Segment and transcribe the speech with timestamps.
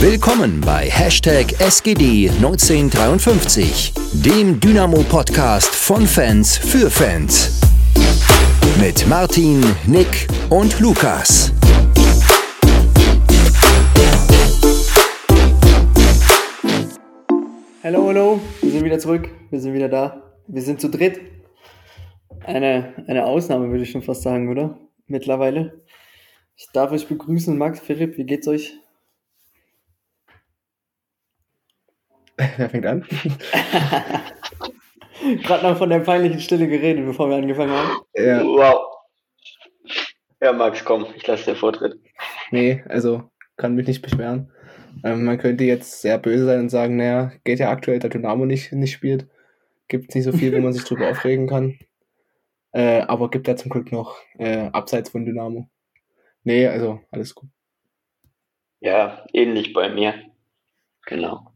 [0.00, 7.60] Willkommen bei Hashtag SGD1953, dem Dynamo-Podcast von Fans für Fans.
[8.80, 11.52] Mit Martin, Nick und Lukas.
[17.82, 20.22] Hallo, hallo, wir sind wieder zurück, wir sind wieder da.
[20.46, 21.20] Wir sind zu dritt.
[22.44, 24.78] Eine, eine Ausnahme, würde ich schon fast sagen, oder?
[25.08, 25.82] Mittlerweile.
[26.54, 28.78] Ich darf euch begrüßen, Max, Philipp, wie geht's euch?
[32.56, 33.04] Wer fängt an?
[35.42, 38.00] Gerade noch von der peinlichen Stille geredet, bevor wir angefangen haben.
[38.14, 38.44] Ja.
[38.44, 38.86] Wow.
[40.40, 41.98] Ja, Max, komm, ich lasse dir Vortritt.
[42.52, 44.52] Nee, also kann mich nicht beschweren.
[45.02, 48.46] Ähm, man könnte jetzt sehr böse sein und sagen, naja, geht ja aktuell, da Dynamo
[48.46, 49.26] nicht, nicht spielt.
[49.88, 51.76] Gibt es nicht so viel, wo man sich drüber aufregen kann.
[52.70, 55.68] Äh, aber gibt ja zum Glück noch äh, abseits von Dynamo.
[56.44, 57.48] Nee, also alles gut.
[58.80, 60.14] Ja, ähnlich bei mir.
[61.06, 61.52] Genau.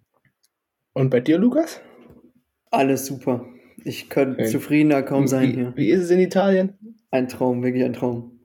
[0.94, 1.80] Und bei dir, Lukas?
[2.70, 3.46] Alles super.
[3.84, 4.50] Ich könnte okay.
[4.50, 5.72] zufriedener kaum sein wie, hier.
[5.76, 6.78] Wie ist es in Italien?
[7.10, 8.40] Ein Traum, wirklich ein Traum.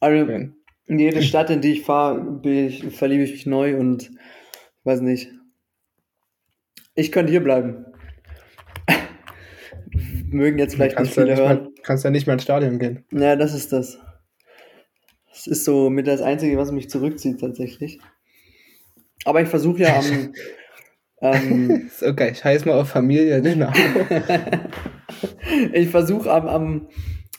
[0.00, 0.50] Also, okay.
[0.86, 4.10] in jede Stadt, in die ich fahre, ich, verliebe ich mich neu und
[4.84, 5.30] weiß nicht.
[6.94, 7.86] Ich könnte hier bleiben.
[10.30, 11.64] Mögen jetzt vielleicht kannst nicht viele nicht hören.
[11.64, 13.04] Mal, kannst ja nicht mehr ins Stadion gehen.
[13.10, 13.98] Ja, das ist das.
[15.30, 17.98] Das ist so mit das Einzige, was mich zurückzieht tatsächlich.
[19.24, 20.32] Aber ich versuche ja am,
[21.22, 23.70] ähm, so geil, scheiß mal auf Familie, genau.
[25.72, 26.88] ich versuche am, am,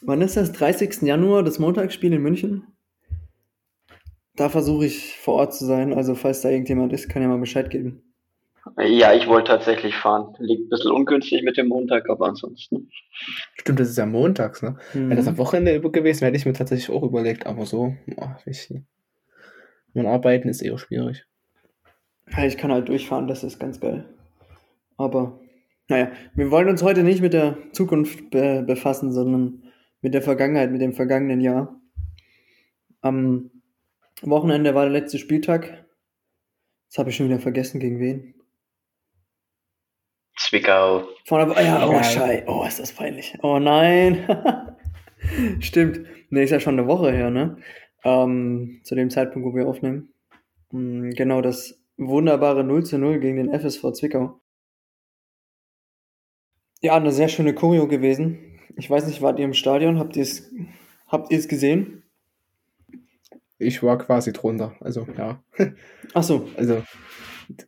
[0.02, 1.02] wann ist das, 30.
[1.02, 2.64] Januar, das Montagsspiel in München?
[4.36, 7.38] Da versuche ich vor Ort zu sein, also falls da irgendjemand ist, kann ja mal
[7.38, 8.02] Bescheid geben.
[8.78, 10.36] Ja, ich wollte tatsächlich fahren.
[10.39, 12.89] Liegt ein bisschen ungünstig mit dem Montag, aber ansonsten.
[13.56, 14.78] Stimmt, das ist ja montags, ne?
[14.94, 15.09] Mhm.
[15.09, 18.73] Wäre das am Wochenende gewesen, hätte ich mir tatsächlich auch überlegt, aber so, oh, ich,
[19.94, 21.26] mein Arbeiten ist eher schwierig.
[22.32, 24.06] Ja, ich kann halt durchfahren, das ist ganz geil.
[24.98, 25.40] Aber,
[25.88, 29.64] naja, wir wollen uns heute nicht mit der Zukunft be befassen, sondern
[30.02, 31.80] mit der Vergangenheit, mit dem vergangenen Jahr.
[33.02, 33.52] Am
[34.22, 35.86] Wochenende war der letzte Spieltag.
[36.88, 38.36] Jetzt habe ich schon wieder vergessen, gegen wen.
[40.38, 41.08] Zwickau.
[41.26, 42.44] Von der, ja, oh, Schei.
[42.48, 43.38] Oh, ist das peinlich.
[43.42, 44.28] Oh nein.
[45.60, 46.02] Stimmt.
[46.30, 47.58] Ne, ist ja schon eine Woche her, ne?
[48.04, 50.14] Ähm, zu dem Zeitpunkt, wo wir aufnehmen.
[50.72, 54.39] Mm, genau, das wunderbare 0 zu 0 gegen den FSV Zwickau.
[56.81, 58.59] Ja, eine sehr schöne Choreo gewesen.
[58.76, 59.99] Ich weiß nicht, wart ihr im Stadion?
[59.99, 60.52] Habt ihr es
[61.08, 62.03] habt gesehen?
[63.58, 65.42] Ich war quasi drunter, also ja.
[66.14, 66.49] Ach so.
[66.58, 66.83] Also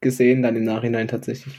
[0.02, 1.56] gesehen dann im Nachhinein tatsächlich.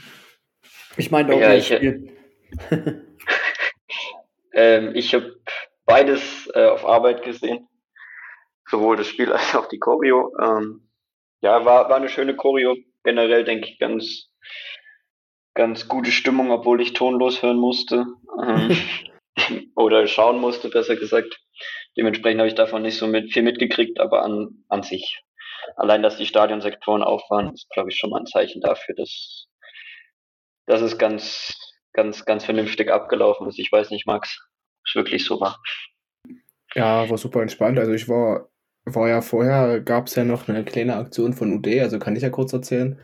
[0.97, 1.71] Ich meine auch ja, ich,
[4.53, 5.39] ähm, ich habe
[5.85, 7.67] beides äh, auf Arbeit gesehen.
[8.69, 10.35] Sowohl das Spiel als auch die Choreo.
[10.41, 10.86] Ähm,
[11.41, 12.75] ja, war, war eine schöne Choreo.
[13.03, 14.29] Generell denke ich ganz,
[15.53, 18.05] ganz gute Stimmung, obwohl ich tonlos hören musste.
[18.41, 18.77] Ähm,
[19.75, 21.39] oder schauen musste, besser gesagt.
[21.95, 25.23] Dementsprechend habe ich davon nicht so mit, viel mitgekriegt, aber an, an sich.
[25.75, 29.47] Allein, dass die Stadionsektoren auf waren, ist, glaube ich, schon mal ein Zeichen dafür, dass,
[30.65, 31.55] dass es ganz,
[31.93, 33.59] ganz, ganz vernünftig abgelaufen ist.
[33.59, 34.39] Ich weiß nicht, Max,
[34.79, 35.59] ob es wirklich so war.
[36.75, 37.79] Ja, war super entspannt.
[37.79, 38.49] Also ich war
[38.95, 42.23] war ja vorher, gab es ja noch eine kleine Aktion von UD, also kann ich
[42.23, 42.97] ja kurz erzählen.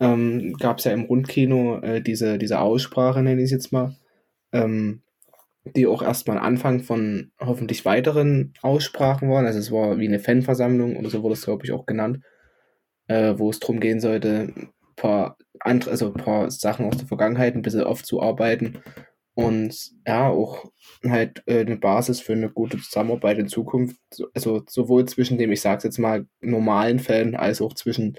[0.00, 3.96] Ähm, gab es ja im Rundkino äh, diese, diese Aussprache, nenne ich es jetzt mal,
[4.52, 5.02] ähm,
[5.64, 9.46] die auch erstmal Anfang von hoffentlich weiteren Aussprachen waren.
[9.46, 12.20] Also es war wie eine Fanversammlung oder so wurde es, glaube ich, auch genannt,
[13.06, 17.06] äh, wo es darum gehen sollte, ein paar andere, also ein paar Sachen aus der
[17.06, 18.78] Vergangenheit ein bisschen aufzuarbeiten
[19.34, 20.70] und ja, auch
[21.04, 23.96] halt äh, eine Basis für eine gute Zusammenarbeit in Zukunft,
[24.34, 28.18] also sowohl zwischen dem, ich sag's jetzt mal, normalen Fan, als auch zwischen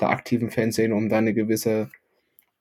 [0.00, 1.90] der aktiven Fanszene, um da eine gewisse,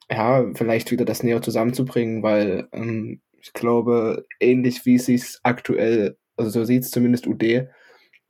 [0.09, 6.17] ja, vielleicht wieder das näher zusammenzubringen, weil ähm, ich glaube, ähnlich wie es sich aktuell,
[6.35, 7.69] also so sieht es zumindest UD,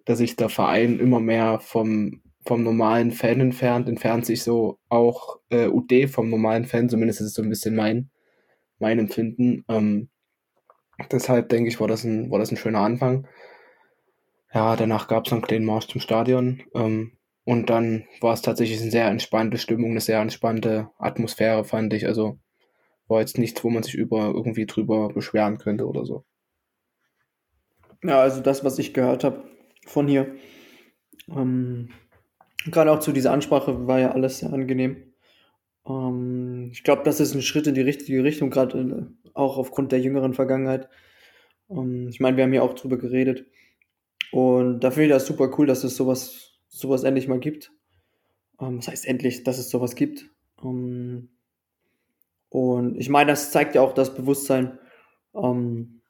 [0.06, 5.40] dass sich der Verein immer mehr vom, vom normalen Fan entfernt, entfernt sich so auch
[5.50, 8.12] äh, UD vom normalen Fan, zumindest ist es so ein bisschen mein
[8.80, 9.64] mein Empfinden.
[9.68, 10.10] Ähm,
[11.12, 13.28] deshalb denke ich, war das, ein, war das ein schöner Anfang.
[14.54, 16.64] Ja, danach gab es einen kleinen Marsch zum Stadion.
[16.74, 21.94] Ähm, und dann war es tatsächlich eine sehr entspannte Stimmung, eine sehr entspannte Atmosphäre, fand
[21.94, 22.08] ich.
[22.08, 22.40] Also
[23.08, 26.26] war jetzt nichts, wo man sich über irgendwie drüber beschweren könnte oder so.
[28.04, 29.44] Ja, also das, was ich gehört habe
[29.86, 30.36] von hier,
[31.30, 31.90] ähm,
[32.66, 35.05] gerade auch zu dieser Ansprache, war ja alles sehr angenehm.
[35.88, 39.92] Ähm, ich glaube, das ist ein Schritt in die richtige Richtung, gerade äh, auch aufgrund
[39.92, 40.90] der jüngeren Vergangenheit.
[41.70, 43.46] Ähm, ich meine, wir haben ja auch drüber geredet.
[44.32, 47.72] Und da finde ich das super cool, dass es sowas, sowas endlich mal gibt.
[48.60, 50.30] Ähm, das heißt endlich, dass es sowas gibt.
[50.64, 51.30] Ähm,
[52.50, 54.80] und ich meine, das zeigt ja auch das Bewusstsein
[55.34, 56.02] ähm,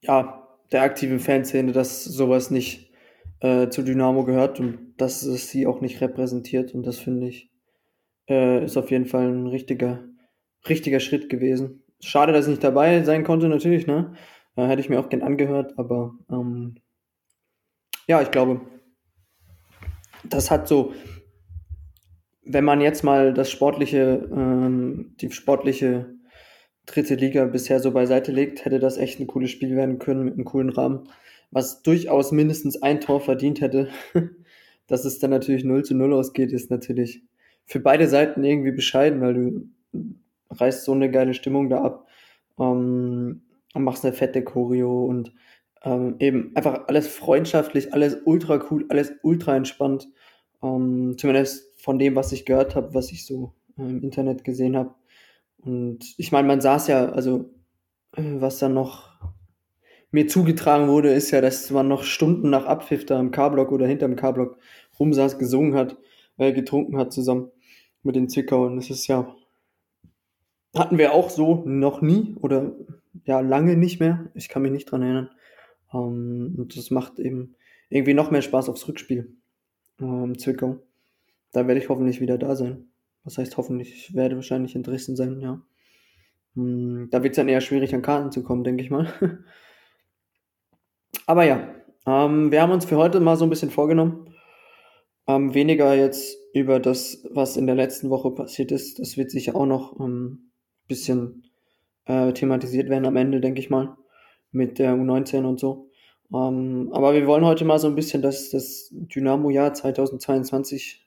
[0.00, 2.90] ja, der aktiven Fanszene, dass sowas nicht
[3.40, 6.74] äh, zu Dynamo gehört und dass es sie auch nicht repräsentiert.
[6.74, 7.51] Und das finde ich,
[8.32, 10.04] äh, ist auf jeden Fall ein richtiger,
[10.68, 11.82] richtiger Schritt gewesen.
[12.00, 14.14] Schade, dass ich nicht dabei sein konnte, natürlich, ne?
[14.56, 16.76] Äh, hätte ich mir auch gern angehört, aber ähm,
[18.08, 18.62] ja, ich glaube,
[20.24, 20.92] das hat so,
[22.44, 26.14] wenn man jetzt mal das sportliche, ähm, die sportliche
[26.86, 30.34] dritte Liga bisher so beiseite legt, hätte das echt ein cooles Spiel werden können mit
[30.34, 31.08] einem coolen Rahmen,
[31.50, 33.88] was durchaus mindestens ein Tor verdient hätte.
[34.88, 37.22] Dass es dann natürlich 0 zu 0 ausgeht, ist natürlich
[37.66, 39.68] für beide Seiten irgendwie bescheiden, weil du
[40.50, 42.06] reißt so eine geile Stimmung da ab
[42.58, 43.42] ähm,
[43.74, 45.32] und machst eine fette Choreo und
[45.84, 50.08] ähm, eben einfach alles freundschaftlich, alles ultra cool, alles ultra entspannt.
[50.62, 54.76] Ähm, zumindest von dem, was ich gehört habe, was ich so äh, im Internet gesehen
[54.76, 54.94] habe.
[55.58, 57.50] Und ich meine, man saß ja, also
[58.16, 59.12] äh, was dann noch
[60.12, 63.86] mir zugetragen wurde, ist ja, dass man noch Stunden nach Abpfiff da im K-Block oder
[63.86, 64.58] hinterm K-Block
[65.00, 65.96] rumsaß, gesungen hat,
[66.38, 67.50] äh, getrunken hat zusammen
[68.02, 68.66] mit den Zwickau.
[68.66, 69.34] Und das ist ja,
[70.74, 72.72] hatten wir auch so noch nie oder
[73.24, 74.30] ja, lange nicht mehr.
[74.34, 75.30] Ich kann mich nicht dran erinnern.
[75.92, 77.54] Ähm, und das macht eben
[77.88, 79.36] irgendwie noch mehr Spaß aufs Rückspiel.
[80.00, 80.78] Ähm, Zwickau.
[81.52, 82.88] Da werde ich hoffentlich wieder da sein.
[83.24, 83.94] Was heißt hoffentlich?
[83.94, 85.62] Ich werde wahrscheinlich in Dresden sein, ja.
[86.54, 89.12] Hm, da wird es dann eher schwierig, an Karten zu kommen, denke ich mal.
[91.26, 91.74] Aber ja,
[92.06, 94.31] ähm, wir haben uns für heute mal so ein bisschen vorgenommen.
[95.26, 98.98] Ähm, weniger jetzt über das, was in der letzten Woche passiert ist.
[98.98, 100.50] Das wird sicher auch noch ein ähm,
[100.88, 101.44] bisschen
[102.06, 103.96] äh, thematisiert werden am Ende, denke ich mal.
[104.50, 105.90] Mit der U19 und so.
[106.32, 111.06] Ähm, aber wir wollen heute mal so ein bisschen das, das Dynamo-Jahr 2022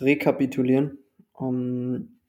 [0.00, 0.98] rekapitulieren.
[1.32, 2.20] Um,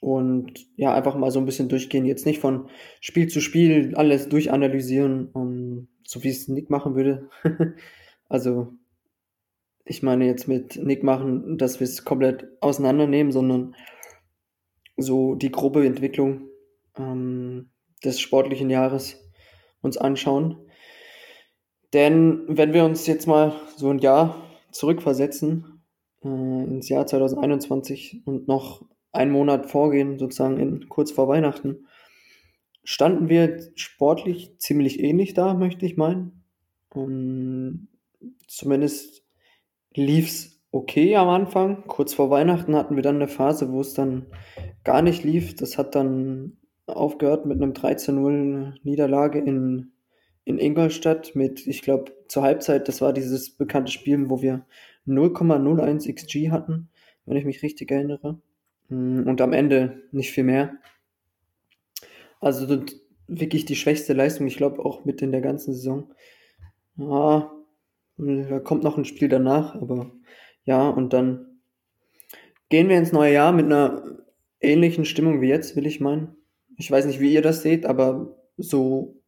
[0.00, 2.04] und ja, einfach mal so ein bisschen durchgehen.
[2.04, 2.68] Jetzt nicht von
[3.00, 7.28] Spiel zu Spiel alles durchanalysieren, um, so wie es Nick machen würde.
[8.28, 8.74] also,
[9.84, 13.74] ich meine jetzt mit Nick machen, dass wir es komplett auseinandernehmen, sondern
[14.96, 16.48] so die grobe Entwicklung
[16.96, 17.70] ähm,
[18.04, 19.22] des sportlichen Jahres
[19.82, 20.58] uns anschauen.
[21.92, 24.42] Denn wenn wir uns jetzt mal so ein Jahr
[24.72, 25.82] zurückversetzen,
[26.24, 31.86] äh, ins Jahr 2021 und noch einen Monat vorgehen, sozusagen in, kurz vor Weihnachten,
[32.82, 36.44] standen wir sportlich ziemlich ähnlich da, möchte ich meinen.
[36.90, 37.88] Um,
[38.46, 39.23] zumindest
[39.94, 41.84] lief es okay am Anfang.
[41.86, 44.26] Kurz vor Weihnachten hatten wir dann eine Phase, wo es dann
[44.82, 45.54] gar nicht lief.
[45.54, 46.56] Das hat dann
[46.86, 49.92] aufgehört mit einem 13-0 Niederlage in,
[50.44, 54.66] in Ingolstadt mit, ich glaube, zur Halbzeit, das war dieses bekannte Spiel, wo wir
[55.06, 56.88] 0,01 XG hatten,
[57.24, 58.40] wenn ich mich richtig erinnere.
[58.88, 60.74] Mm, und am Ende nicht viel mehr.
[62.40, 62.84] Also
[63.26, 66.12] wirklich die schwächste Leistung, ich glaube auch mit in der ganzen Saison.
[66.96, 67.50] Ja,
[68.16, 70.12] da kommt noch ein Spiel danach, aber
[70.64, 71.60] ja, und dann
[72.68, 74.02] gehen wir ins neue Jahr mit einer
[74.60, 76.36] ähnlichen Stimmung wie jetzt, will ich meinen.
[76.76, 79.20] Ich weiß nicht, wie ihr das seht, aber so,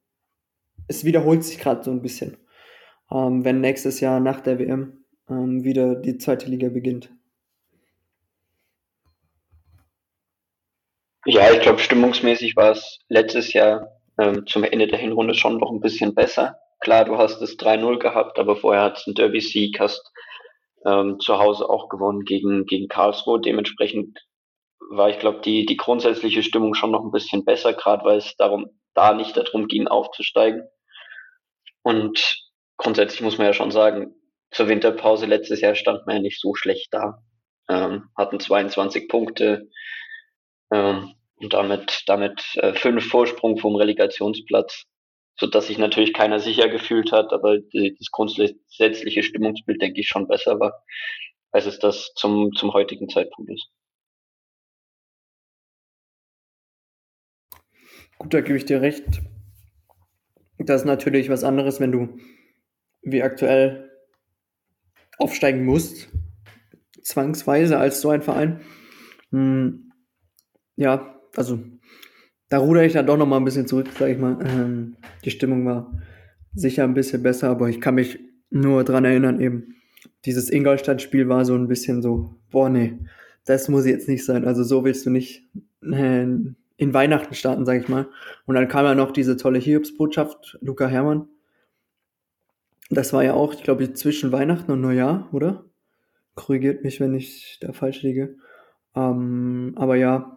[0.89, 2.37] es wiederholt sich gerade so ein bisschen.
[3.11, 7.13] Ähm, wenn nächstes Jahr nach der WM ähm, wieder die zweite Liga beginnt.
[11.25, 15.73] Ja, ich glaube, stimmungsmäßig war es letztes Jahr ähm, zum Ende der Hinrunde schon noch
[15.73, 16.61] ein bisschen besser.
[16.81, 20.13] Klar, du hast das 3-0 gehabt, aber vorher hat es einen Derby-Sieg, hast
[20.85, 23.41] ähm, zu Hause auch gewonnen gegen, gegen Karlsruhe.
[23.41, 24.19] Dementsprechend
[24.91, 28.37] war, ich glaube, die, die grundsätzliche Stimmung schon noch ein bisschen besser, gerade weil es
[28.37, 30.69] darum, da nicht darum ging, aufzusteigen.
[31.83, 32.43] Und
[32.77, 34.15] grundsätzlich muss man ja schon sagen,
[34.51, 37.23] zur Winterpause letztes Jahr stand man ja nicht so schlecht da.
[37.69, 39.69] Ähm, hatten 22 Punkte
[40.73, 44.85] ähm, und damit, damit äh, fünf Vorsprung vom Relegationsplatz,
[45.39, 50.29] so dass sich natürlich keiner sicher gefühlt hat, aber das grundsätzliche Stimmungsbild, denke ich, schon
[50.29, 50.85] besser war,
[51.51, 53.69] als es das zum, zum heutigen Zeitpunkt ist.
[58.19, 59.05] Gut, da gebe ich dir recht.
[60.59, 62.19] Das ist natürlich was anderes, wenn du
[63.03, 63.91] wie aktuell
[65.19, 66.09] aufsteigen musst,
[67.03, 68.63] zwangsweise als so ein Verein.
[69.31, 69.93] Hm,
[70.77, 71.59] ja, also
[72.49, 74.39] da rudere ich dann doch noch mal ein bisschen zurück, sage ich mal.
[74.47, 75.93] Ähm, die Stimmung war
[76.55, 78.19] sicher ein bisschen besser, aber ich kann mich
[78.51, 79.75] nur dran erinnern, eben
[80.25, 82.99] dieses Ingolstadt-Spiel war so ein bisschen so, boah, nee,
[83.45, 84.45] das muss jetzt nicht sein.
[84.45, 85.45] Also so willst du nicht
[85.83, 88.09] äh, in Weihnachten starten, sage ich mal.
[88.47, 91.29] Und dann kam ja noch diese tolle Hiobsbotschaft, Luca Hermann,
[92.91, 95.65] das war ja auch, ich glaube, zwischen Weihnachten und Neujahr, oder?
[96.35, 98.37] Korrigiert mich, wenn ich da falsch liege.
[98.95, 100.37] Ähm, aber ja,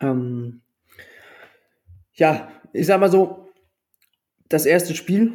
[0.00, 0.62] ähm,
[2.14, 3.48] ja, ich sag mal so,
[4.48, 5.32] das erste Spiel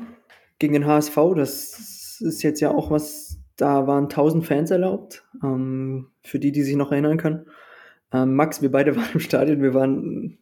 [0.60, 6.08] gegen den HSV, das ist jetzt ja auch was, da waren 1000 Fans erlaubt, ähm,
[6.24, 7.46] für die, die sich noch erinnern können.
[8.14, 10.38] Ähm, Max, wir beide waren im Stadion, wir waren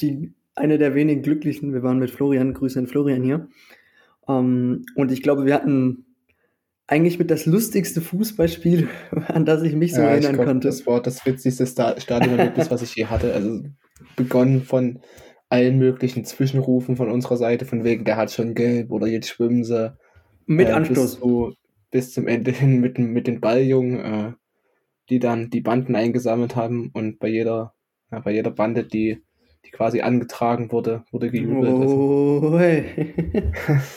[0.00, 3.48] die, eine der wenigen Glücklichen, wir waren mit Florian, Grüße an Florian hier.
[4.28, 6.04] Ähm, und ich glaube, wir hatten
[6.86, 8.88] eigentlich mit das lustigste Fußballspiel,
[9.28, 10.68] an das ich mich so Ja, ich erinnern glaub, konnte.
[10.68, 13.32] das war das witzigste Sta Stadionerlebnis, was ich je hatte.
[13.32, 13.62] Also
[14.16, 15.00] begonnen von
[15.50, 19.64] allen möglichen Zwischenrufen von unserer Seite, von wegen, der hat schon gelb oder jetzt schwimmen
[19.64, 19.92] sie.
[20.46, 21.16] Mit äh, Anstoß.
[21.16, 21.54] Bis, zu,
[21.90, 24.32] bis zum Ende hin mit, mit den Balljungen, äh,
[25.10, 27.74] die dann die Banden eingesammelt haben und bei jeder,
[28.12, 29.22] ja, bei jeder Bande, die,
[29.66, 31.74] die quasi angetragen wurde, wurde gejubelt.
[31.74, 33.12] Also, Oh, hey.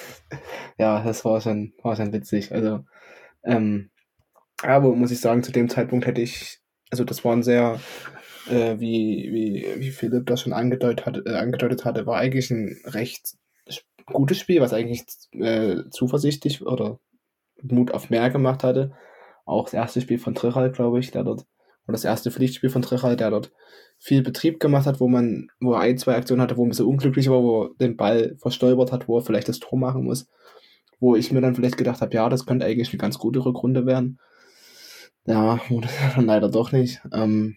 [0.79, 2.51] ja, das war schon, war schon witzig.
[2.51, 2.83] Also,
[3.43, 3.91] ähm,
[4.63, 7.79] aber muss ich sagen, zu dem Zeitpunkt hätte ich, also das war ein sehr,
[8.50, 12.77] äh, wie, wie, wie Philipp das schon angedeutet, hatte, äh, angedeutet hatte, war eigentlich ein
[12.85, 13.35] recht
[14.05, 17.00] gutes Spiel, was eigentlich äh, zuversichtlich oder
[17.62, 18.91] Mut auf mehr gemacht hatte.
[19.45, 21.45] Auch das erste Spiel von Trichal, glaube ich, der dort,
[21.85, 23.51] oder das erste Pflichtspiel von Trichal, der dort
[23.97, 26.85] viel Betrieb gemacht hat, wo man, wo er ein, zwei Aktionen hatte, wo ein bisschen
[26.85, 30.29] unglücklich war, wo er den Ball verstolpert hat, wo er vielleicht das Tor machen muss.
[31.00, 33.85] Wo ich mir dann vielleicht gedacht habe, ja, das könnte eigentlich eine ganz gute Rückrunde
[33.85, 34.19] werden.
[35.25, 37.01] Ja, wurde dann leider doch nicht.
[37.13, 37.55] Ähm,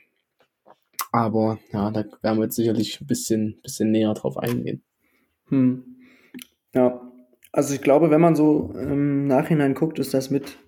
[1.13, 4.83] aber ja, da werden wir jetzt sicherlich ein bisschen, bisschen näher drauf eingehen.
[5.49, 5.97] Hm.
[6.75, 7.01] Ja,
[7.53, 10.59] also ich glaube, wenn man so im Nachhinein guckt, ist das mit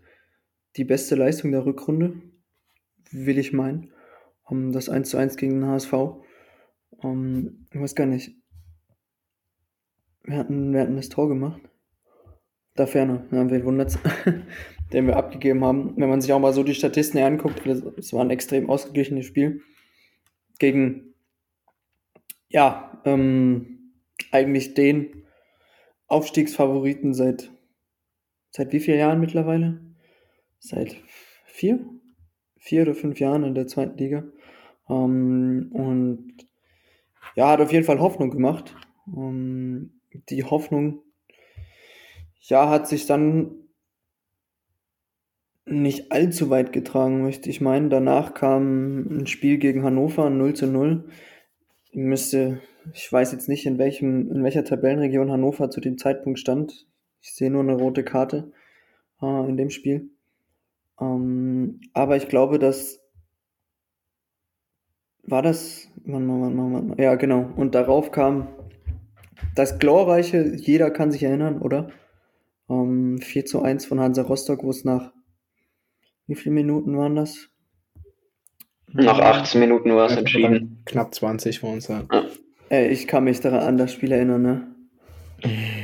[0.77, 2.23] die beste Leistung der Rückrunde,
[3.11, 3.93] will ich meinen.
[4.45, 5.93] Um, das 1 zu 1 gegen den HSV.
[6.91, 8.35] Um, ich weiß gar nicht.
[10.23, 11.61] Wir hatten, wir hatten das Tor gemacht.
[12.75, 13.99] Da Ferner, ja, wen wundert's,
[14.93, 15.95] den wir abgegeben haben.
[15.97, 19.63] Wenn man sich auch mal so die Statisten anguckt, es war ein extrem ausgeglichenes Spiel.
[20.59, 21.15] Gegen,
[22.49, 23.93] ja, ähm,
[24.33, 25.25] eigentlich den
[26.07, 27.51] Aufstiegsfavoriten seit,
[28.51, 29.81] seit wie vielen Jahren mittlerweile?
[30.59, 30.97] Seit
[31.45, 31.79] vier?
[32.59, 34.25] Vier oder fünf Jahren in der zweiten Liga.
[34.89, 36.49] Ähm, und
[37.37, 38.75] ja, hat auf jeden Fall Hoffnung gemacht.
[39.07, 41.03] Ähm, die Hoffnung,
[42.41, 43.68] ja, hat sich dann
[45.71, 47.91] nicht allzu weit getragen, möchte ich meinen.
[47.91, 51.05] Danach kam ein Spiel gegen Hannover, 0 zu 0.
[51.93, 52.61] Müsste,
[52.93, 56.87] ich weiß jetzt nicht, in welchem, in welcher Tabellenregion Hannover zu dem Zeitpunkt stand.
[57.21, 58.53] Ich sehe nur eine rote Karte
[59.21, 60.11] äh, in dem Spiel.
[61.01, 63.01] Ähm, aber ich glaube, dass
[65.31, 65.89] war das.
[66.05, 66.99] Mann, Mann, Mann, Mann, Mann.
[66.99, 67.51] Ja, genau.
[67.57, 68.49] Und darauf kam
[69.55, 71.89] das glorreiche, jeder kann sich erinnern, oder?
[72.69, 75.13] Ähm, 4 zu 1 von Hansa Rostock, wo es nach
[76.29, 77.49] wie viele Minuten waren das?
[78.93, 80.83] Nach 18 Minuten war es Ja, entschieden.
[80.87, 81.89] Knapp 20 vor uns.
[81.89, 82.05] Ja.
[82.71, 84.75] Ey, ich kann mich daran an das Spiel erinnern, ne?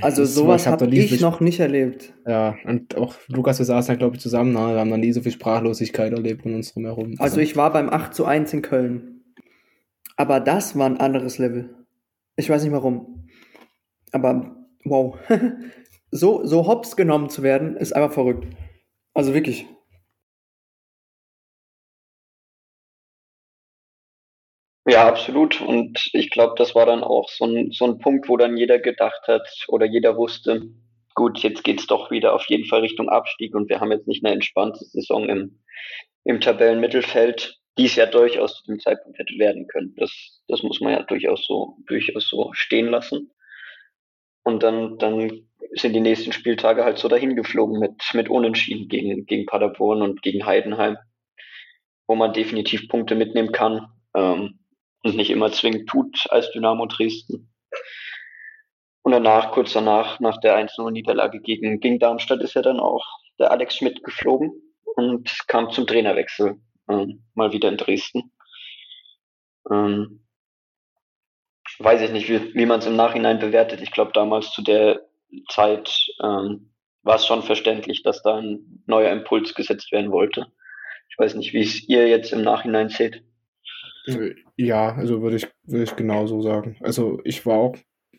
[0.00, 2.12] Also Das sowas hab habe nie ich so- noch nicht erlebt.
[2.26, 4.52] Ja, und auch Lukas, wir saßen da, glaube ich, zusammen.
[4.52, 4.58] Ne?
[4.58, 7.14] Wir haben noch nie so viel Sprachlosigkeit erlebt um uns drumherum.
[7.18, 9.22] Also ich war beim 8 zu 1 in Köln.
[10.16, 11.74] Aber das war ein anderes Level.
[12.36, 13.28] Ich weiß nicht warum.
[14.12, 15.16] Aber wow.
[16.10, 18.46] so, so hops genommen zu werden, ist einfach verrückt.
[19.12, 19.66] Also wirklich.
[24.86, 25.60] Ja, absolut.
[25.62, 28.78] Und ich glaube, das war dann auch so ein, so ein Punkt, wo dann jeder
[28.78, 30.62] gedacht hat oder jeder wusste,
[31.14, 34.24] gut, jetzt geht's doch wieder auf jeden Fall Richtung Abstieg und wir haben jetzt nicht
[34.24, 35.60] eine entspannte Saison im,
[36.24, 39.94] im Tabellenmittelfeld, die es ja durchaus zu dem Zeitpunkt hätte werden können.
[39.96, 43.30] Das, das muss man ja durchaus so, durchaus so stehen lassen.
[44.42, 49.24] Und dann, dann sind die nächsten Spieltage halt so dahin geflogen mit, mit Unentschieden gegen,
[49.24, 50.98] gegen Paderborn und gegen Heidenheim,
[52.06, 53.86] wo man definitiv Punkte mitnehmen kann.
[54.14, 54.58] Ähm,
[55.04, 57.52] und nicht immer zwingend tut als Dynamo Dresden.
[59.02, 63.04] Und danach, kurz danach, nach der 1-0-Niederlage gegen, gegen Darmstadt, ist ja dann auch
[63.38, 64.50] der Alex Schmidt geflogen
[64.96, 66.56] und kam zum Trainerwechsel
[66.88, 68.32] ähm, mal wieder in Dresden.
[69.70, 70.26] Ähm,
[71.78, 73.82] weiß ich nicht, wie, wie man es im Nachhinein bewertet.
[73.82, 75.00] Ich glaube, damals zu der
[75.50, 80.46] Zeit ähm, war es schon verständlich, dass da ein neuer Impuls gesetzt werden wollte.
[81.10, 83.22] Ich weiß nicht, wie es ihr jetzt im Nachhinein seht.
[84.56, 86.76] Ja, also würde ich, würde ich genauso sagen.
[86.80, 87.76] Also ich war auch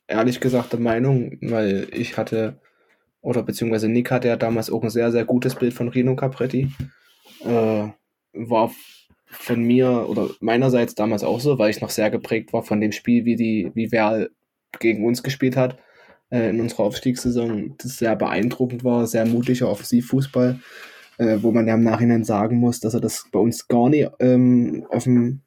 [0.08, 2.60] ehrlich gesagt der Meinung, weil ich hatte,
[3.22, 6.72] oder beziehungsweise Nick hatte ja damals auch ein sehr, sehr gutes Bild von Rino Capretti.
[7.44, 7.89] Äh,
[8.34, 8.72] war
[9.27, 12.92] von mir oder meinerseits damals auch so, weil ich noch sehr geprägt war von dem
[12.92, 14.32] Spiel, wie die, wie Werl
[14.80, 15.77] gegen uns gespielt hat
[16.30, 17.75] äh, in unserer Aufstiegssaison.
[17.77, 20.60] Das sehr beeindruckend war, sehr mutiger Offensivfußball.
[21.18, 24.10] äh, wo man ja im Nachhinein sagen muss, dass er das bei uns gar nicht
[24.20, 25.42] ähm, auf dem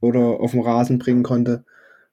[0.00, 1.64] oder auf dem Rasen bringen konnte.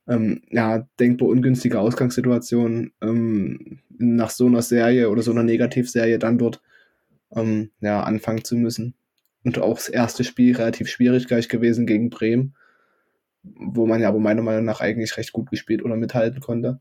[0.08, 6.38] Ähm, ja, denkbar ungünstige Ausgangssituation ähm, nach so einer Serie oder so einer Negativserie dann
[6.38, 6.62] dort
[7.36, 8.94] ähm, ja, anfangen zu müssen.
[9.44, 12.56] Und auch das erste Spiel relativ schwierig gleich gewesen gegen Bremen,
[13.44, 16.80] wo man ja aber meiner Meinung nach eigentlich recht gut gespielt oder mithalten konnte.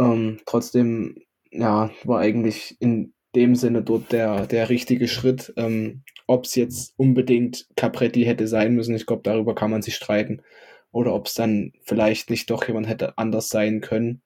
[0.00, 1.16] Ähm, trotzdem,
[1.50, 5.52] ja, war eigentlich in dem Sinne dort der, der richtige Schritt.
[5.56, 9.96] Ähm, ob es jetzt unbedingt Capretti hätte sein müssen, ich glaube, darüber kann man sich
[9.96, 10.42] streiten.
[10.92, 14.22] Oder ob es dann vielleicht nicht doch jemand hätte anders sein können.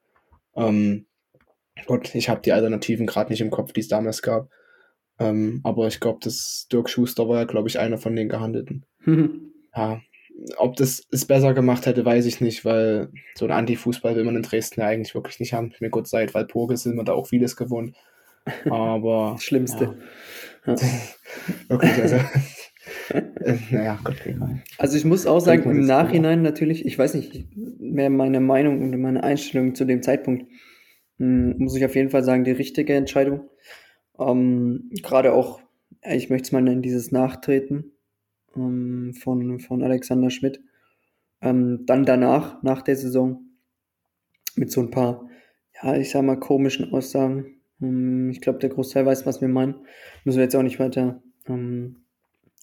[0.56, 1.06] Ähm,
[1.86, 4.48] Gott, ich habe die Alternativen gerade nicht im Kopf, die es damals gab.
[5.18, 8.84] Ähm, aber ich glaube, das Dirk Schuster war ja, glaube ich, einer von den Gehandelten.
[9.76, 10.00] ja,
[10.56, 14.36] ob das es besser gemacht hätte, weiß ich nicht, weil so ein Anti-Fußball will man
[14.36, 15.72] in Dresden ja eigentlich wirklich nicht haben.
[15.80, 17.94] Mir Gott sei weil Purge sind wir da auch vieles gewohnt.
[18.70, 19.32] Aber.
[19.34, 19.96] Das Schlimmste.
[20.66, 20.76] Ja.
[21.68, 22.16] wirklich, also.
[23.10, 24.62] Äh, naja, Gott, egal.
[24.78, 29.00] Also ich muss auch sagen, im Nachhinein natürlich, ich weiß nicht mehr meine Meinung und
[29.00, 30.46] meine Einstellung zu dem Zeitpunkt,
[31.18, 33.48] hm, muss ich auf jeden Fall sagen, die richtige Entscheidung.
[34.18, 35.60] Ähm, Gerade auch,
[36.02, 37.92] ich möchte es mal nennen, dieses Nachtreten
[38.56, 40.60] ähm, von, von Alexander Schmidt.
[41.40, 43.44] Ähm, dann danach, nach der Saison,
[44.56, 45.28] mit so ein paar,
[45.82, 47.60] ja, ich sag mal, komischen Aussagen.
[47.80, 49.76] Ähm, ich glaube, der Großteil weiß, was wir meinen.
[50.24, 51.96] Müssen wir jetzt auch nicht weiter ähm,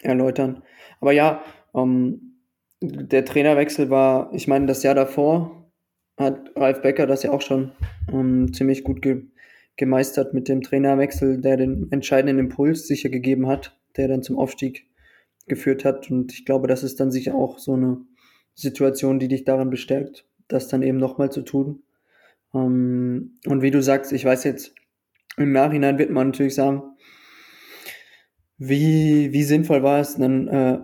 [0.01, 0.63] erläutern.
[0.99, 1.43] Aber ja,
[1.75, 2.37] ähm,
[2.81, 5.71] der Trainerwechsel war, ich meine, das Jahr davor
[6.17, 7.71] hat Ralf Becker das ja auch schon
[8.11, 9.23] ähm, ziemlich gut ge
[9.77, 14.85] gemeistert mit dem Trainerwechsel, der den entscheidenden Impuls sicher gegeben hat, der dann zum Aufstieg
[15.47, 16.11] geführt hat.
[16.11, 18.01] Und ich glaube, das ist dann sicher auch so eine
[18.53, 21.83] Situation, die dich daran bestärkt, das dann eben nochmal zu tun.
[22.53, 24.75] Ähm, und wie du sagst, ich weiß jetzt,
[25.38, 26.83] im Nachhinein wird man natürlich sagen,
[28.57, 30.79] wie, wie sinnvoll war es, einen äh,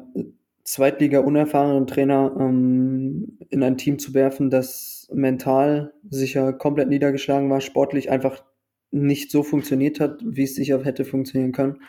[0.63, 7.62] Zweitliga unerfahrenen Trainer ähm, in ein Team zu werfen, das mental sicher komplett niedergeschlagen war,
[7.62, 8.44] sportlich einfach
[8.92, 11.81] nicht so funktioniert hat, wie es sicher hätte funktionieren können.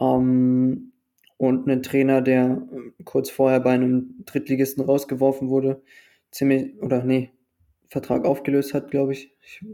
[0.00, 0.92] Ähm,
[1.36, 2.62] und einen Trainer, der
[3.04, 5.82] kurz vorher bei einem Drittligisten rausgeworfen wurde,
[6.32, 7.30] ziemlich, oder nee,
[7.88, 9.32] Vertrag aufgelöst hat, glaube ich.
[9.42, 9.64] ich.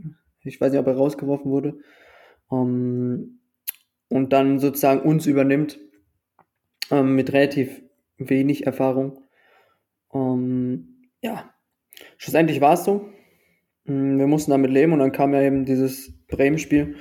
[0.43, 0.61] ich.
[0.61, 1.79] weiß nicht, ob er rausgeworfen wurde.
[2.51, 3.41] Ähm,
[4.09, 5.79] und dann sozusagen uns übernimmt
[6.91, 7.83] ähm, mit relativ
[8.19, 9.21] wenig Erfahrung.
[10.13, 11.53] Ähm, ja,
[12.17, 13.09] schlussendlich war es so.
[13.85, 16.97] Mm, wir mussten damit leben und dann kam ja eben dieses Bremen-Spiel,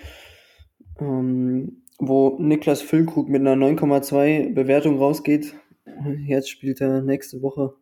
[0.99, 5.53] ähm, wo Niklas Füllkrug mit einer 9,2 Bewertung rausgeht.
[6.25, 7.75] Jetzt spielt er nächste Woche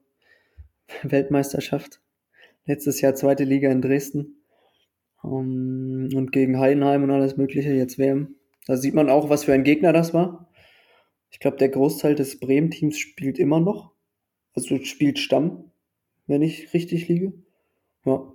[1.04, 2.02] Weltmeisterschaft.
[2.66, 4.41] Letztes Jahr zweite Liga in Dresden.
[5.24, 8.36] Um, ähm, und gegen Heidenheim und alles Mögliche, jetzt WM.
[8.68, 10.50] Da sieht man auch, was für ein Gegner das war.
[11.30, 13.92] Ich glaube, der Großteil des Bremen-Teams spielt immer noch.
[14.54, 15.72] Also spielt Stamm,
[16.28, 17.34] wenn ich richtig liege.
[18.06, 18.32] Ja.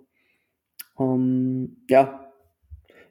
[0.94, 2.32] Um, ähm, ja.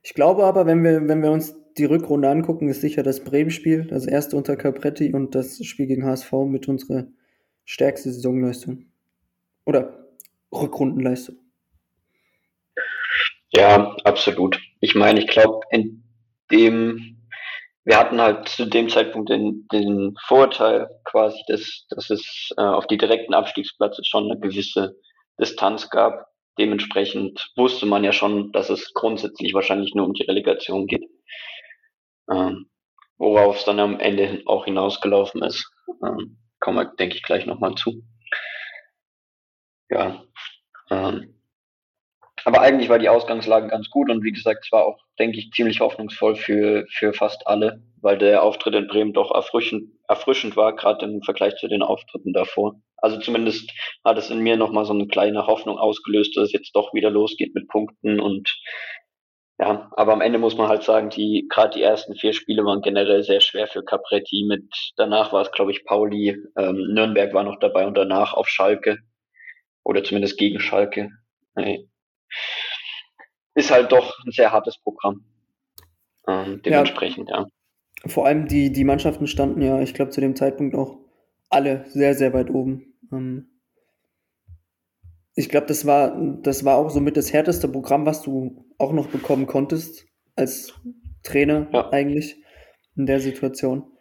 [0.01, 3.85] Ich glaube aber, wenn wir, wenn wir uns die Rückrunde angucken, ist sicher das Bremen-Spiel,
[3.85, 7.07] das erste unter Capretti und das Spiel gegen HSV mit unserer
[7.65, 8.85] stärkste Saisonleistung.
[9.65, 10.07] Oder
[10.51, 11.35] Rückrundenleistung.
[13.55, 14.59] Ja, absolut.
[14.81, 16.03] Ich meine, ich glaube, in
[16.51, 17.25] dem,
[17.85, 22.87] wir hatten halt zu dem Zeitpunkt den, den Vorteil quasi, dass, dass es äh, auf
[22.87, 24.95] die direkten Abstiegsplätze schon eine gewisse
[25.39, 26.27] Distanz gab.
[26.57, 31.09] Dementsprechend wusste man ja schon, dass es grundsätzlich wahrscheinlich nur um die Relegation geht.
[32.29, 32.69] Ähm,
[33.17, 35.71] worauf es dann am Ende auch hinausgelaufen ist.
[36.03, 38.03] Ähm, kommen wir, denke ich, gleich nochmal zu.
[39.89, 40.23] Ja.
[40.89, 41.35] Ähm,
[42.45, 45.51] aber eigentlich war die Ausgangslage ganz gut und wie gesagt, es war auch, denke ich,
[45.51, 50.75] ziemlich hoffnungsvoll für, für fast alle, weil der Auftritt in Bremen doch erfrischend, erfrischend war,
[50.75, 52.75] gerade im Vergleich zu den Auftritten davor.
[52.97, 53.71] Also zumindest
[54.03, 57.10] hat es in mir nochmal so eine kleine Hoffnung ausgelöst, dass es jetzt doch wieder
[57.10, 58.55] losgeht mit Punkten und
[59.58, 62.81] ja, aber am Ende muss man halt sagen, die gerade die ersten vier Spiele waren
[62.81, 64.43] generell sehr schwer für Capretti.
[64.45, 64.65] Mit
[64.97, 68.97] danach war es, glaube ich, Pauli, ähm, Nürnberg war noch dabei und danach auf Schalke
[69.84, 71.10] oder zumindest gegen Schalke.
[73.55, 75.25] Ist halt doch ein sehr hartes Programm.
[76.27, 77.41] Ähm, dementsprechend, ja.
[77.41, 77.47] ja.
[78.07, 80.97] Vor allem die, die Mannschaften standen ja, ich glaube, zu dem Zeitpunkt auch
[81.49, 82.97] alle sehr, sehr weit oben.
[83.11, 83.49] Ähm,
[85.35, 89.07] ich glaube, das war, das war auch somit das härteste Programm, was du auch noch
[89.07, 90.73] bekommen konntest als
[91.23, 91.89] Trainer ja.
[91.91, 92.38] eigentlich
[92.95, 93.91] in der Situation.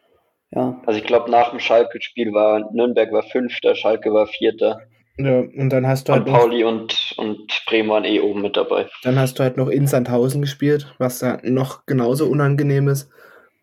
[0.50, 0.80] Ja.
[0.86, 4.82] Also ich glaube, nach dem Schalke-Spiel war Nürnberg war Fünfter, Schalke war Vierter.
[5.16, 6.26] Ja, und dann hast du halt.
[6.26, 8.88] Noch, Pauli und, und Bremen waren eh oben mit dabei.
[9.02, 13.08] Dann hast du halt noch in Sandhausen gespielt, was da noch genauso unangenehm ist.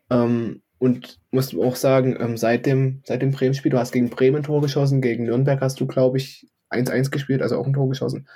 [0.09, 4.37] Ähm, und musst auch sagen, ähm, seit dem, seit dem Bremen-Spiel, du hast gegen Bremen
[4.37, 7.87] ein Tor geschossen, gegen Nürnberg hast du, glaube ich, 1-1 gespielt, also auch ein Tor
[7.87, 8.27] geschossen.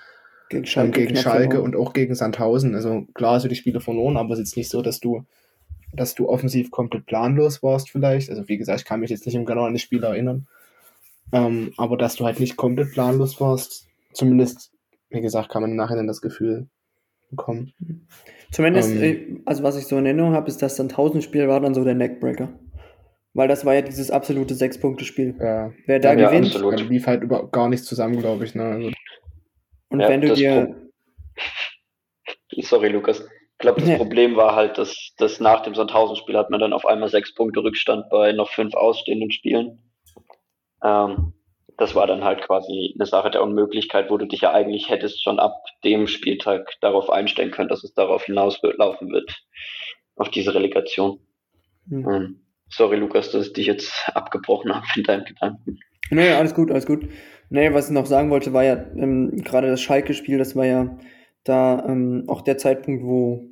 [0.49, 2.75] Gegen Schalke, ähm, gegen Schalke und auch gegen Sandhausen.
[2.75, 5.25] Also klar hast du die Spiele verloren, aber es ist jetzt nicht so, dass du,
[5.91, 8.29] dass du offensiv komplett planlos warst vielleicht.
[8.29, 10.47] Also wie gesagt, ich kann mich jetzt nicht im genau an das Spiel erinnern.
[11.31, 14.71] Ähm, aber dass du halt nicht komplett planlos warst, zumindest,
[15.09, 16.67] wie gesagt, kann man im Nachhinein das Gefühl
[17.29, 17.73] bekommen.
[18.51, 21.47] Zumindest, ähm, äh, also was ich so in Erinnerung habe, ist, dass dann 1000 Spiel
[21.47, 22.49] war dann so der Neckbreaker.
[23.33, 25.35] Weil das war ja dieses absolute Sechs-Punkte-Spiel.
[25.39, 25.73] Ja.
[25.85, 26.53] Wer da ja, gewinnt.
[26.53, 28.55] Ja, lief halt über, gar nichts zusammen, glaube ich.
[28.55, 28.63] Ne?
[28.63, 28.91] Also,
[29.89, 30.73] und ja, wenn du dir.
[32.49, 33.19] Pro Sorry, Lukas.
[33.19, 33.97] Ich glaube, das ja.
[33.97, 37.61] Problem war halt, dass, dass nach dem Sandhausen-Spiel hat man dann auf einmal sechs Punkte
[37.61, 39.79] Rückstand bei noch fünf ausstehenden Spielen.
[40.85, 41.33] Ähm,
[41.77, 45.21] das war dann halt quasi eine Sache der Unmöglichkeit, wo du dich ja eigentlich hättest
[45.21, 49.43] schon ab dem Spieltag darauf einstellen können, dass es darauf hinauslaufen wird,
[50.15, 51.19] auf diese Relegation.
[51.87, 52.39] Mhm.
[52.69, 55.79] Sorry, Lukas, dass ich dich jetzt abgebrochen habe in deinen Gedanken.
[56.11, 57.07] Nee, alles gut, alles gut.
[57.49, 60.97] Nee, was ich noch sagen wollte, war ja ähm, gerade das Schalke-Spiel, das war ja
[61.43, 63.49] da ähm, auch der Zeitpunkt, wo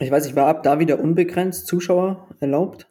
[0.00, 2.90] ich weiß, ich war ab da wieder unbegrenzt Zuschauer erlaubt.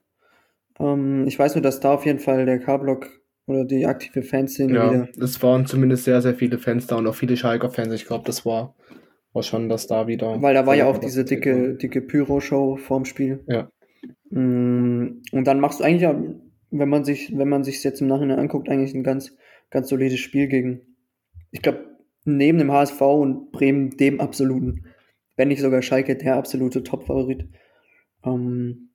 [0.79, 3.18] Ähm, ich weiß nur, dass da auf jeden Fall der K-Block
[3.49, 5.09] oder die aktive Fanszene ja, wieder.
[5.19, 7.91] Es waren zumindest sehr, sehr viele Fans da und auch viele Schalker-Fans.
[7.93, 8.75] Ich glaube, das war,
[9.33, 10.39] war schon, dass da wieder.
[10.39, 13.43] Weil da war ja auch diese dicke, dicke Pyro-Show vorm Spiel.
[13.47, 13.71] Ja.
[14.29, 16.07] Mm, und dann machst du eigentlich,
[16.69, 19.35] wenn man sich, wenn man sich jetzt im Nachhinein anguckt, eigentlich ein ganz,
[19.71, 20.81] ganz solides Spiel gegen,
[21.49, 21.85] ich glaube,
[22.25, 24.85] neben dem HSV und Bremen dem absoluten,
[25.37, 27.49] wenn nicht sogar Schalke der absolute Top-Favorit.
[28.23, 28.88] Ähm,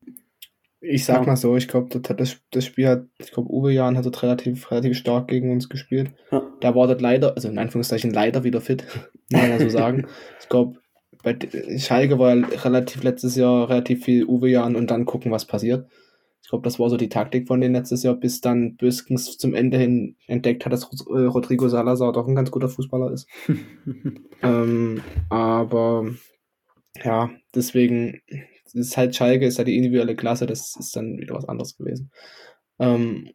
[0.86, 3.96] ich sag mal so, ich glaube, das, das, das, Spiel hat, ich glaube, Uwe Jan
[3.96, 6.12] hat dort relativ, relativ stark gegen uns gespielt.
[6.30, 6.42] Ja.
[6.60, 8.84] Da war das leider, also in Anführungszeichen leider wieder fit,
[9.32, 10.06] kann man so sagen.
[10.40, 10.78] ich glaube,
[11.22, 11.36] bei
[11.78, 15.88] Schalke war relativ letztes Jahr relativ viel Uwe Jan und dann gucken, was passiert.
[16.42, 19.54] Ich glaube, das war so die Taktik von denen letztes Jahr, bis dann Büskens zum
[19.54, 23.26] Ende hin entdeckt hat, dass äh, Rodrigo Salazar doch ein ganz guter Fußballer ist.
[24.42, 26.06] ähm, aber
[27.02, 28.20] ja, deswegen
[28.74, 32.10] ist halt Schalke, ist halt die individuelle Klasse, das ist dann wieder was anderes gewesen.
[32.78, 33.30] Ähm,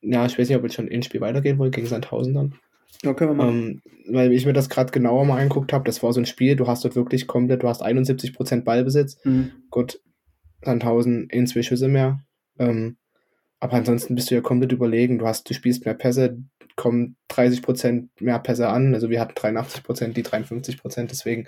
[0.00, 2.54] ja, ich weiß nicht, ob jetzt schon ein Spiel weitergehen wollt gegen Sandhausen dann.
[3.02, 3.82] Ja, können wir machen.
[4.06, 6.56] Ähm, weil ich mir das gerade genauer mal angeguckt habe, das war so ein Spiel,
[6.56, 9.18] du hast dort wirklich komplett, du hast 71% Ballbesitz.
[9.24, 9.52] Mhm.
[9.70, 10.00] Gut,
[10.62, 12.20] Sandhausen in zwei Schüsse mehr.
[12.58, 12.96] Ähm,
[13.60, 15.18] aber ansonsten bist du ja komplett überlegen.
[15.18, 16.38] Du hast, du spielst mehr Pässe,
[16.76, 18.94] kommen 30% mehr Pässe an.
[18.94, 21.06] Also wir hatten 83%, die 53%.
[21.06, 21.46] Deswegen,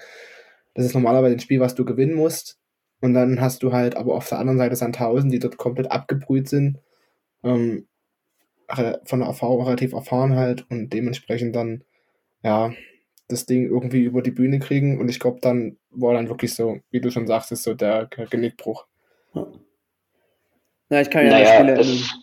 [0.74, 2.59] das ist normalerweise ein Spiel, was du gewinnen musst.
[3.00, 6.48] Und dann hast du halt aber auf der anderen Seite Sandhausen, die dort komplett abgebrüht
[6.48, 6.78] sind,
[7.42, 7.86] ähm,
[9.04, 11.82] von der Erfahrung relativ erfahren halt und dementsprechend dann,
[12.44, 12.72] ja,
[13.28, 15.00] das Ding irgendwie über die Bühne kriegen.
[15.00, 18.08] Und ich glaube, dann war dann wirklich so, wie du schon sagst, ist so der
[18.30, 18.86] Genickbruch.
[19.34, 19.46] Ja,
[20.90, 22.14] ja ich kann ja naja, Spiele es,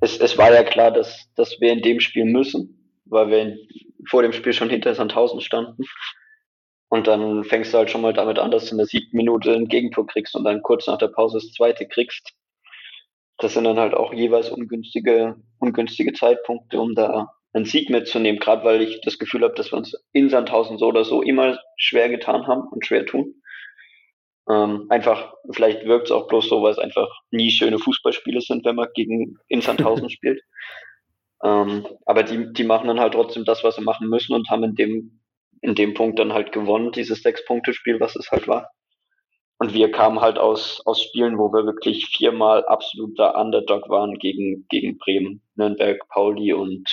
[0.00, 3.58] es, es, war ja klar, dass, dass wir in dem Spiel müssen, weil wir in,
[4.08, 5.84] vor dem Spiel schon hinter Sandhausen standen.
[6.88, 9.52] Und dann fängst du halt schon mal damit an, dass du in der siebten Minute
[9.52, 12.32] ein Gegentor kriegst und dann kurz nach der Pause das zweite kriegst.
[13.38, 18.64] Das sind dann halt auch jeweils ungünstige, ungünstige Zeitpunkte, um da einen Sieg mitzunehmen, gerade
[18.64, 22.08] weil ich das Gefühl habe, dass wir uns in Sandhausen so oder so immer schwer
[22.08, 23.34] getan haben und schwer tun.
[24.48, 28.64] Ähm, einfach, vielleicht wirkt es auch bloß so, weil es einfach nie schöne Fußballspiele sind,
[28.64, 30.42] wenn man gegen in Sandhausen spielt.
[31.42, 34.64] Ähm, aber die, die machen dann halt trotzdem das, was sie machen müssen und haben
[34.64, 35.20] in dem
[35.60, 38.70] in dem Punkt dann halt gewonnen, dieses Sechs-Punkte-Spiel, was es halt war.
[39.58, 44.66] Und wir kamen halt aus, aus Spielen, wo wir wirklich viermal absoluter Underdog waren gegen,
[44.68, 46.88] gegen Bremen, Nürnberg, Pauli und,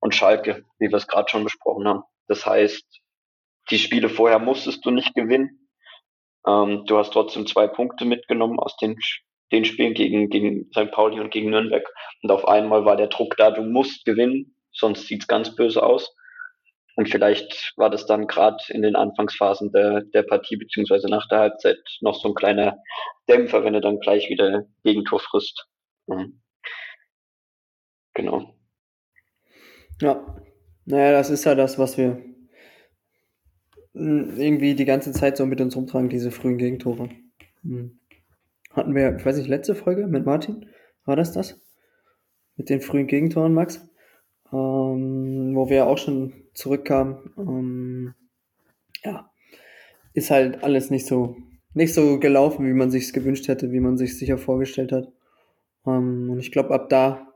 [0.00, 2.02] und Schalke, wie wir es gerade schon besprochen haben.
[2.26, 2.84] Das heißt,
[3.70, 5.68] die Spiele vorher musstest du nicht gewinnen.
[6.46, 8.98] Ähm, du hast trotzdem zwei Punkte mitgenommen aus den,
[9.52, 10.90] den Spielen gegen, gegen St.
[10.90, 11.86] Pauli und gegen Nürnberg.
[12.22, 16.14] Und auf einmal war der Druck da, du musst gewinnen, sonst sieht's ganz böse aus.
[16.98, 21.38] Und vielleicht war das dann gerade in den Anfangsphasen der, der Partie beziehungsweise nach der
[21.38, 22.76] Halbzeit noch so ein kleiner
[23.28, 25.68] Dämpfer, wenn er dann gleich wieder Gegentor frisst.
[26.08, 26.40] Mhm.
[28.14, 28.52] Genau.
[30.02, 30.42] Ja,
[30.86, 32.20] naja, das ist ja das, was wir
[33.94, 37.10] irgendwie die ganze Zeit so mit uns rumtragen, diese frühen Gegentore.
[37.62, 38.00] Mhm.
[38.72, 40.68] Hatten wir, ich weiß nicht, letzte Folge mit Martin?
[41.04, 41.60] War das das?
[42.56, 43.88] Mit den frühen Gegentoren, Max?
[44.52, 47.32] ähm, wo wir auch schon zurückkamen.
[47.38, 48.14] Ähm,
[49.04, 49.30] ja,
[50.12, 51.36] ist halt alles nicht so,
[51.72, 55.12] nicht so gelaufen, wie man sich gewünscht hätte, wie man sich sicher vorgestellt hat.
[55.86, 57.32] Ähm, und ich glaube, ab da,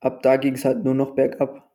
[0.00, 1.70] ab da ging es halt nur noch bergab.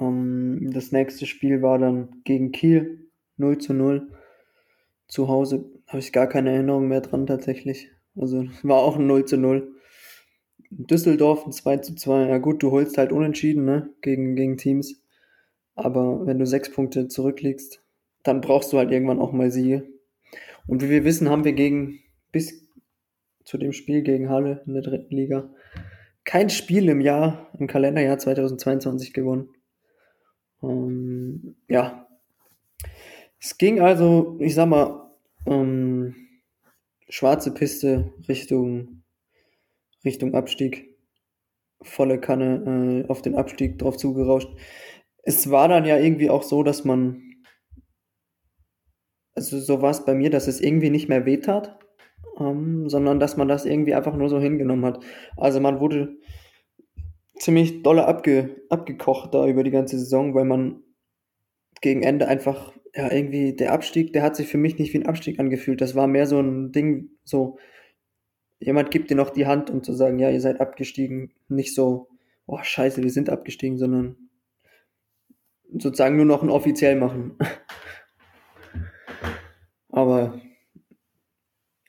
[0.00, 4.12] Ähm, das nächste Spiel war dann gegen Kiel, 0 zu 0.
[5.08, 7.90] Zu Hause habe ich gar keine Erinnerung mehr dran tatsächlich.
[8.14, 9.74] Also war auch ein 0 zu 0.
[10.70, 12.28] Düsseldorf ein 2 zu 2.
[12.28, 13.90] Ja gut, du holst halt unentschieden, ne?
[14.02, 15.02] Gegen, gegen Teams.
[15.74, 17.82] Aber wenn du sechs Punkte zurückliegst,
[18.22, 19.88] dann brauchst du halt irgendwann auch mal Siege.
[20.66, 22.00] Und wie wir wissen, haben wir gegen
[22.32, 22.66] bis
[23.44, 25.50] zu dem Spiel gegen Halle in der dritten Liga
[26.30, 29.48] kein Spiel im Jahr, im Kalenderjahr 2022 gewonnen.
[30.62, 32.06] Ähm, ja.
[33.40, 35.10] Es ging also, ich sag mal,
[35.46, 36.14] ähm,
[37.08, 38.99] schwarze Piste Richtung,
[40.04, 40.96] Richtung Abstieg.
[41.82, 44.50] Volle Kanne äh, auf den Abstieg drauf zugerauscht.
[45.22, 47.22] Es war dann ja irgendwie auch so, dass man,
[49.34, 51.78] also so war es bei mir, dass es irgendwie nicht mehr wehtat,
[52.38, 55.02] ähm, sondern dass man das irgendwie einfach nur so hingenommen hat.
[55.36, 56.16] Also man wurde
[57.38, 60.82] ziemlich dolle abge, abgekocht da über die ganze Saison, weil man
[61.80, 65.06] gegen Ende einfach, ja, irgendwie der Abstieg, der hat sich für mich nicht wie ein
[65.06, 65.80] Abstieg angefühlt.
[65.80, 67.58] Das war mehr so ein Ding, so,
[68.60, 71.32] jemand gibt dir noch die Hand, um zu sagen, ja, ihr seid abgestiegen.
[71.48, 72.08] Nicht so,
[72.46, 74.16] oh, scheiße, wir sind abgestiegen, sondern
[75.72, 77.36] sozusagen nur noch ein offiziell machen.
[79.88, 80.40] Aber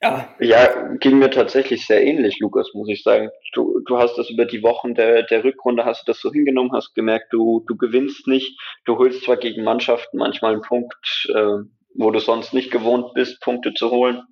[0.02, 0.36] ja.
[0.40, 3.30] Ja, ging mir tatsächlich sehr ähnlich, Lukas, muss ich sagen.
[3.54, 6.72] Du, du hast das über die Wochen der, der Rückrunde, hast du das so hingenommen,
[6.74, 8.60] hast gemerkt, du, du gewinnst nicht.
[8.86, 11.58] Du holst zwar gegen Mannschaften manchmal einen Punkt, äh,
[11.94, 14.24] wo du sonst nicht gewohnt bist, Punkte zu holen.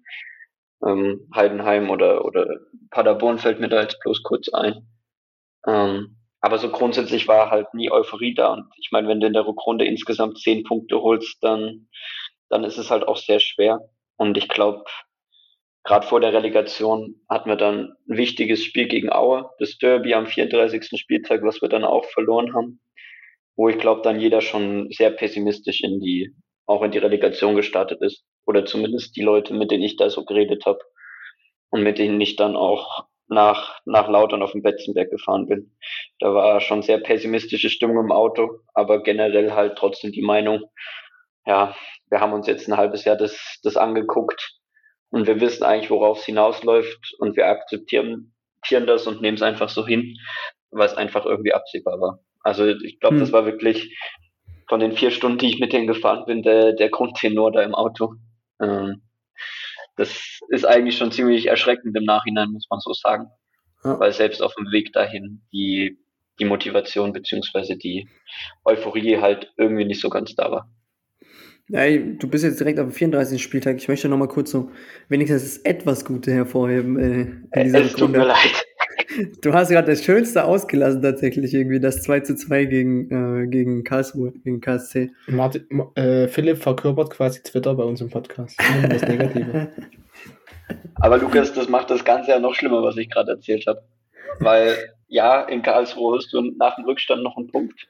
[0.86, 2.48] Ähm, Heidenheim oder, oder
[2.90, 4.88] Paderborn fällt mir da jetzt bloß kurz ein.
[5.68, 8.54] Ähm, aber so grundsätzlich war halt nie Euphorie da.
[8.54, 11.90] Und ich meine, wenn du in der Rückrunde insgesamt zehn Punkte holst, dann,
[12.50, 13.82] dann ist es halt auch sehr schwer.
[14.16, 14.86] Und ich glaube,
[15.84, 20.28] Gerade vor der Relegation hatten wir dann ein wichtiges Spiel gegen Aue, das Derby am
[20.28, 21.00] 34.
[21.00, 22.82] Spieltag, was wir dann auch verloren haben,
[23.56, 28.02] wo ich glaube, dann jeder schon sehr pessimistisch in die, auch in die Relegation gestartet
[28.02, 28.24] ist.
[28.50, 30.80] Oder zumindest die Leute, mit denen ich da so geredet habe
[31.70, 35.78] und mit denen ich dann auch nach, nach Lautern auf dem Betzenberg gefahren bin.
[36.18, 40.64] Da war schon sehr pessimistische Stimmung im Auto, aber generell halt trotzdem die Meinung,
[41.46, 41.76] ja,
[42.10, 44.56] wir haben uns jetzt ein halbes Jahr das, das angeguckt
[45.12, 48.34] und wir wissen eigentlich, worauf es hinausläuft und wir akzeptieren
[48.88, 50.18] das und nehmen es einfach so hin,
[50.72, 52.20] weil es einfach irgendwie absehbar war.
[52.42, 53.22] Also ich glaube, hm.
[53.22, 53.96] das war wirklich
[54.68, 57.76] von den vier Stunden, die ich mit denen gefahren bin, der, der Grundtenor da im
[57.76, 58.16] Auto.
[58.62, 59.02] Ähm,
[59.96, 63.28] das ist eigentlich schon ziemlich erschreckend im Nachhinein, muss man so sagen.
[63.84, 64.00] Ja.
[64.00, 65.98] Weil selbst auf dem Weg dahin die,
[66.40, 68.08] die Motivation beziehungsweise die
[68.66, 70.70] Euphorie halt irgendwie nicht so ganz da war.
[71.70, 73.42] Ja, du bist jetzt direkt auf dem 34.
[73.42, 73.78] Spieltag.
[73.78, 74.72] Ich möchte noch mal kurz so
[75.08, 78.66] wenigstens das etwas Gute hervorheben äh, in äh, dieser es tut mir leid.
[79.42, 83.84] Du hast gerade das Schönste ausgelassen tatsächlich irgendwie, das 2 zu 2 gegen, äh, gegen
[83.84, 85.12] Karlsruhe, gegen KSC.
[85.28, 88.60] Martin, äh, Philipp verkörpert quasi Twitter bei uns im Podcast.
[88.90, 89.70] Das Negative.
[90.96, 93.82] Aber Lukas, das macht das Ganze ja noch schlimmer, was ich gerade erzählt habe.
[94.40, 94.76] Weil
[95.08, 97.88] ja, in Karlsruhe hast du nach dem Rückstand noch einen Punkt.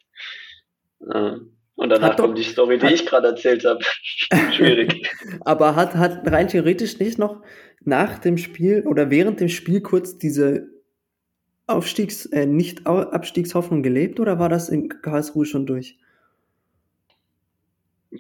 [1.12, 1.34] Äh,
[1.76, 3.80] und danach doch, kommt die Story, die hat, ich gerade erzählt habe.
[4.52, 5.10] Schwierig.
[5.42, 7.42] Aber hat, hat rein theoretisch nicht noch
[7.84, 10.68] nach dem Spiel oder während dem Spiel kurz diese
[11.70, 15.98] Aufstiegs-, äh, nicht Abstiegshoffnung gelebt oder war das in Karlsruhe schon durch?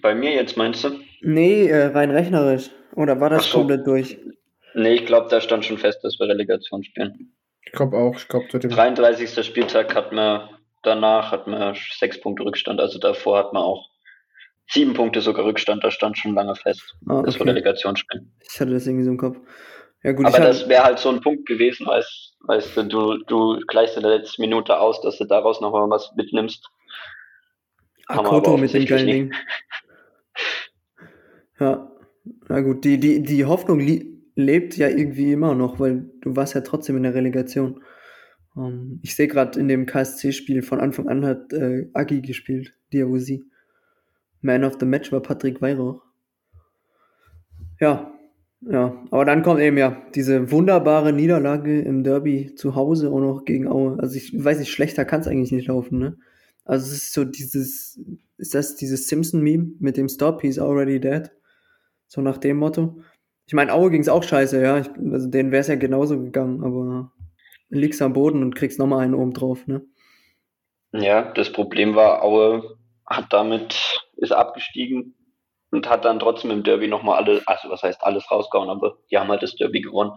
[0.01, 0.99] Bei mir jetzt meinst du?
[1.21, 2.69] Nee, äh, rein rechnerisch.
[2.95, 3.59] Oder war das so.
[3.59, 4.17] komplett durch?
[4.75, 7.33] Nee, ich glaube, da stand schon fest, dass wir Relegation spielen.
[7.65, 8.15] Ich glaube auch.
[8.15, 9.43] Ich glaube, 33.
[9.45, 10.49] Spieltag hat man
[10.83, 13.89] danach hat man sechs Punkte Rückstand, also davor hat man auch
[14.67, 17.25] sieben Punkte sogar Rückstand, da stand schon lange fest, ah, okay.
[17.25, 18.31] dass wir Relegation spielen.
[18.47, 19.37] Ich hatte das irgendwie so im Kopf.
[20.03, 23.59] Ja, gut, Aber das wäre halt so ein Punkt gewesen, weißt, weißt du, du, du
[23.67, 26.69] gleichst in der letzten Minute aus, dass du daraus noch mal was mitnimmst.
[28.07, 29.33] Akoto mit dem geilen Ding.
[31.59, 31.91] Ja,
[32.47, 33.81] na gut, die, die, die Hoffnung
[34.35, 37.83] lebt ja irgendwie immer noch, weil du warst ja trotzdem in der Relegation.
[38.55, 42.73] Um, ähm, ich sehe gerade in dem KSC-Spiel von Anfang an hat äh, Agi gespielt,
[42.93, 43.43] Diawusi.
[44.41, 46.01] Man of the Match war Patrick Weihrauch.
[47.79, 48.13] Ja,
[48.61, 53.45] ja, aber dann kommt eben ja diese wunderbare Niederlage im Derby zu Hause auch noch
[53.45, 53.97] gegen Aue.
[53.99, 56.17] Also ich weiß nicht, schlechter kann es eigentlich nicht laufen, ne?
[56.65, 57.99] Also es ist so dieses,
[58.37, 61.31] ist das dieses Simpson-Meme mit dem Stop, he's already dead?
[62.07, 63.01] So nach dem Motto.
[63.47, 64.79] Ich meine, Aue ging es auch scheiße, ja.
[64.79, 67.11] Ich, also denen wäre es ja genauso gegangen, aber
[67.69, 69.83] liegst am Boden und kriegst nochmal einen oben drauf, ne?
[70.91, 75.15] Ja, das Problem war, Aue hat damit, ist abgestiegen
[75.71, 79.17] und hat dann trotzdem im Derby nochmal alle, also was heißt alles rausgehauen, aber die
[79.17, 80.11] haben halt das Derby gewonnen.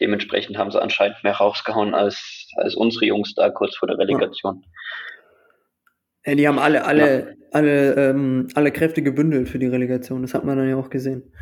[0.00, 4.64] Dementsprechend haben sie anscheinend mehr rausgehauen als, als unsere Jungs da kurz vor der Relegation.
[6.24, 7.34] Ja, die haben alle, alle, ja.
[7.52, 10.22] alle, ähm, alle Kräfte gebündelt für die Relegation.
[10.22, 11.32] Das hat man dann ja auch gesehen.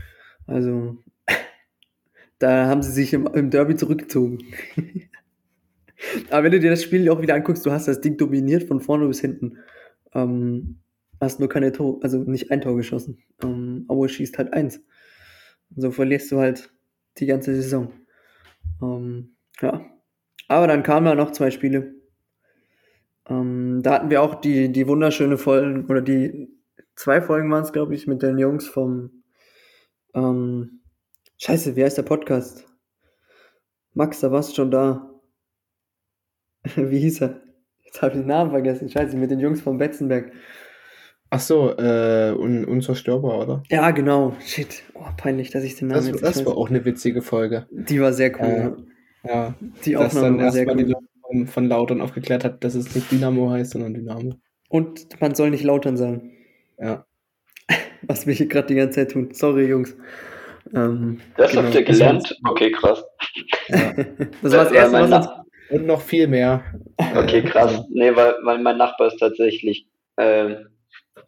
[0.46, 0.98] Also
[2.38, 4.38] Da haben sie sich im, im Derby zurückgezogen.
[6.30, 8.80] Aber wenn du dir das Spiel auch wieder anguckst, du hast das Ding dominiert von
[8.80, 9.58] vorne bis hinten.
[10.14, 10.78] Ähm,
[11.20, 13.18] hast nur keine Tor, also nicht ein Tor geschossen.
[13.42, 14.78] Ähm, Aue schießt halt eins.
[15.70, 16.72] Und so verlierst du halt
[17.18, 17.92] die ganze Saison.
[18.82, 19.84] Ähm, ja.
[20.48, 21.94] Aber dann kamen da noch zwei Spiele.
[23.28, 26.48] Ähm, da hatten wir auch die, die wunderschöne Folgen, oder die
[26.94, 29.22] zwei Folgen waren es, glaube ich, mit den Jungs vom
[30.14, 30.80] ähm,
[31.38, 32.66] Scheiße, wie heißt der Podcast?
[33.94, 35.10] Max, da warst du schon da.
[36.76, 37.40] wie hieß er?
[37.84, 38.88] Jetzt habe ich den Namen vergessen.
[38.88, 40.32] Scheiße, mit den Jungs vom Betzenberg.
[41.30, 43.62] Ach so, äh, un unzerstörbar, oder?
[43.70, 44.34] Ja, genau.
[44.44, 44.82] Shit.
[44.94, 46.58] Oh, peinlich, dass ich den Namen Das, jetzt das nicht war weiß.
[46.62, 47.66] auch eine witzige Folge.
[47.70, 48.46] Die war sehr cool.
[49.24, 49.34] Äh, ja.
[49.34, 51.00] Ja, Die dass Aufnahme dann war sehr erstmal die cool.
[51.00, 54.34] Leute von, von Lautern aufgeklärt hat, dass es nicht Dynamo heißt, sondern Dynamo.
[54.70, 56.32] Und man soll nicht lautern sagen.
[56.78, 57.04] Ja.
[58.02, 59.28] Was wir hier gerade die ganze Zeit tun.
[59.32, 59.96] Sorry, Jungs.
[60.74, 61.64] Ähm, Das genau.
[61.64, 62.38] habt ihr gelernt?
[62.48, 63.04] Okay, krass.
[63.68, 63.92] ja.
[64.42, 66.62] Das war das erste, mein was uns Nach- Und noch viel mehr.
[67.14, 67.82] Okay, krass.
[67.90, 69.86] Nee, weil, weil mein Nachbar ist tatsächlich
[70.16, 70.68] ähm,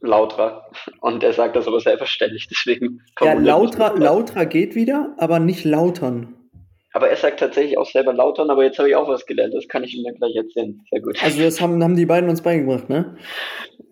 [0.00, 0.66] Lautra
[1.00, 3.00] und er sagt das aber selbstverständlich, deswegen.
[3.20, 3.92] Ja, Lautra.
[3.94, 6.36] Lautra geht wieder, aber nicht lautern.
[6.92, 9.68] Aber er sagt tatsächlich auch selber Lautern, aber jetzt habe ich auch was gelernt, das
[9.68, 10.80] kann ich ihm dann gleich erzählen.
[10.90, 11.22] Sehr gut.
[11.22, 13.16] Also das haben, haben die beiden uns beigebracht, ne?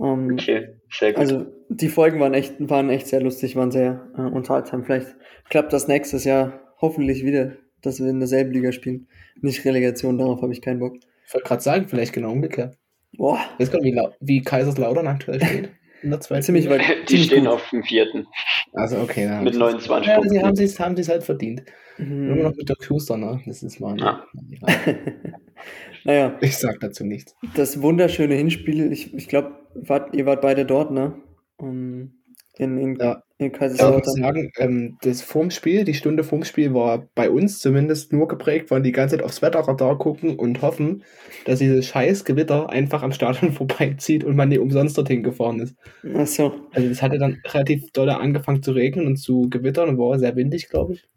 [0.01, 1.21] Ähm, okay, sehr gut.
[1.21, 4.85] Also die Folgen waren echt, waren echt sehr lustig, waren sehr äh, unterhaltsam.
[4.85, 5.15] Vielleicht
[5.49, 9.09] klappt das nächstes Jahr hoffentlich wieder, dass wir in derselben Liga spielen.
[9.41, 10.97] Nicht Relegation, darauf habe ich keinen Bock.
[11.27, 12.77] Ich wollte gerade sagen, vielleicht genau umgekehrt.
[13.17, 15.71] Boah, Jetzt kommt, wie, wie Kaiserslautern aktuell steht.
[16.03, 16.81] In der zweiten ziemlich weit.
[17.03, 17.55] die ziemlich stehen gut.
[17.55, 18.27] auf dem vierten
[18.73, 19.27] Also, okay.
[19.27, 20.31] Dann mit 29 Ja, Punkten.
[20.35, 21.63] sie haben es haben sie's halt verdient.
[21.99, 22.43] Nur Mhm.
[22.43, 23.41] noch mit der Schuster, ne?
[23.47, 23.99] Das ist mal.
[23.99, 24.25] Ja.
[26.05, 27.35] naja, Ich sag dazu nichts.
[27.55, 31.15] das wunderschöne Hinspiel, ich, ich glaube, wart, ihr wart beide dort, ne?
[31.57, 32.18] Um,
[32.59, 33.23] in, in, Ja.
[33.39, 34.15] in Ich muss Kaiserslautern.
[34.15, 38.69] sagen, ähm, das vorm Spiel, die Stunde vorm Spiel war bei uns zumindest nur geprägt
[38.69, 41.05] von die ganze Zeit aufs Wetterradar gucken und hoffen,
[41.45, 45.77] dass dieses scheiß Gewitter einfach am Stadion vorbeizieht und man nicht umsonst dorthin gefahren ist.
[46.15, 46.53] Ach so.
[46.73, 50.35] Also es hatte dann relativ doll angefangen zu regnen und zu gewittern und war sehr
[50.37, 51.09] windig, glaube ich.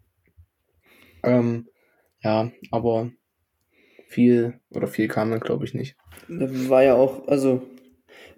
[1.24, 1.68] Ähm,
[2.22, 3.10] ja, aber
[4.06, 5.96] viel oder viel kam dann, glaube ich, nicht.
[6.28, 7.62] War ja auch, also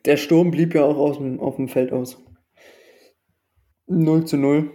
[0.05, 2.24] der Sturm blieb ja auch aus dem, auf dem Feld aus.
[3.87, 4.71] 0 zu 0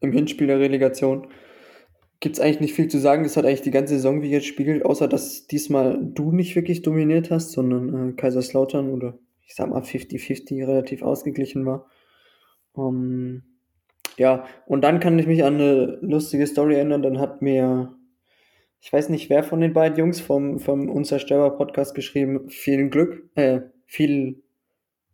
[0.00, 1.28] im Hinspiel der Relegation.
[2.20, 3.24] Gibt es eigentlich nicht viel zu sagen.
[3.24, 6.82] Das hat eigentlich die ganze Saison wie jetzt spiegelt, außer dass diesmal du nicht wirklich
[6.82, 11.86] dominiert hast, sondern äh, Kaiserslautern oder ich sag mal 50-50 relativ ausgeglichen war.
[12.76, 13.42] Ähm,
[14.18, 17.02] ja, und dann kann ich mich an eine lustige Story erinnern.
[17.02, 17.94] Dann hat mir,
[18.80, 23.30] ich weiß nicht, wer von den beiden Jungs vom, vom Unzerstörbar Podcast geschrieben, viel Glück,
[23.34, 24.42] äh, viel,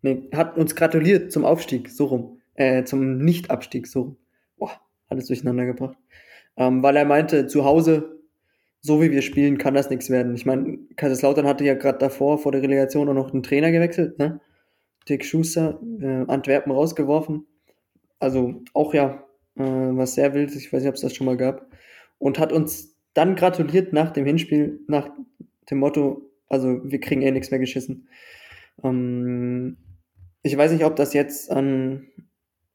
[0.03, 4.16] nee, hat uns gratuliert zum Aufstieg, so rum, äh, zum Nicht-Abstieg, so.
[4.57, 4.73] Boah,
[5.09, 5.97] alles durcheinander gebracht.
[6.57, 8.21] Ähm, weil er meinte, zu Hause,
[8.81, 10.35] so wie wir spielen, kann das nichts werden.
[10.35, 14.18] Ich meine, Kaiserslautern hatte ja gerade davor, vor der Relegation, auch noch einen Trainer gewechselt,
[14.18, 14.40] ne?
[15.09, 17.47] Dick Schuster, äh, Antwerpen rausgeworfen.
[18.18, 21.37] Also auch ja, äh, was sehr wild, ich weiß nicht, ob es das schon mal
[21.37, 21.71] gab.
[22.18, 25.09] Und hat uns dann gratuliert nach dem Hinspiel, nach
[25.71, 28.09] dem Motto, also wir kriegen eh nichts mehr geschissen.
[28.83, 29.77] Ähm,
[30.42, 32.09] ich weiß nicht, ob das jetzt an,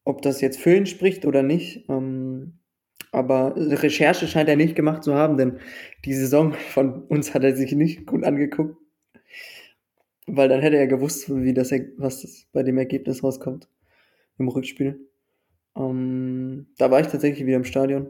[0.06, 1.88] ob das jetzt für ihn spricht oder nicht.
[1.89, 2.60] Ähm,
[3.12, 5.60] aber Recherche scheint er nicht gemacht zu haben, denn
[6.04, 8.76] die Saison von uns hat er sich nicht gut angeguckt.
[10.26, 13.68] Weil dann hätte er gewusst, wie das, was das bei dem Ergebnis rauskommt
[14.39, 15.08] im Rückspiel.
[15.76, 18.10] Ähm, da war ich tatsächlich wieder im Stadion.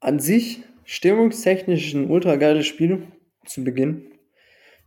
[0.00, 3.08] An sich stimmungstechnisch ein ultra geiles Spiel
[3.44, 4.12] zu Beginn.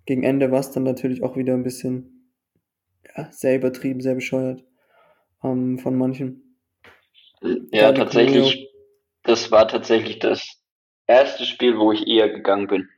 [0.05, 2.31] Gegen Ende war es dann natürlich auch wieder ein bisschen
[3.15, 4.63] ja, sehr übertrieben, sehr bescheuert
[5.43, 6.57] ähm, von manchen.
[7.71, 8.69] Ja, tatsächlich,
[9.23, 10.61] das war tatsächlich das
[11.07, 12.89] erste Spiel, wo ich eher gegangen bin.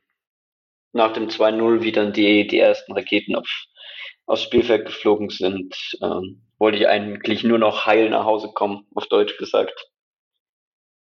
[0.91, 3.47] Nach dem 2-0, wie dann die, die ersten Raketen auf,
[4.25, 9.07] aufs Spielfeld geflogen sind, ähm, wollte ich eigentlich nur noch heil nach Hause kommen, auf
[9.07, 9.89] Deutsch gesagt.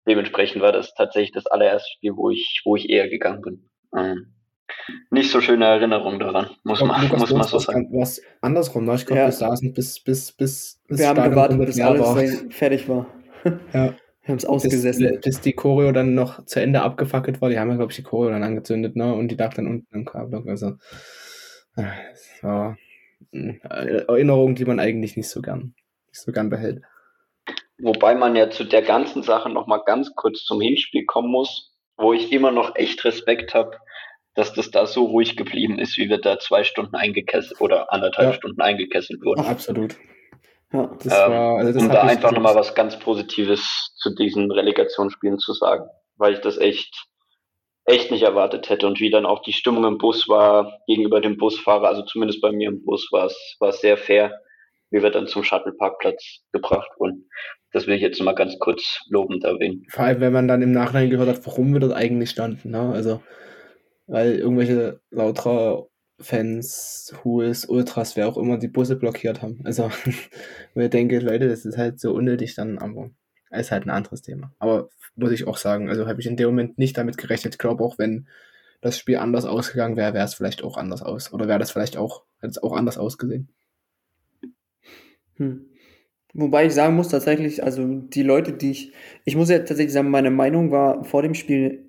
[0.07, 3.71] Dementsprechend war das tatsächlich das allererste Spiel, wo ich, wo ich eher gegangen bin.
[3.95, 4.36] Ähm,
[5.11, 7.89] nicht so schöne Erinnerung daran, muss Ich glaub, man, Lukas, muss man so sagen.
[7.93, 8.85] war's andersrum.
[8.85, 8.95] Ne?
[8.95, 9.27] Ich glaube, Ja.
[9.29, 12.51] wir saßen bis, bis, bis, bis Wir haben Stadion gewartet, bis alles war.
[12.51, 13.07] fertig war.
[13.73, 13.95] Ja.
[14.23, 15.21] Wir haben es bis, ausgesessen.
[15.23, 17.49] bis die Choreo dann noch zu Ende abgefackelt war.
[17.49, 19.15] Die haben ja, glaube ich, die Choreo dann angezündet, ne?
[19.15, 20.49] Und die lag dann unten im K-Block.
[20.49, 20.73] Also,
[21.77, 22.77] äh, das war
[23.33, 23.61] eine
[24.09, 25.75] Erinnerung, die man eigentlich nicht so gern,
[26.09, 26.83] nicht so gern behält.
[27.79, 31.73] Wobei man ja zu der ganzen Sache noch mal ganz kurz zum Hinspiel kommen muss,
[31.97, 33.77] wo ich immer noch echt Respekt habe,
[34.37, 38.29] dass das da so ruhig geblieben ist, wie wir da zwei Stunden eingekesselt oder anderthalb
[38.29, 38.35] Ja.
[38.35, 39.41] Stunden eingekesselt wurden.
[39.41, 39.97] Absolut.
[40.73, 40.91] Ja.
[41.03, 45.39] Das ähm, war, also das um da einfach nochmal was ganz Positives zu diesen Relegationsspielen
[45.39, 47.07] zu sagen, weil ich das echt,
[47.87, 51.39] echt nicht erwartet hätte und wie dann auch die Stimmung im Bus war gegenüber dem
[51.39, 54.39] Busfahrer, also zumindest bei mir im Bus war es, war es sehr fair,
[54.91, 57.29] wie wir dann zum Shuttle-Parkplatz gebracht wurden.
[57.73, 59.85] Das will ich jetzt mal ganz kurz lobend erwähnen.
[59.91, 62.71] Vor allem, wenn man dann im Nachhinein gehört hat, warum wir dort eigentlich standen.
[62.71, 62.93] Ne?
[62.93, 63.23] Also,
[64.07, 65.87] weil irgendwelche lauter
[66.19, 69.61] Fans, Hues, Ultras, wer auch immer die Busse blockiert haben.
[69.65, 69.91] Also,
[70.75, 73.11] ich denke, Leute, das ist halt so unnötig dann, aber
[73.51, 74.53] ist halt ein anderes Thema.
[74.59, 77.55] Aber muss ich auch sagen, also habe ich in dem Moment nicht damit gerechnet.
[77.55, 78.29] Ich glaube auch, wenn
[78.81, 81.33] das Spiel anders ausgegangen wäre, wäre es vielleicht auch anders aus.
[81.33, 83.49] Oder wäre das vielleicht auch, hätte es auch anders ausgesehen.
[85.37, 85.67] Hm.
[86.35, 88.93] Wobei ich sagen muss, tatsächlich, also die Leute, die ich,
[89.25, 91.86] ich muss ja tatsächlich sagen, meine Meinung war vor dem Spiel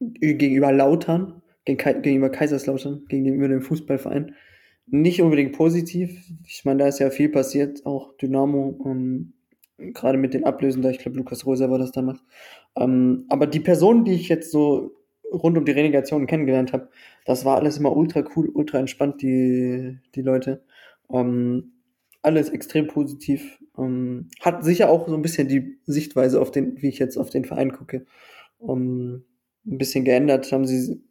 [0.00, 4.34] gegenüber Lautern, gegenüber Kaiserslautern, gegenüber dem Fußballverein,
[4.86, 6.20] nicht unbedingt positiv.
[6.46, 9.32] Ich meine, da ist ja viel passiert, auch Dynamo, ähm,
[9.78, 12.22] gerade mit den Ablösen da, ich glaube, Lukas Rosa war das damals.
[12.76, 14.92] Ähm, aber die Personen, die ich jetzt so
[15.32, 16.90] rund um die Relegation kennengelernt habe,
[17.24, 20.62] das war alles immer ultra cool, ultra entspannt, die, die Leute.
[21.10, 21.72] Ähm,
[22.22, 23.58] alles extrem positiv.
[23.76, 27.30] Ähm, hat sicher auch so ein bisschen die Sichtweise auf den, wie ich jetzt auf
[27.30, 28.06] den Verein gucke,
[28.58, 29.24] um,
[29.66, 30.50] ein bisschen geändert.
[30.52, 31.02] Haben sie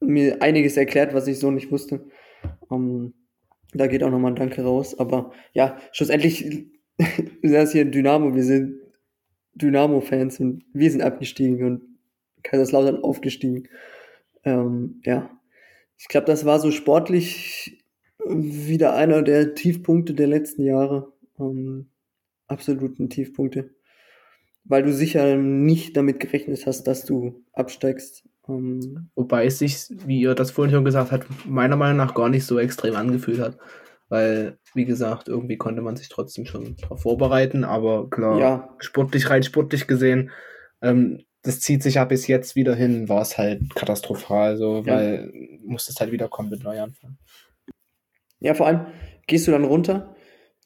[0.00, 2.06] mir einiges erklärt, was ich so nicht wusste.
[2.68, 3.14] Um,
[3.72, 4.98] da geht auch nochmal ein Danke raus.
[4.98, 6.66] Aber ja, schlussendlich,
[6.98, 8.80] wir sind hier in Dynamo, wir sind
[9.54, 11.82] Dynamo-Fans und wir sind abgestiegen und
[12.42, 13.68] Kaiserslautern aufgestiegen.
[14.44, 15.30] Ähm, ja,
[15.98, 17.84] ich glaube, das war so sportlich
[18.24, 21.12] wieder einer der Tiefpunkte der letzten Jahre.
[21.38, 21.90] Ähm,
[22.46, 23.74] absoluten Tiefpunkte.
[24.68, 28.28] Weil du sicher nicht damit gerechnet hast, dass du absteigst.
[28.48, 32.28] Ähm, Wobei es sich, wie ihr das vorhin schon gesagt habt, meiner Meinung nach gar
[32.28, 33.58] nicht so extrem angefühlt hat.
[34.10, 38.74] Weil, wie gesagt, irgendwie konnte man sich trotzdem schon darauf vorbereiten, aber klar, ja.
[38.78, 40.30] sportlich, rein sportlich gesehen,
[40.80, 45.30] ähm, das zieht sich ja bis jetzt wieder hin, war es halt katastrophal, so, weil
[45.32, 45.58] ja.
[45.64, 47.16] musstest halt wieder kommen mit Neuanfang.
[48.40, 48.86] Ja, vor allem
[49.26, 50.14] gehst du dann runter.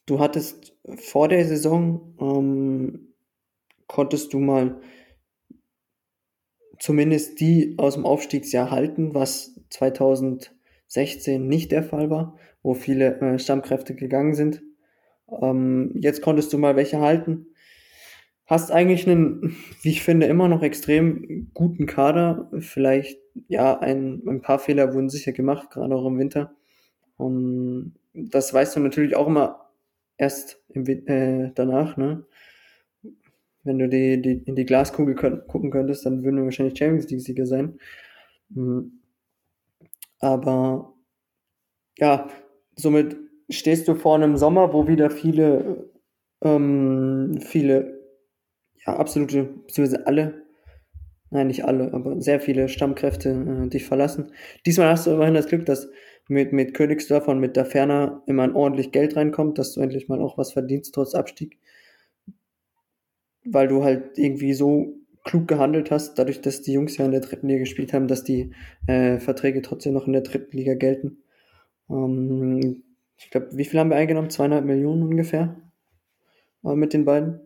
[0.06, 3.11] Du hattest vor der Saison, ähm,
[3.92, 4.80] konntest du mal
[6.78, 13.38] zumindest die aus dem Aufstiegsjahr halten, was 2016 nicht der Fall war, wo viele äh,
[13.38, 14.62] Stammkräfte gegangen sind.
[15.42, 17.48] Ähm, jetzt konntest du mal welche halten.
[18.46, 22.50] Hast eigentlich einen, wie ich finde, immer noch extrem guten Kader.
[22.60, 26.54] Vielleicht, ja, ein, ein paar Fehler wurden sicher gemacht, gerade auch im Winter.
[27.18, 29.70] Und das weißt du natürlich auch immer
[30.16, 32.24] erst im, äh, danach, ne?
[33.64, 37.08] Wenn du die, die, in die Glaskugel könnt, gucken könntest, dann würden wir wahrscheinlich Champions
[37.10, 37.78] League-Sieger sein.
[38.50, 39.00] Mhm.
[40.18, 40.94] Aber
[41.98, 42.28] ja,
[42.76, 43.16] somit
[43.50, 45.90] stehst du vor einem Sommer, wo wieder viele,
[46.42, 48.00] ähm, viele,
[48.86, 50.42] ja, absolute, beziehungsweise alle,
[51.30, 54.32] nein, nicht alle, aber sehr viele Stammkräfte äh, dich verlassen.
[54.66, 55.88] Diesmal hast du immerhin das Glück, dass
[56.28, 60.08] mit, mit Königsdörfer und mit der Ferner immer ein ordentlich Geld reinkommt, dass du endlich
[60.08, 61.58] mal auch was verdienst trotz Abstieg.
[63.44, 67.20] Weil du halt irgendwie so klug gehandelt hast, dadurch, dass die Jungs ja in der
[67.20, 68.52] dritten Liga gespielt haben, dass die
[68.86, 71.22] äh, Verträge trotzdem noch in der dritten Liga gelten.
[71.88, 72.82] Ähm,
[73.16, 74.30] ich glaube, wie viel haben wir eingenommen?
[74.30, 75.60] Zweieinhalb Millionen ungefähr
[76.64, 77.40] äh, mit den beiden.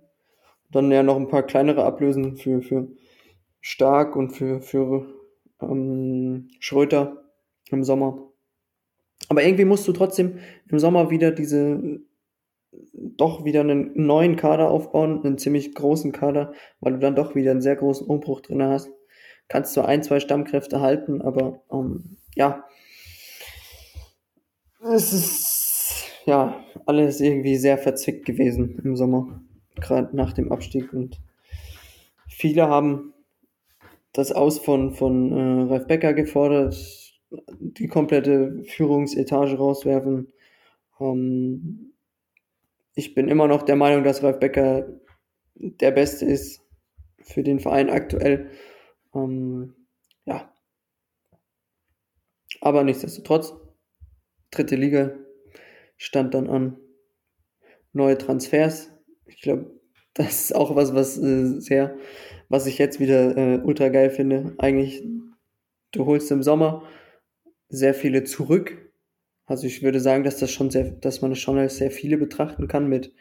[0.71, 2.89] Dann ja noch ein paar kleinere Ablösen für, für
[3.61, 5.07] Stark und für, für
[5.61, 7.25] ähm, Schröter
[7.71, 8.33] im Sommer.
[9.29, 10.39] Aber irgendwie musst du trotzdem
[10.69, 12.01] im Sommer wieder diese,
[12.93, 17.51] doch wieder einen neuen Kader aufbauen, einen ziemlich großen Kader, weil du dann doch wieder
[17.51, 18.91] einen sehr großen Umbruch drin hast.
[19.49, 22.65] Kannst du ein, zwei Stammkräfte halten, aber ähm, ja,
[24.83, 29.41] es ist ja alles irgendwie sehr verzwickt gewesen im Sommer,
[29.77, 31.21] gerade nach dem Abstieg und
[32.29, 33.15] viele haben
[34.13, 36.77] das Aus von, von äh, Ralf Becker gefordert,
[37.59, 40.33] die komplette Führungsetage rauswerfen.
[41.01, 41.93] Ähm,
[42.97, 44.89] ich bin immer noch der Meinung, dass Ralf Becker
[45.55, 46.63] der Beste ist
[47.21, 48.51] für den Verein aktuell.
[49.15, 49.75] Ähm,
[50.25, 50.51] ja.
[52.63, 53.55] Aber nichtsdestotrotz,
[54.51, 55.13] dritte Liga
[55.99, 56.79] stand dann an.
[57.93, 58.91] Neue Transfers.
[59.27, 59.79] Ich glaube,
[60.15, 61.99] das ist auch was, was äh, sehr,
[62.49, 64.55] was ich jetzt wieder äh, ultra geil finde.
[64.57, 65.07] Eigentlich,
[65.93, 66.83] du holst im Sommer
[67.69, 68.91] sehr viele zurück.
[69.47, 72.19] Also ich würde sagen, dass das schon sehr, dass man es schon als sehr viele
[72.19, 73.13] betrachten kann mit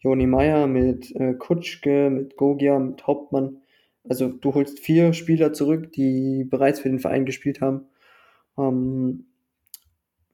[0.00, 3.62] Joni Meyer, mit äh, Kutschke, mit Gogia, mit Hauptmann.
[4.08, 7.86] Also du holst vier Spieler zurück, die bereits für den Verein gespielt haben.
[8.58, 9.26] Ähm,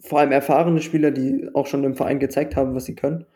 [0.00, 3.26] vor allem erfahrene Spieler, die auch schon im Verein gezeigt haben, was sie können.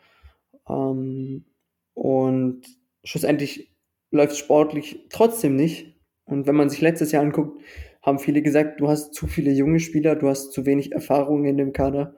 [0.67, 1.45] Ähm,
[1.93, 2.61] und
[3.03, 3.71] schlussendlich
[4.11, 5.95] läuft sportlich trotzdem nicht.
[6.25, 7.61] Und wenn man sich letztes Jahr anguckt,
[8.03, 11.57] haben viele gesagt, du hast zu viele junge Spieler, du hast zu wenig Erfahrung in
[11.57, 12.15] dem Kader.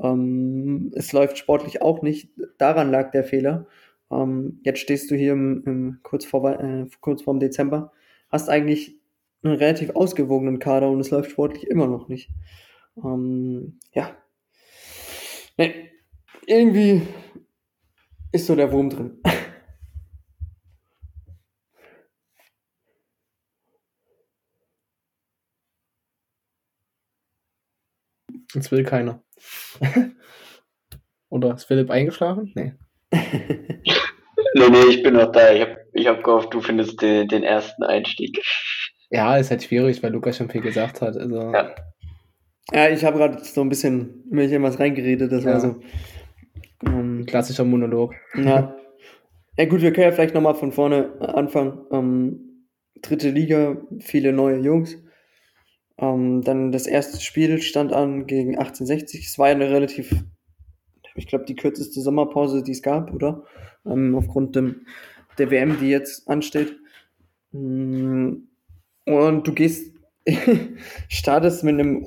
[0.00, 2.30] Ähm, es läuft sportlich auch nicht.
[2.58, 3.66] Daran lag der Fehler.
[4.10, 7.92] Ähm, jetzt stehst du hier im, im kurz, vor, äh, kurz vorm Dezember,
[8.30, 8.98] hast eigentlich
[9.42, 12.30] einen relativ ausgewogenen Kader und es läuft sportlich immer noch nicht.
[12.96, 14.16] Ähm, ja.
[15.56, 15.90] Nee,
[16.46, 17.02] irgendwie
[18.32, 19.18] ist so der Wurm drin.
[28.58, 29.22] Jetzt will keiner.
[31.30, 32.50] Oder ist Philipp eingeschlafen?
[32.56, 32.72] Nee.
[33.12, 35.52] nee, nee, ich bin noch da.
[35.52, 38.42] Ich habe ich hab gehofft, du findest den, den ersten Einstieg.
[39.10, 41.16] Ja, ist halt schwierig, weil Lukas schon viel gesagt hat.
[41.16, 41.52] Also.
[41.52, 41.72] Ja.
[42.72, 45.30] ja ich habe gerade so ein bisschen mir hier was reingeredet.
[45.30, 45.52] Das ja.
[45.52, 45.76] war so.
[46.84, 48.14] Um, Klassischer Monolog.
[48.34, 48.74] Ja.
[49.60, 51.84] Ja, gut, wir können ja vielleicht nochmal von vorne anfangen.
[51.90, 52.68] Ähm,
[53.02, 54.96] dritte Liga, viele neue Jungs.
[55.98, 59.26] Ähm, dann das erste Spiel stand an gegen 1860.
[59.26, 60.14] Es war ja eine relativ,
[61.16, 63.44] ich glaube, die kürzeste Sommerpause, die es gab, oder?
[63.84, 64.86] Ähm, aufgrund dem,
[65.38, 66.76] der WM, die jetzt ansteht.
[67.50, 68.34] Mm,
[69.06, 69.92] und du gehst,
[71.08, 72.06] startest mit einem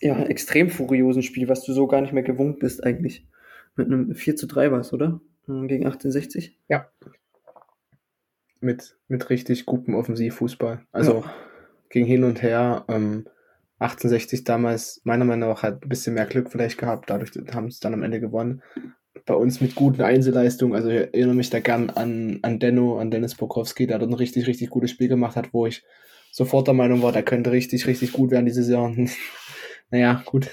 [0.00, 3.26] ja, extrem furiosen Spiel, was du so gar nicht mehr gewohnt bist eigentlich.
[3.74, 5.20] Mit einem 4 zu 3 war es, oder?
[5.46, 6.56] Mm, gegen 1860?
[6.68, 6.88] Ja.
[8.60, 10.86] Mit, mit richtig gutem Offensivfußball.
[10.92, 11.34] Also ja.
[11.92, 12.84] Ging hin und her.
[12.88, 13.26] Ähm,
[13.78, 17.80] 1860 damals meiner Meinung nach hat ein bisschen mehr Glück vielleicht gehabt, dadurch haben sie
[17.80, 18.62] dann am Ende gewonnen.
[19.26, 23.10] Bei uns mit guten Einzelleistungen, also ich erinnere mich da gern an, an Denno, an
[23.10, 25.84] Dennis Bokowski, der dort ein richtig, richtig gutes Spiel gemacht hat, wo ich
[26.30, 29.08] sofort der Meinung war, der könnte richtig, richtig gut werden diese Saison.
[29.90, 30.48] naja, gut.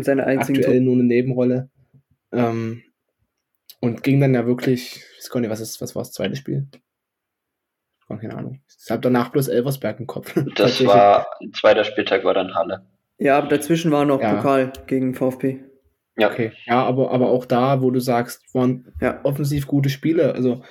[0.00, 1.70] Seine Aktuell nur eine Nebenrolle.
[2.32, 2.82] Ähm,
[3.80, 6.36] und ging dann ja wirklich, ich weiß gar nicht, was, ist, was war das zweite
[6.36, 6.68] Spiel?
[8.18, 8.60] Keine Ahnung.
[8.84, 10.34] Ich habe danach bloß Elversberg im Kopf.
[10.56, 12.86] Das war, zweiter Spieltag war dann Halle.
[13.18, 14.34] Ja, aber dazwischen war noch ja.
[14.34, 15.60] Pokal gegen VfB.
[16.16, 16.30] Ja.
[16.30, 16.52] Okay.
[16.66, 19.20] Ja, aber, aber auch da, wo du sagst, waren ja.
[19.24, 20.34] offensiv gute Spiele.
[20.34, 20.62] Also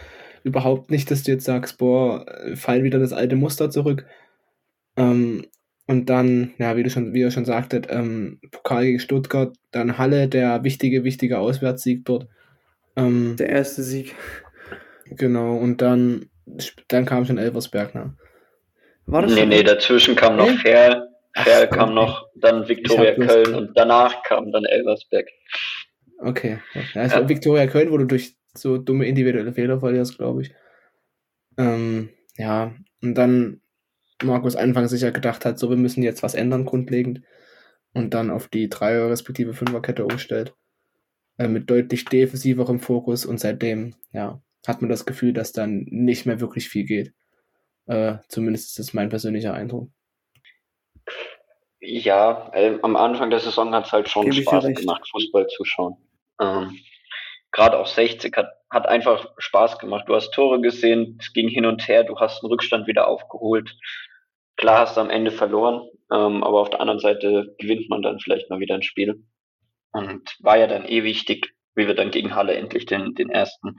[0.43, 2.25] überhaupt nicht, dass du jetzt sagst, boah,
[2.55, 4.05] fallen wieder das alte Muster zurück.
[4.97, 5.45] Ähm,
[5.87, 9.97] und dann, ja, wie du schon, wie ihr schon sagtet, ähm, Pokal gegen Stuttgart, dann
[9.97, 12.27] Halle, der wichtige, wichtige Auswärtssieg dort.
[12.95, 14.15] Ähm, der erste Sieg.
[15.05, 16.27] Genau, und dann
[16.87, 18.15] dann kam schon Elversberg, ne?
[19.05, 21.95] War das nee, nee, dazwischen kam noch Ferl, Ferl kam okay.
[21.95, 25.27] noch, dann Viktoria Köln und danach kam dann Elversberg.
[26.19, 26.59] Okay.
[26.93, 27.27] Es ja.
[27.27, 30.53] Viktoria Köln, wo du durch so dumme individuelle Fehler verlierst, glaube ich.
[31.57, 33.61] Ähm, ja, und dann
[34.23, 37.21] Markus Anfang sicher gedacht hat, so, wir müssen jetzt was ändern, grundlegend.
[37.93, 40.53] Und dann auf die Dreier- respektive Fünferkette umstellt.
[41.37, 46.25] Äh, mit deutlich defensiverem Fokus und seitdem, ja, hat man das Gefühl, dass dann nicht
[46.25, 47.13] mehr wirklich viel geht.
[47.87, 49.89] Äh, zumindest ist das mein persönlicher Eindruck.
[51.79, 55.65] Ja, äh, am Anfang der Saison hat es halt schon Gebe Spaß gemacht, Fußball zu
[55.65, 55.97] schauen.
[56.39, 56.77] Ähm,
[57.51, 60.05] Gerade auch 60 hat, hat einfach Spaß gemacht.
[60.07, 63.75] Du hast Tore gesehen, es ging hin und her, du hast einen Rückstand wieder aufgeholt.
[64.57, 68.19] Klar hast du am Ende verloren, ähm, aber auf der anderen Seite gewinnt man dann
[68.19, 69.25] vielleicht mal wieder ein Spiel.
[69.91, 73.75] Und war ja dann eh wichtig, wie wir dann gegen Halle endlich den, den ersten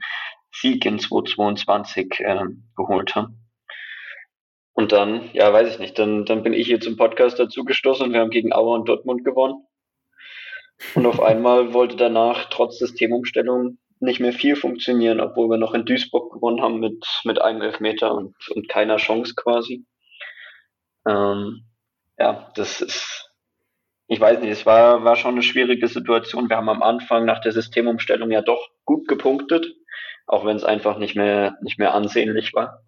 [0.53, 2.45] Sieg in 2022 äh,
[2.75, 3.39] geholt haben.
[4.73, 8.05] Und dann, ja, weiß ich nicht, dann, dann bin ich hier zum Podcast dazu gestoßen
[8.05, 9.65] und wir haben gegen Auer und Dortmund gewonnen.
[10.95, 15.85] Und auf einmal wollte danach trotz Systemumstellung nicht mehr viel funktionieren, obwohl wir noch in
[15.85, 19.85] Duisburg gewonnen haben mit, mit einem Elfmeter und, und keiner Chance quasi.
[21.07, 21.65] Ähm,
[22.17, 23.31] ja, das ist,
[24.07, 26.49] ich weiß nicht, es war, war schon eine schwierige Situation.
[26.49, 29.73] Wir haben am Anfang nach der Systemumstellung ja doch gut gepunktet,
[30.25, 32.83] auch wenn es einfach nicht mehr, nicht mehr ansehnlich war.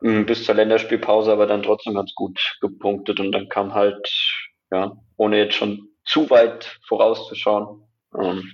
[0.00, 4.08] Mm, bis zur Länderspielpause aber dann trotzdem ganz gut gepunktet und dann kam halt,
[4.70, 7.84] ja, ohne jetzt schon zu weit vorauszuschauen,
[8.18, 8.52] ähm,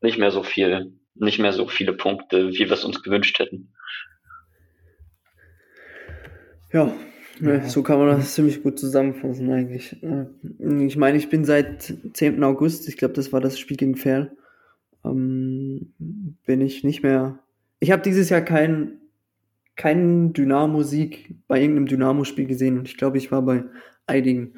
[0.00, 3.74] nicht mehr so viel, nicht mehr so viele Punkte, wie wir es uns gewünscht hätten.
[6.72, 6.92] Ja,
[7.40, 10.02] ne, so kann man das ziemlich gut zusammenfassen eigentlich.
[10.02, 10.26] Äh,
[10.86, 12.42] ich meine, ich bin seit 10.
[12.44, 14.34] August, ich glaube, das war das Spiel gegen Ferl,
[15.04, 15.92] ähm,
[16.44, 17.38] bin ich nicht mehr.
[17.78, 19.00] Ich habe dieses Jahr keinen
[19.76, 23.64] kein Dynamo-Sieg bei irgendeinem Dynamo-Spiel gesehen und ich glaube, ich war bei
[24.06, 24.54] einigen.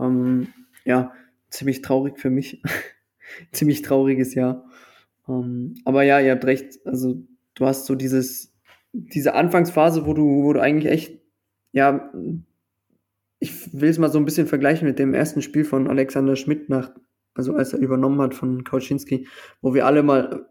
[0.00, 0.48] Ähm,
[0.84, 1.12] ja,
[1.50, 2.62] ziemlich traurig für mich.
[3.52, 4.64] ziemlich trauriges Jahr.
[5.28, 6.78] Ähm, aber ja, ihr habt recht.
[6.86, 7.22] Also,
[7.54, 8.54] du hast so dieses,
[8.92, 11.20] diese Anfangsphase, wo du, wo du eigentlich echt,
[11.72, 12.10] ja,
[13.38, 16.68] ich will es mal so ein bisschen vergleichen mit dem ersten Spiel von Alexander Schmidt
[16.68, 16.92] nach
[17.34, 19.26] also als er übernommen hat von Kauczynski,
[19.60, 20.46] wo wir alle mal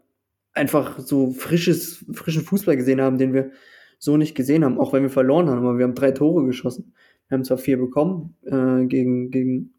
[0.52, 3.52] einfach so frisches, frischen Fußball gesehen haben, den wir
[3.98, 6.92] so nicht gesehen haben, auch wenn wir verloren haben, aber wir haben drei Tore geschossen.
[7.28, 9.74] Wir haben zwar vier bekommen äh, gegen, gegen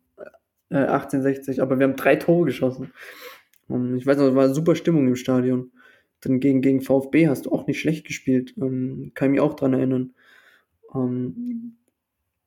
[0.70, 2.92] äh, 1860, aber wir haben drei Tore geschossen.
[3.68, 5.72] Und ich weiß noch, es war super Stimmung im Stadion.
[6.22, 8.54] Dann gegen, gegen VfB hast du auch nicht schlecht gespielt.
[8.58, 10.14] Ähm, kann ich mich auch dran erinnern.
[10.96, 11.76] Ähm,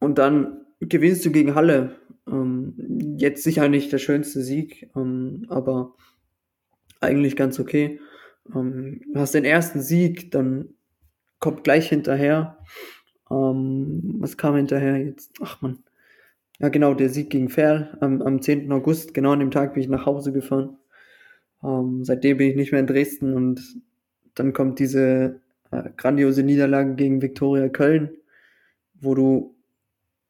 [0.01, 1.97] und dann gewinnst du gegen Halle.
[2.29, 5.95] Ähm, jetzt sicher nicht der schönste Sieg, ähm, aber
[7.01, 8.01] eigentlich ganz okay.
[8.55, 10.71] Ähm, hast den ersten Sieg, dann
[11.41, 12.59] kommt gleich hinterher.
[13.31, 15.33] Ähm, was kam hinterher jetzt?
[15.41, 15.79] Ach man.
[16.59, 18.73] Ja, genau, der Sieg gegen Ferl am, am 10.
[18.73, 19.13] August.
[19.15, 20.79] Genau an dem Tag bin ich nach Hause gefahren.
[21.63, 23.61] Ähm, seitdem bin ich nicht mehr in Dresden und
[24.35, 28.17] dann kommt diese äh, grandiose Niederlage gegen Viktoria Köln,
[28.95, 29.56] wo du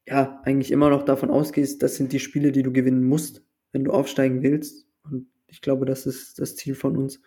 [0.07, 3.85] ja eigentlich immer noch davon ausgehst, das sind die Spiele, die du gewinnen musst, wenn
[3.85, 4.87] du aufsteigen willst.
[5.05, 7.21] Und ich glaube, das ist das Ziel von uns.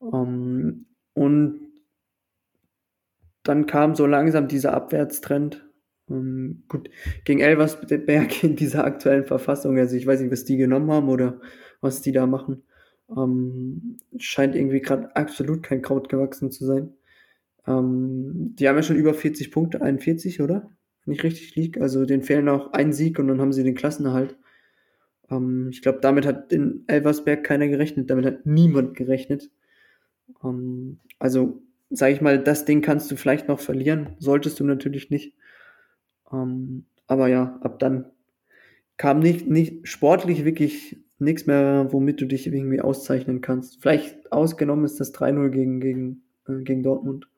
[0.00, 1.60] Ähm, und
[3.42, 5.66] dann kam so langsam dieser Abwärtstrend.
[6.10, 6.88] Ähm, gut,
[7.24, 11.40] gegen Elversberg in dieser aktuellen Verfassung, also ich weiß nicht, was die genommen haben oder
[11.80, 12.62] was die da machen.
[13.14, 16.94] Ähm, scheint irgendwie gerade absolut kein Kraut gewachsen zu sein.
[17.70, 20.70] Die haben ja schon über 40 Punkte, 41, oder?
[21.10, 21.80] Ich richtig liege.
[21.80, 24.36] Also denen fehlen auch ein Sieg und dann haben sie den Klassenerhalt.
[25.30, 28.10] Ähm, ich glaube, damit hat in Elversberg keiner gerechnet.
[28.10, 29.50] Damit hat niemand gerechnet.
[30.44, 34.10] Ähm, also, sage ich mal, das Ding kannst du vielleicht noch verlieren.
[34.18, 35.34] Solltest du natürlich nicht.
[36.32, 38.06] Ähm, aber ja, ab dann
[38.96, 43.80] kam nicht, nicht sportlich wirklich nichts mehr, womit du dich irgendwie auszeichnen kannst.
[43.80, 47.28] Vielleicht ausgenommen ist das 3-0 gegen, gegen, äh, gegen Dortmund.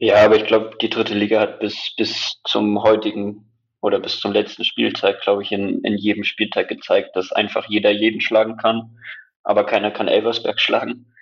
[0.00, 3.44] Ja, aber ich glaube, die dritte Liga hat bis, bis zum heutigen
[3.80, 7.90] oder bis zum letzten Spieltag, glaube ich, in, in jedem Spieltag gezeigt, dass einfach jeder
[7.90, 8.98] jeden schlagen kann,
[9.42, 11.12] aber keiner kann Elversberg schlagen.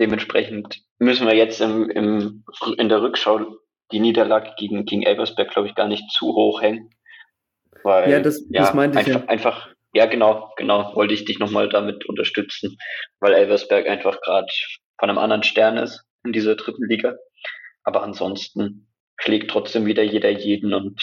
[0.00, 2.44] Dementsprechend müssen wir jetzt im, im,
[2.78, 3.56] in der Rückschau
[3.92, 6.90] die Niederlage gegen, gegen Elversberg, glaube ich, gar nicht zu hoch hängen.
[7.82, 9.28] Weil, ja, das, ja, das meinte ich einfach, ja.
[9.28, 12.78] Einfach, ja, genau, genau, wollte ich dich nochmal damit unterstützen,
[13.20, 14.46] weil Elversberg einfach gerade
[14.98, 17.16] von einem anderen Stern ist in dieser dritten Liga.
[17.84, 21.00] Aber ansonsten schlägt trotzdem wieder jeder jeden und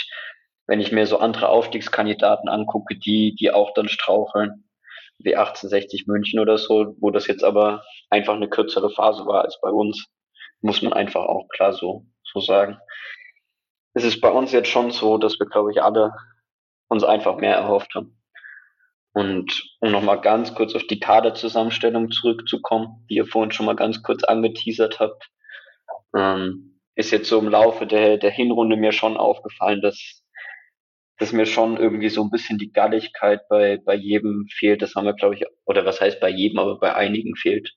[0.70, 4.70] wenn ich mir so andere Aufstiegskandidaten angucke, die, die auch dann straucheln,
[5.18, 9.60] wie 1860 München oder so, wo das jetzt aber einfach eine kürzere Phase war als
[9.62, 10.06] bei uns,
[10.62, 12.78] muss man einfach auch klar so, so sagen.
[13.96, 16.14] Es ist bei uns jetzt schon so, dass wir, glaube ich, alle
[16.88, 18.22] uns einfach mehr erhofft haben.
[19.14, 24.04] Und um nochmal ganz kurz auf die Kaderzusammenstellung zurückzukommen, die ihr vorhin schon mal ganz
[24.04, 25.30] kurz angeteasert habt,
[26.16, 26.69] ähm,
[27.00, 30.22] ist jetzt so im Laufe der, der Hinrunde mir schon aufgefallen, dass,
[31.18, 34.82] dass mir schon irgendwie so ein bisschen die Galligkeit bei, bei jedem fehlt.
[34.82, 37.74] Das haben wir, glaube ich, oder was heißt bei jedem, aber bei einigen fehlt.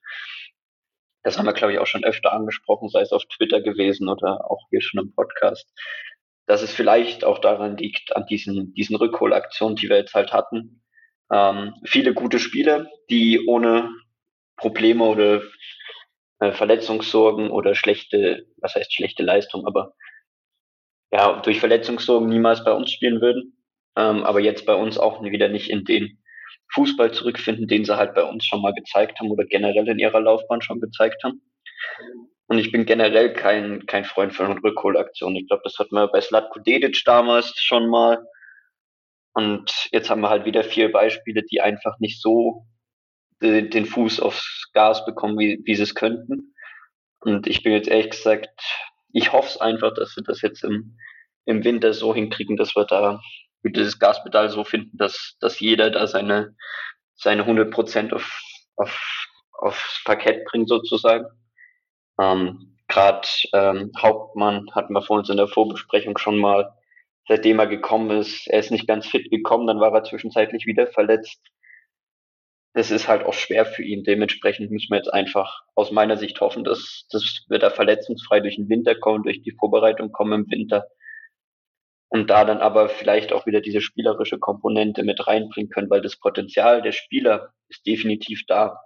[1.23, 4.51] Das haben wir, glaube ich, auch schon öfter angesprochen, sei es auf Twitter gewesen oder
[4.51, 5.73] auch hier schon im Podcast.
[6.47, 10.83] Dass es vielleicht auch daran liegt, an diesen, diesen Rückholaktionen, die wir jetzt halt hatten.
[11.31, 13.89] Ähm, viele gute Spiele, die ohne
[14.57, 15.43] Probleme oder
[16.43, 19.95] äh, Verletzungssorgen oder schlechte, was heißt schlechte Leistung, aber
[21.12, 23.57] ja, durch Verletzungssorgen niemals bei uns spielen würden,
[23.97, 26.18] ähm, aber jetzt bei uns auch wieder nicht in den
[26.74, 30.20] Fußball zurückfinden, den sie halt bei uns schon mal gezeigt haben oder generell in ihrer
[30.20, 31.43] Laufbahn schon gezeigt haben.
[32.49, 35.36] Und ich bin generell kein, kein Freund von Rückholaktionen.
[35.36, 38.26] Ich glaube, das hatten wir bei Slatko Dedic damals schon mal.
[39.34, 42.66] Und jetzt haben wir halt wieder vier Beispiele, die einfach nicht so
[43.43, 46.55] den Fuß aufs Gas bekommen, wie, wie sie es könnten.
[47.20, 48.51] Und ich bin jetzt ehrlich gesagt,
[49.12, 50.97] ich hoffe es einfach, dass wir das jetzt im,
[51.45, 53.20] im Winter so hinkriegen, dass wir da
[53.62, 56.57] das Gaspedal so finden, dass, dass jeder da seine,
[57.14, 58.40] seine 100 Prozent auf,
[58.76, 61.26] auf, aufs Parkett bringt sozusagen.
[62.18, 66.74] Ähm, Gerade ähm, Hauptmann hatten wir vor uns in der Vorbesprechung schon mal,
[67.28, 70.88] seitdem er gekommen ist, er ist nicht ganz fit gekommen, dann war er zwischenzeitlich wieder
[70.88, 71.40] verletzt
[72.75, 74.03] es ist halt auch schwer für ihn.
[74.05, 78.57] Dementsprechend müssen wir jetzt einfach aus meiner Sicht hoffen, dass, dass wir da verletzungsfrei durch
[78.57, 80.89] den Winter kommen, durch die Vorbereitung kommen im Winter.
[82.09, 86.16] Und da dann aber vielleicht auch wieder diese spielerische Komponente mit reinbringen können, weil das
[86.16, 88.81] Potenzial der Spieler ist definitiv da.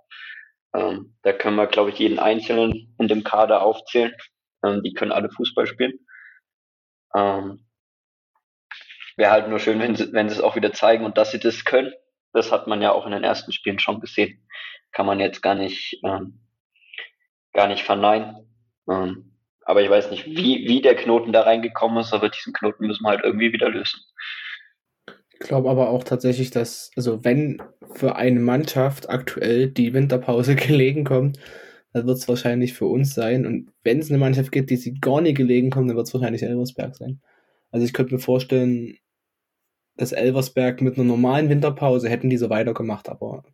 [0.74, 4.12] Ähm, da können wir, glaube ich, jeden Einzelnen in dem Kader aufzählen.
[4.64, 5.98] Ähm, die können alle Fußball spielen.
[7.14, 7.66] Ähm,
[9.16, 11.40] Wäre halt nur schön, wenn sie, wenn sie es auch wieder zeigen und dass sie
[11.40, 11.92] das können.
[12.36, 14.46] Das hat man ja auch in den ersten Spielen schon gesehen.
[14.92, 16.40] Kann man jetzt gar nicht, ähm,
[17.54, 18.46] gar nicht verneinen.
[18.88, 19.32] Ähm,
[19.62, 23.04] aber ich weiß nicht, wie, wie der Knoten da reingekommen ist, aber diesen Knoten müssen
[23.04, 24.00] wir halt irgendwie wieder lösen.
[25.32, 27.62] Ich glaube aber auch tatsächlich, dass, also wenn
[27.94, 31.38] für eine Mannschaft aktuell die Winterpause gelegen kommt,
[31.94, 33.46] dann wird es wahrscheinlich für uns sein.
[33.46, 36.12] Und wenn es eine Mannschaft gibt, die sie gar nicht gelegen kommt, dann wird es
[36.12, 37.22] wahrscheinlich Elversberg sein.
[37.70, 38.98] Also ich könnte mir vorstellen,
[39.96, 43.44] dass Elversberg mit einer normalen Winterpause hätten die so weitergemacht, aber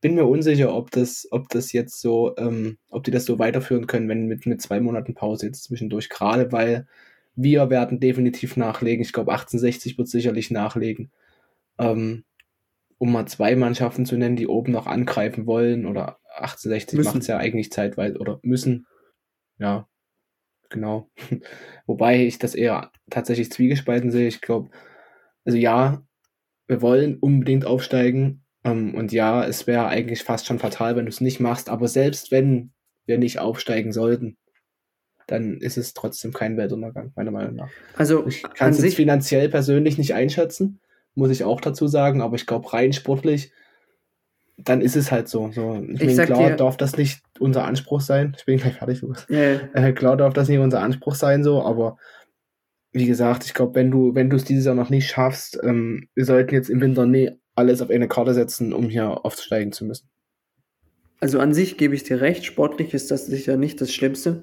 [0.00, 3.86] bin mir unsicher, ob das, ob das jetzt so, ähm, ob die das so weiterführen
[3.86, 6.86] können, wenn mit, mit zwei Monaten Pause jetzt zwischendurch, gerade weil
[7.34, 9.02] wir werden definitiv nachlegen.
[9.02, 11.10] Ich glaube, 1860 wird sicherlich nachlegen.
[11.78, 12.24] Ähm,
[12.98, 17.26] um mal zwei Mannschaften zu nennen, die oben noch angreifen wollen oder 1860 macht es
[17.28, 18.86] ja eigentlich zeitweise oder müssen.
[19.58, 19.88] Ja,
[20.68, 21.10] genau.
[21.86, 24.28] Wobei ich das eher tatsächlich zwiegespalten sehe.
[24.28, 24.70] Ich glaube,
[25.44, 26.02] also ja,
[26.66, 28.44] wir wollen unbedingt aufsteigen.
[28.64, 31.68] Ähm, und ja, es wäre eigentlich fast schon fatal, wenn du es nicht machst.
[31.68, 32.72] Aber selbst wenn
[33.06, 34.36] wir nicht aufsteigen sollten,
[35.26, 37.70] dann ist es trotzdem kein Weltuntergang, meiner Meinung nach.
[37.96, 40.80] Also ich kann es finanziell persönlich nicht einschätzen,
[41.14, 43.52] muss ich auch dazu sagen, aber ich glaube rein sportlich
[44.64, 45.50] dann ist es halt so.
[45.52, 45.82] so.
[45.88, 48.34] Ich, ich meine, klar dir, darf das nicht unser Anspruch sein.
[48.36, 49.26] Ich bin gleich fertig, Lukas.
[49.30, 49.60] Yeah.
[49.72, 51.96] Äh, klar darf das nicht unser Anspruch sein, so, aber
[52.92, 56.08] wie gesagt, ich glaube, wenn du, wenn du es dieses Jahr noch nicht schaffst, ähm,
[56.14, 59.84] wir sollten jetzt im Winter nie alles auf eine Karte setzen, um hier aufsteigen zu
[59.84, 60.08] müssen.
[61.20, 64.42] Also an sich gebe ich dir recht, sportlich ist das sicher nicht das Schlimmste.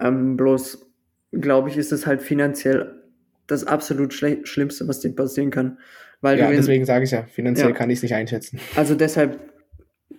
[0.00, 0.86] Ähm, bloß,
[1.32, 3.02] glaube ich, ist es halt finanziell
[3.46, 5.78] das absolut Schlimmste, was dir passieren kann.
[6.20, 7.74] Weil ja, deswegen sage ich ja, finanziell ja.
[7.74, 8.60] kann ich es nicht einschätzen.
[8.76, 9.52] Also deshalb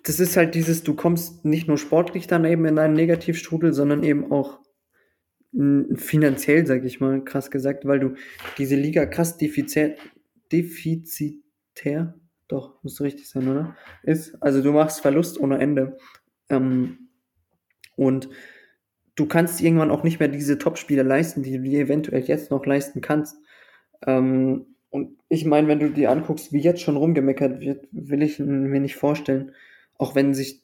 [0.04, 4.04] das ist halt dieses, du kommst nicht nur sportlich dann eben in einen Negativstrudel, sondern
[4.04, 4.60] eben auch
[5.54, 8.16] finanziell, sag ich mal, krass gesagt, weil du
[8.58, 9.96] diese Liga krass defizitär,
[10.52, 12.16] defizitär,
[12.48, 13.76] doch, muss richtig sein, oder?
[14.02, 15.98] Ist, also du machst Verlust ohne Ende.
[16.50, 17.10] Ähm,
[17.96, 18.30] und
[19.16, 22.66] du kannst irgendwann auch nicht mehr diese Top-Spiele leisten, die du dir eventuell jetzt noch
[22.66, 23.38] leisten kannst.
[24.06, 28.40] Ähm, und ich meine, wenn du dir anguckst, wie jetzt schon rumgemeckert wird, will ich
[28.40, 29.54] mir nicht vorstellen,
[29.98, 30.63] auch wenn sich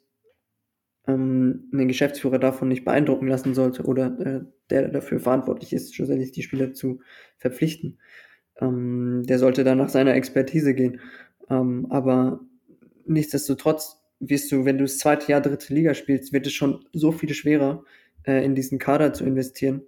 [1.07, 6.31] ähm, ein Geschäftsführer davon nicht beeindrucken lassen sollte oder äh, der dafür verantwortlich ist, schlussendlich
[6.31, 7.01] die Spieler zu
[7.37, 7.99] verpflichten.
[8.59, 10.99] Ähm, der sollte dann nach seiner Expertise gehen.
[11.49, 12.41] Ähm, aber
[13.05, 17.11] nichtsdestotrotz wirst du, wenn du das zweite Jahr dritte Liga spielst, wird es schon so
[17.11, 17.83] viel schwerer,
[18.23, 19.83] äh, in diesen Kader zu investieren.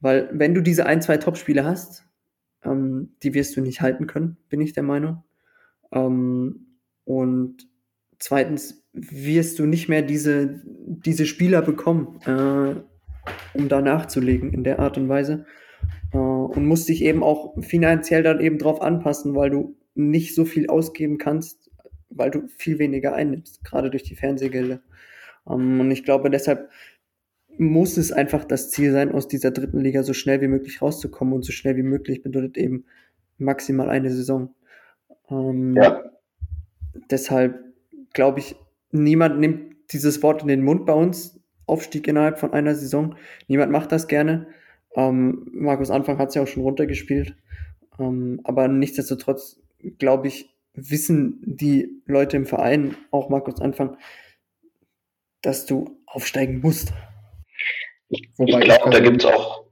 [0.00, 2.04] Weil wenn du diese ein, zwei Top-Spiele hast,
[2.62, 5.24] ähm, die wirst du nicht halten können, bin ich der Meinung.
[5.92, 7.68] Ähm, und
[8.18, 14.78] Zweitens wirst du nicht mehr diese, diese Spieler bekommen, äh, um da nachzulegen in der
[14.78, 15.46] Art und Weise.
[16.12, 20.44] Äh, und musst dich eben auch finanziell dann eben drauf anpassen, weil du nicht so
[20.44, 21.70] viel ausgeben kannst,
[22.08, 24.80] weil du viel weniger einnimmst, gerade durch die Fernsehgelder.
[25.48, 26.70] Ähm, und ich glaube, deshalb
[27.56, 31.34] muss es einfach das Ziel sein, aus dieser dritten Liga so schnell wie möglich rauszukommen
[31.34, 32.84] und so schnell wie möglich bedeutet eben
[33.38, 34.54] maximal eine Saison.
[35.30, 36.02] Ähm, ja.
[37.10, 37.64] Deshalb
[38.12, 38.56] glaube ich,
[38.94, 41.40] niemand nimmt dieses Wort in den Mund bei uns.
[41.66, 43.16] Aufstieg innerhalb von einer Saison.
[43.48, 44.48] Niemand macht das gerne.
[44.94, 47.36] Ähm, Markus Anfang hat es ja auch schon runtergespielt.
[47.98, 49.60] Ähm, aber nichtsdestotrotz,
[49.98, 53.96] glaube ich, wissen die Leute im Verein, auch Markus Anfang,
[55.40, 56.92] dass du aufsteigen musst.
[58.08, 59.64] Ich, ich glaube, da gibt es auch.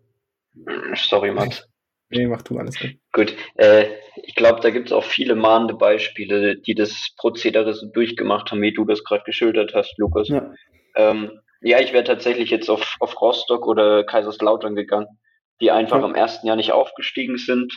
[0.95, 1.69] Sorry, Max.
[2.13, 2.91] Nee, mach du alles gut.
[3.13, 3.35] Gut.
[3.57, 3.87] Äh,
[4.23, 8.61] ich glaube, da gibt es auch viele mahnende Beispiele, die das Prozedere so durchgemacht haben,
[8.61, 10.29] wie du das gerade geschildert hast, Lukas.
[10.29, 10.53] Ja,
[10.97, 15.09] ähm, ja ich wäre tatsächlich jetzt auf, auf Rostock oder Kaiserslautern gegangen,
[15.61, 16.07] die einfach ja.
[16.07, 17.73] im ersten Jahr nicht aufgestiegen sind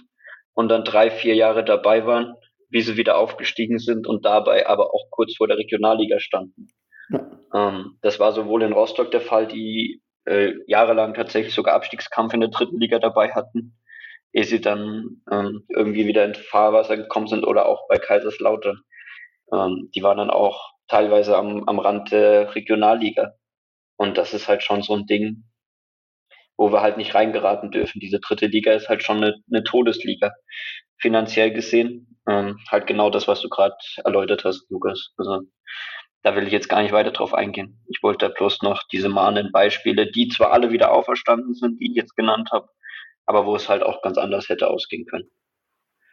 [0.54, 2.36] und dann drei, vier Jahre dabei waren,
[2.70, 6.68] wie sie wieder aufgestiegen sind und dabei aber auch kurz vor der Regionalliga standen.
[7.10, 7.30] Ja.
[7.54, 12.42] Ähm, das war sowohl in Rostock der Fall, die äh, jahrelang tatsächlich sogar Abstiegskampf in
[12.42, 13.78] der dritten Liga dabei hatten,
[14.36, 18.82] ehe sie dann ähm, irgendwie wieder ins Fahrwasser gekommen sind oder auch bei Kaiserslautern.
[19.52, 23.34] Ähm, die waren dann auch teilweise am, am Rand der Regionalliga.
[23.96, 25.46] Und das ist halt schon so ein Ding,
[26.58, 28.02] wo wir halt nicht reingeraten dürfen.
[28.02, 30.34] Diese dritte Liga ist halt schon eine, eine Todesliga.
[30.98, 32.20] Finanziell gesehen.
[32.28, 35.14] Ähm, halt genau das, was du gerade erläutert hast, Lukas.
[35.16, 35.44] Also
[36.24, 37.82] da will ich jetzt gar nicht weiter drauf eingehen.
[37.88, 41.92] Ich wollte da bloß noch diese mahnenden Beispiele, die zwar alle wieder auferstanden sind, die
[41.92, 42.68] ich jetzt genannt habe,
[43.26, 45.30] aber wo es halt auch ganz anders hätte ausgehen können.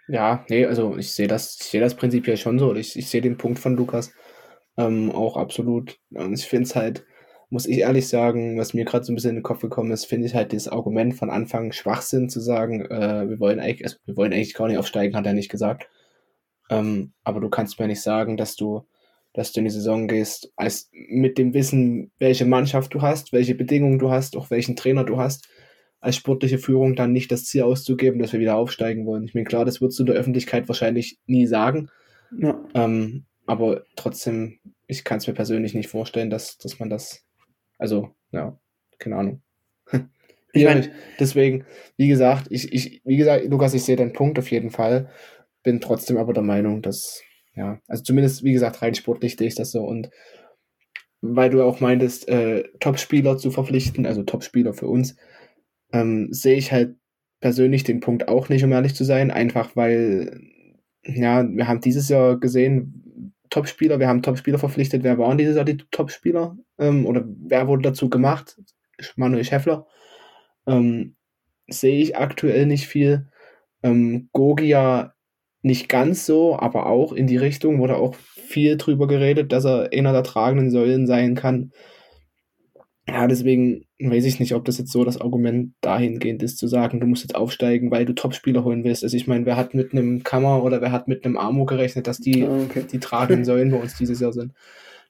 [0.08, 2.74] Ja, nee, also ich sehe das, ich sehe das prinzipiell schon so.
[2.74, 4.12] Ich, ich sehe den Punkt von Lukas
[4.76, 5.98] ähm, auch absolut.
[6.10, 7.04] Und ich finde es halt,
[7.50, 10.06] muss ich ehrlich sagen, was mir gerade so ein bisschen in den Kopf gekommen ist,
[10.06, 13.96] finde ich halt das Argument von Anfang Schwachsinn zu sagen, äh, wir wollen eigentlich, also
[14.06, 15.88] wir wollen eigentlich gar nicht aufsteigen, hat er nicht gesagt.
[16.70, 18.86] Ähm, aber du kannst mir nicht sagen, dass du,
[19.34, 23.54] dass du in die Saison gehst, als mit dem Wissen, welche Mannschaft du hast, welche
[23.54, 25.48] Bedingungen du hast, auch welchen Trainer du hast
[26.02, 29.22] als sportliche Führung dann nicht das Ziel auszugeben, dass wir wieder aufsteigen wollen.
[29.24, 31.88] Ich meine, klar, das würdest du der Öffentlichkeit wahrscheinlich nie sagen.
[32.36, 32.60] Ja.
[32.74, 37.24] Ähm, aber trotzdem, ich kann es mir persönlich nicht vorstellen, dass, dass man das,
[37.78, 38.58] also, ja,
[38.98, 39.42] keine Ahnung.
[40.54, 40.98] Ich mein- Schwierig.
[41.18, 41.64] Deswegen,
[41.96, 45.08] wie gesagt, ich, ich, wie gesagt, Lukas, ich sehe deinen Punkt auf jeden Fall.
[45.62, 47.22] Bin trotzdem aber der Meinung, dass,
[47.54, 49.82] ja, also zumindest, wie gesagt, rein sportlich sehe ich das so.
[49.82, 50.10] Und
[51.22, 55.16] weil du auch meintest, äh, Topspieler zu verpflichten, also Topspieler für uns,
[55.92, 56.96] ähm, sehe ich halt
[57.40, 59.30] persönlich den Punkt auch nicht, um ehrlich zu sein.
[59.30, 60.40] Einfach weil,
[61.04, 65.02] ja, wir haben dieses Jahr gesehen, Topspieler, wir haben Topspieler verpflichtet.
[65.02, 66.56] Wer waren dieses Jahr die Topspieler?
[66.78, 68.58] Ähm, oder wer wurde dazu gemacht?
[69.16, 69.86] Manuel Schäffler.
[70.66, 71.16] Ähm,
[71.68, 73.28] sehe ich aktuell nicht viel.
[73.82, 75.14] Ähm, Gogia
[75.62, 79.90] nicht ganz so, aber auch in die Richtung wurde auch viel drüber geredet, dass er
[79.92, 81.72] einer der tragenden Säulen sein kann.
[83.08, 87.00] Ja, deswegen weiß ich nicht, ob das jetzt so das Argument dahingehend ist, zu sagen,
[87.00, 89.02] du musst jetzt aufsteigen, weil du Topspieler holen willst.
[89.02, 92.06] Also ich meine, wer hat mit einem Kammer oder wer hat mit einem Amo gerechnet,
[92.06, 92.84] dass die Ah, okay.
[92.90, 94.52] die tragenden Säulen bei uns dieses Jahr sind.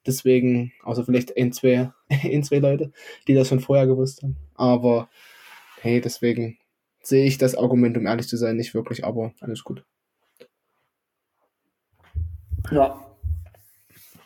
[0.06, 2.92] Deswegen, außer vielleicht ein, zwei, ein, zwei Leute,
[3.28, 4.36] die das schon vorher gewusst haben.
[4.54, 5.10] Aber
[5.82, 6.58] hey, deswegen
[7.02, 9.84] sehe ich das Argument, um ehrlich zu sein, nicht wirklich, aber alles gut.
[12.70, 13.04] Ja.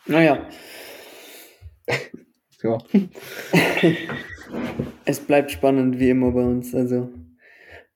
[0.05, 0.47] Naja,
[2.67, 2.77] Ja.
[5.05, 6.73] es bleibt spannend wie immer bei uns.
[6.75, 7.09] Also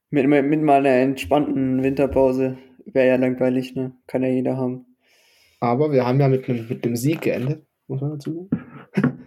[0.09, 3.93] mit, mit mit mal einer entspannten Winterpause wäre ja langweilig, ne?
[4.07, 4.85] Kann ja jeder haben.
[5.59, 9.19] Aber wir haben ja mit einem, mit einem Sieg geendet, muss man dazu sagen.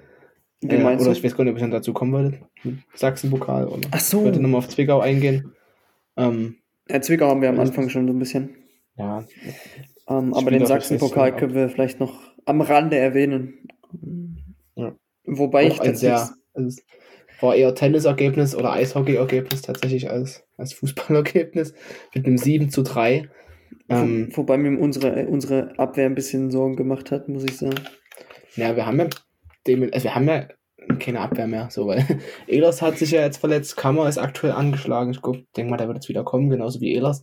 [0.60, 2.38] Wie Äh, oder ich weiß gar nicht, ob ich dann dazu kommen wollte.
[2.62, 3.88] Mit Sachsen-Pokal oder.
[3.90, 4.18] Ach so.
[4.18, 5.52] Ich wollte nochmal auf Zwickau eingehen.
[6.16, 6.56] Ähm,
[6.88, 8.50] Ja, Zwickau haben wir am Anfang schon so ein bisschen.
[8.96, 9.24] ja,
[10.08, 13.58] Ähm, aber den Sachsen-Pokal können wir vielleicht noch am Rande erwähnen.
[14.76, 14.94] Ja.
[15.24, 16.18] Wobei ich ein tatsächlich.
[16.18, 16.84] sehr, also es
[17.40, 21.74] war eher Tennisergebnis oder Eishockey-Ergebnis tatsächlich als, als Fußballergebnis
[22.14, 23.28] mit einem 7 zu 3.
[23.88, 27.80] Ähm, wo, wobei mir unsere, unsere Abwehr ein bisschen Sorgen gemacht hat, muss ich sagen.
[28.56, 29.08] ja, wir haben ja,
[29.66, 30.48] dem, also wir haben ja
[30.98, 32.04] keine Abwehr mehr, so, weil
[32.46, 35.10] Ehlers hat sich ja jetzt verletzt, Kammer ist aktuell angeschlagen.
[35.10, 35.20] Ich
[35.56, 37.22] denke mal, der wird jetzt wieder kommen, genauso wie Ehlers.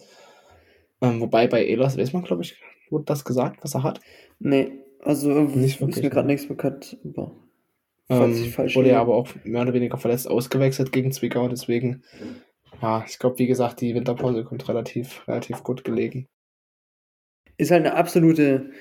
[1.02, 4.00] Ähm, wobei bei Ehlers, weiß man, glaube ich, wurde das gesagt, was er hat.
[4.40, 4.72] Nee,
[5.02, 6.34] also Nicht ist wirklich, mir gerade ne?
[6.34, 6.98] nichts bekannt.
[7.04, 7.32] Aber
[8.12, 12.04] Ähm, wurde ja aber auch mehr oder weniger verletzt ausgewechselt gegen Zwickau, deswegen,
[12.82, 16.28] ja, ich glaube, wie gesagt, die Winterpause kommt relativ, relativ gut gelegen.
[17.58, 18.72] Ist halt eine absolute,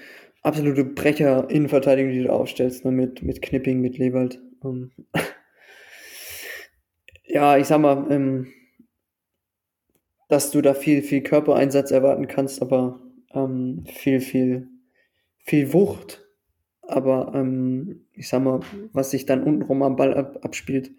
[0.43, 2.91] absolute Brecher-Innenverteidigung, die du aufstellst, ne?
[2.91, 4.41] mit, mit Knipping, mit Lewald.
[4.65, 4.91] Ähm,
[7.25, 8.49] ja, ich sag mal, ähm,
[10.29, 13.01] dass du da viel, viel Körpereinsatz erwarten kannst, aber
[13.33, 14.67] ähm, viel, viel,
[15.39, 16.27] viel Wucht.
[16.91, 18.61] Aber ähm, ich sag mal,
[18.93, 20.91] was sich dann untenrum am Ball ab, abspielt,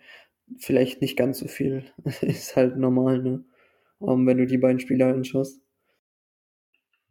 [0.57, 1.85] vielleicht nicht ganz so viel.
[2.21, 3.43] Ist halt normal, ne?
[4.01, 5.61] Ähm, wenn du die beiden Spieler anschaust.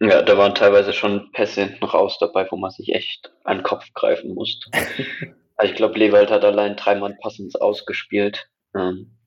[0.00, 3.62] Ja, da waren teilweise schon Pässe hinten raus dabei, wo man sich echt an den
[3.64, 4.70] Kopf greifen musste.
[5.56, 9.18] also ich glaube, Lewald hat allein dreimal passend ausgespielt ähm,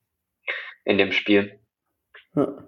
[0.83, 1.59] in dem Spiel.
[2.35, 2.65] Ja.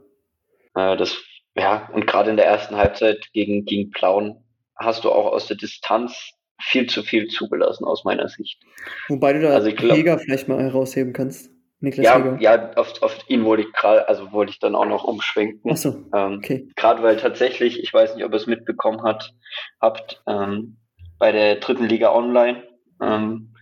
[0.76, 1.18] Äh, das,
[1.56, 4.44] ja, und gerade in der ersten Halbzeit gegen, gegen Plauen
[4.76, 8.62] hast du auch aus der Distanz viel zu viel zugelassen, aus meiner Sicht.
[9.10, 11.52] Wobei du da Also ich glaub- Heger vielleicht mal herausheben kannst.
[11.82, 12.38] Niklas Ja, Heger.
[12.40, 15.70] ja, auf, auf ihn wollte ich gerade, also wollte ich dann auch noch umschwenken.
[15.70, 16.68] Achso, Ähm, okay.
[16.76, 19.34] Gerade weil tatsächlich, ich weiß nicht, ob ihr es mitbekommen hat,
[19.82, 20.78] habt, ähm,
[21.20, 22.64] bei der dritten Liga Online
[23.02, 23.54] ähm,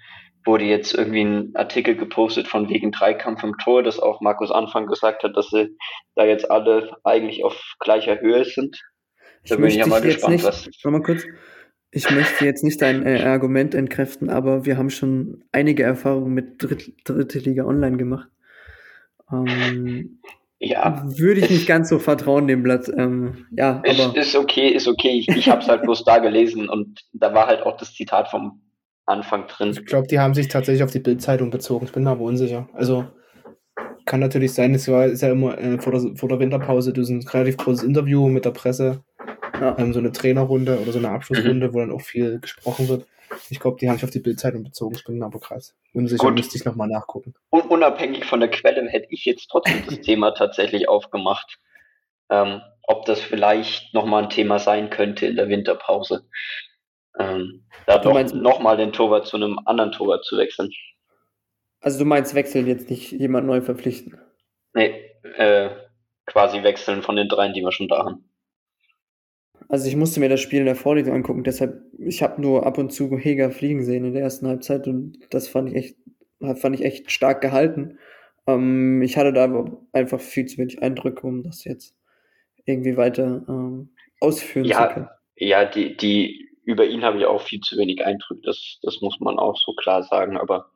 [0.45, 4.87] wurde jetzt irgendwie ein Artikel gepostet von wegen Dreikampf im Tor, dass auch Markus Anfang
[4.87, 5.75] gesagt hat, dass sie
[6.15, 8.79] da jetzt alle eigentlich auf gleicher Höhe sind.
[9.47, 10.69] Da bin ich ja mal gespannt, nicht, was.
[10.83, 11.23] Mal kurz.
[11.93, 16.61] Ich möchte jetzt nicht dein äh, Argument entkräften, aber wir haben schon einige Erfahrungen mit
[16.61, 18.29] Dritt, Dritte Liga Online gemacht.
[19.31, 20.19] Ähm,
[20.65, 22.89] Ja, würde ich nicht ganz so vertrauen dem Blatt.
[22.95, 25.09] Ähm, ja, ist, aber ist okay, ist okay.
[25.09, 28.29] Ich, ich habe es halt bloß da gelesen und da war halt auch das Zitat
[28.29, 28.61] vom
[29.05, 29.71] Anfang drin.
[29.71, 31.85] Ich glaube, die haben sich tatsächlich auf die Bildzeitung bezogen.
[31.85, 32.69] Ich bin mir aber unsicher.
[32.73, 33.05] Also
[34.05, 37.09] kann natürlich sein, es war ist ja immer äh, vor, der, vor der Winterpause das
[37.09, 39.03] ist ein relativ großes Interview mit der Presse,
[39.59, 43.05] ja, ähm, so eine Trainerrunde oder so eine Abschlussrunde, wo dann auch viel gesprochen wird.
[43.49, 44.95] Ich glaube, die haben sich auf die Bildzeitung bezogen.
[44.95, 46.23] Ich bin aber krass unsicher.
[46.23, 46.35] Gut.
[46.35, 47.33] Müsste ich nochmal nachgucken.
[47.51, 51.59] Un unabhängig von der Quelle hätte ich jetzt trotzdem das Thema tatsächlich aufgemacht,
[52.29, 56.25] ähm, ob das vielleicht nochmal ein Thema sein könnte in der Winterpause.
[57.19, 60.71] Ähm, da Du doch meinst- nochmal den Torwart zu einem anderen Torwart zu wechseln.
[61.81, 64.19] also du meinst wechseln jetzt nicht jemand neu verpflichten.
[64.73, 64.95] Nee,
[65.37, 65.69] äh,
[66.25, 68.29] quasi wechseln von den dreien, die wir schon da haben.
[69.70, 72.78] Also ich musste mir das Spiel in der Vorlesung angucken, deshalb, ich habe nur ab
[72.78, 75.97] und zu Heger fliegen sehen in der ersten Halbzeit und das fand ich echt,
[76.55, 77.97] fand ich echt stark gehalten.
[78.47, 81.95] Ähm, ich hatte da aber einfach viel zu wenig Eindrücke, um das jetzt
[82.66, 83.89] irgendwie weiter ähm,
[84.20, 85.09] ausführen ja, zu können.
[85.36, 89.20] Ja, die, die, über ihn habe ich auch viel zu wenig Eindrücke, das, das muss
[89.20, 90.72] man auch so klar sagen, aber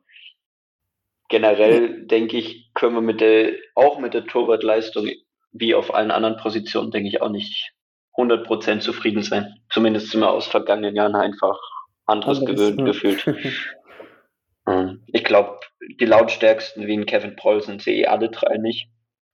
[1.28, 2.04] generell ja.
[2.06, 5.08] denke ich, können wir mit der, auch mit der Torwartleistung,
[5.52, 7.72] wie auf allen anderen Positionen, denke ich auch nicht
[8.18, 9.54] 100% zufrieden sein.
[9.70, 11.58] Zumindest sind wir aus vergangenen Jahren einfach
[12.04, 12.84] anderes, anderes gewöhnt ja.
[12.84, 13.26] gefühlt.
[14.68, 15.60] ähm, ich glaube,
[16.00, 18.88] die lautstärksten wie ein Kevin Proll sind sie eh alle drei nicht.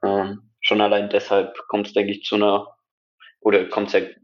[0.05, 2.77] Ähm, schon allein deshalb kommt es, denke ich, zu einer,
[3.41, 3.69] oder ja,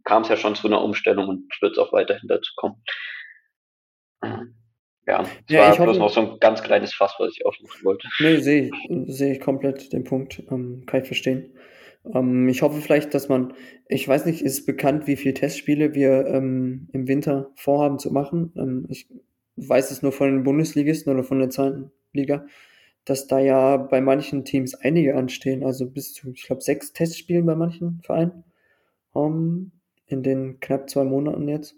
[0.04, 2.82] kam es ja schon zu einer Umstellung und wird es auch weiterhin dazu kommen.
[4.22, 4.54] Ähm,
[5.06, 7.82] ja, es ja, war bloß hoffe, noch so ein ganz kleines Fass, was ich aufmachen
[7.84, 8.06] wollte.
[8.20, 8.72] Nee, sehe ich,
[9.06, 10.42] sehe ich komplett den Punkt.
[10.50, 11.56] Ähm, kann ich verstehen.
[12.04, 13.54] Ähm, ich hoffe vielleicht, dass man,
[13.88, 18.52] ich weiß nicht, ist bekannt, wie viele Testspiele wir ähm, im Winter vorhaben zu machen.
[18.56, 19.08] Ähm, ich
[19.56, 22.46] weiß es nur von den Bundesligisten oder von der zweiten Liga,
[23.04, 27.46] dass da ja bei manchen Teams einige anstehen, also bis zu, ich glaube, sechs Testspielen
[27.46, 28.44] bei manchen Vereinen
[29.14, 29.72] ähm,
[30.06, 31.76] in den knapp zwei Monaten jetzt.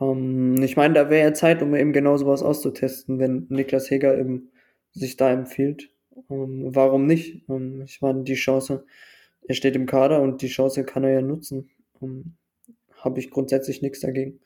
[0.00, 4.18] Ähm, ich meine, da wäre ja Zeit, um eben genau sowas auszutesten, wenn Niklas Heger
[4.18, 4.50] eben
[4.92, 5.90] sich da empfiehlt.
[6.30, 7.44] Ähm, warum nicht?
[7.84, 8.84] Ich meine, die Chance,
[9.48, 11.70] er steht im Kader und die Chance kann er ja nutzen.
[12.00, 12.36] Ähm,
[13.00, 14.40] Habe ich grundsätzlich nichts dagegen.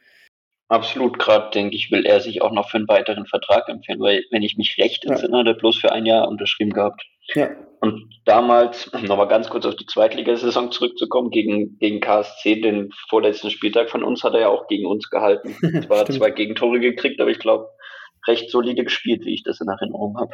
[0.69, 4.25] Absolut, gerade denke ich, will er sich auch noch für einen weiteren Vertrag empfehlen, weil,
[4.33, 5.39] wenn ich mich recht entsinne, ja.
[5.41, 7.05] hat er bloß für ein Jahr unterschrieben gehabt.
[7.35, 7.51] Ja.
[7.81, 13.51] Und damals, um nochmal ganz kurz auf die Zweitligasaison zurückzukommen, gegen, gegen KSC, den vorletzten
[13.51, 15.55] Spieltag von uns, hat er ja auch gegen uns gehalten.
[15.87, 17.69] Zwar zwei Gegentore gekriegt, aber ich glaube,
[18.27, 20.33] recht solide gespielt, wie ich das in Erinnerung habe.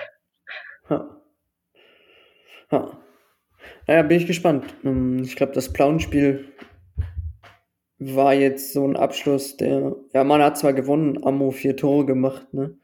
[0.89, 1.21] Ja.
[2.71, 2.99] ja.
[3.87, 4.65] Naja, bin ich gespannt.
[4.85, 6.53] Ähm, ich glaube, das Plauen-Spiel
[7.99, 12.53] war jetzt so ein Abschluss, der, ja, man hat zwar gewonnen, Ammo vier Tore gemacht,
[12.53, 12.77] ne?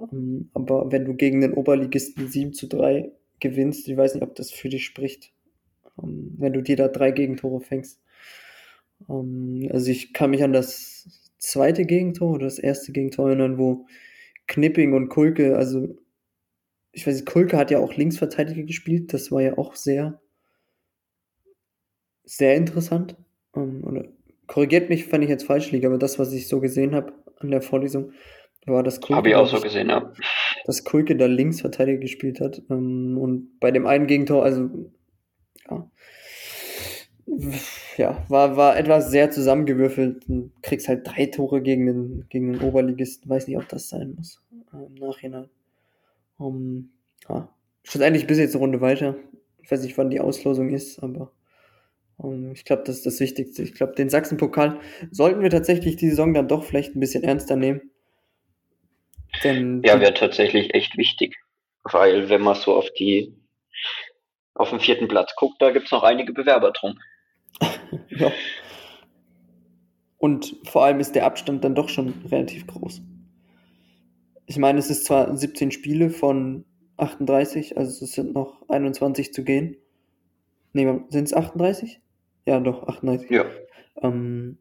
[0.00, 4.34] Ähm, aber wenn du gegen den Oberligisten 7 zu 3 gewinnst, ich weiß nicht, ob
[4.34, 5.32] das für dich spricht,
[6.02, 8.00] ähm, wenn du dir da drei Gegentore fängst.
[9.08, 13.86] Also ich kann mich an das zweite Gegentor oder das erste Gegentor erinnern, wo
[14.46, 15.94] Knipping und Kulke, also
[16.92, 20.20] ich weiß nicht, Kulke hat ja auch Linksverteidiger gespielt, das war ja auch sehr,
[22.24, 23.16] sehr interessant.
[23.52, 24.04] oder
[24.46, 27.50] korrigiert mich, wenn ich jetzt falsch liege, aber das, was ich so gesehen habe an
[27.50, 28.12] der Vorlesung,
[28.66, 29.16] war das Kulke.
[29.16, 30.12] Habe ich auch so gesehen, ja.
[30.64, 32.62] Dass Kulke da Linksverteidiger gespielt hat.
[32.70, 34.70] Ähm, und bei dem einen Gegentor, also,
[35.70, 35.90] ja.
[37.96, 40.24] Ja, war, war etwas sehr zusammengewürfelt.
[40.28, 43.30] Du kriegst halt drei Tore gegen den, gegen den Oberligisten.
[43.30, 44.42] Weiß nicht, ob das sein muss.
[44.72, 45.48] Äh, Im Nachhinein.
[46.38, 46.90] Um,
[47.28, 47.48] ja.
[47.82, 49.16] Schlussendlich bis jetzt eine Runde weiter.
[49.62, 51.32] Ich weiß nicht, wann die Auslosung ist, aber
[52.52, 53.62] ich glaube, das ist das Wichtigste.
[53.62, 57.56] Ich glaube, den Sachsen-Pokal sollten wir tatsächlich die Saison dann doch vielleicht ein bisschen ernster
[57.56, 57.90] nehmen.
[59.42, 61.36] Denn ja, wäre tatsächlich echt wichtig.
[61.82, 63.34] Weil, wenn man so auf die,
[64.54, 66.98] auf den vierten Platz guckt, da gibt es noch einige Bewerber drum.
[68.10, 68.30] ja.
[70.18, 73.02] Und vor allem ist der Abstand dann doch schon relativ groß.
[74.46, 76.64] Ich meine, es ist zwar 17 Spiele von
[76.96, 79.76] 38, also es sind noch 21 zu gehen.
[80.72, 82.00] Nee, sind es 38?
[82.46, 83.30] Ja, doch, 38.
[83.30, 83.44] Ja.
[84.02, 84.58] Ähm,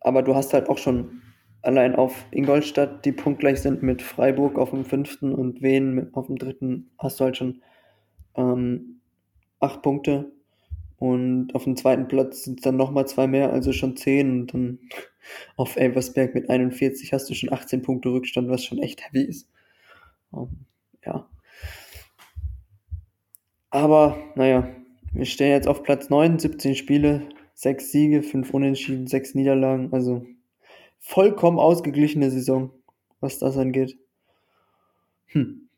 [0.00, 1.22] aber du hast halt auch schon
[1.62, 6.36] allein auf Ingolstadt, die punktgleich sind mit Freiburg auf dem fünften und Wien auf dem
[6.36, 7.62] dritten, hast du halt schon
[8.36, 9.00] ähm,
[9.60, 10.32] acht Punkte.
[10.96, 14.42] Und auf dem zweiten Platz sind es dann nochmal zwei mehr, also schon zehn.
[14.42, 14.78] Und dann
[15.56, 19.48] auf Elversberg mit 41 hast du schon 18 Punkte Rückstand, was schon echt heavy ist.
[20.34, 20.66] Ähm,
[21.04, 21.26] ja.
[23.70, 24.68] Aber, naja,
[25.12, 29.92] wir stehen jetzt auf Platz 9, 17 Spiele, 6 Siege, 5 Unentschieden, 6 Niederlagen.
[29.92, 30.24] Also
[30.98, 32.70] vollkommen ausgeglichene Saison,
[33.20, 33.98] was das angeht.
[35.26, 35.68] Hm.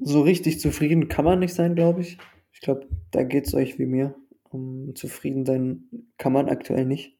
[0.00, 2.18] So richtig zufrieden kann man nicht sein, glaube ich.
[2.52, 4.14] Ich glaube, da geht es euch wie mir.
[4.50, 5.84] Um, zufrieden sein
[6.18, 7.16] kann man aktuell nicht.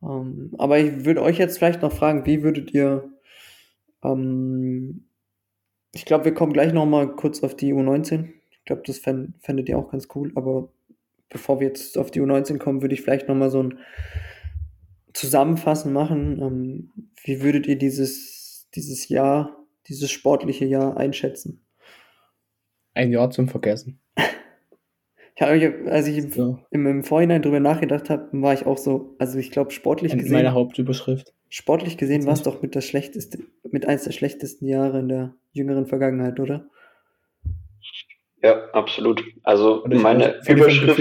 [0.00, 3.10] Um, aber ich würde euch jetzt vielleicht noch fragen, wie würdet ihr.
[4.00, 5.04] Um,
[5.92, 8.30] ich glaube, wir kommen gleich noch mal kurz auf die U19.
[8.50, 10.32] Ich glaube, das fändet ihr auch ganz cool.
[10.34, 10.68] Aber
[11.30, 13.78] bevor wir jetzt auf die U19 kommen, würde ich vielleicht nochmal so ein
[15.14, 16.40] Zusammenfassen machen.
[16.40, 16.90] Ähm,
[17.24, 19.56] wie würdet ihr dieses, dieses Jahr,
[19.88, 21.64] dieses sportliche Jahr einschätzen?
[22.94, 24.00] Ein Jahr zum Vergessen.
[25.38, 26.58] ja, als ich im, so.
[26.70, 30.32] im, im, Vorhinein drüber nachgedacht habe, war ich auch so, also ich glaube, sportlich gesehen.
[30.32, 31.32] Meine Hauptüberschrift.
[31.48, 33.38] Sportlich gesehen war es doch mit das schlechteste,
[33.70, 36.68] mit eins der schlechtesten Jahre in der jüngeren Vergangenheit, oder?
[38.42, 39.22] Ja, absolut.
[39.42, 41.00] Also meine Überschrift,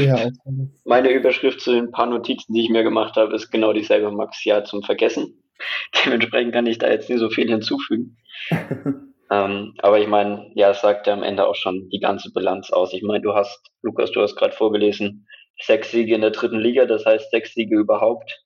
[0.83, 4.43] meine Überschrift zu den paar Notizen, die ich mir gemacht habe, ist genau dieselbe, Max,
[4.43, 5.41] ja, zum Vergessen.
[6.05, 8.17] Dementsprechend kann ich da jetzt nicht so viel hinzufügen.
[9.31, 12.71] Ähm, aber ich meine, ja, es sagt ja am Ende auch schon die ganze Bilanz
[12.71, 12.93] aus.
[12.93, 15.27] Ich meine, du hast, Lukas, du hast gerade vorgelesen,
[15.61, 18.43] sechs Siege in der dritten Liga, das heißt sechs Siege überhaupt.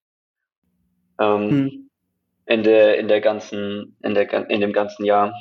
[1.22, 1.89] Ähm, hm.
[2.48, 5.34] in der, in der ganzen, in der, in dem ganzen Jahr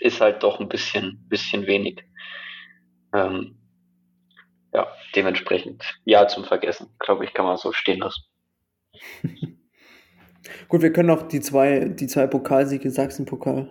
[0.00, 2.02] ist halt doch ein bisschen, bisschen wenig.
[3.14, 3.56] Ähm,
[4.72, 8.22] ja, dementsprechend, ja, zum Vergessen, glaube ich, kann man so stehen lassen.
[10.68, 13.70] Gut, wir können auch die zwei, die zwei Pokalsiege Sachsen-Pokal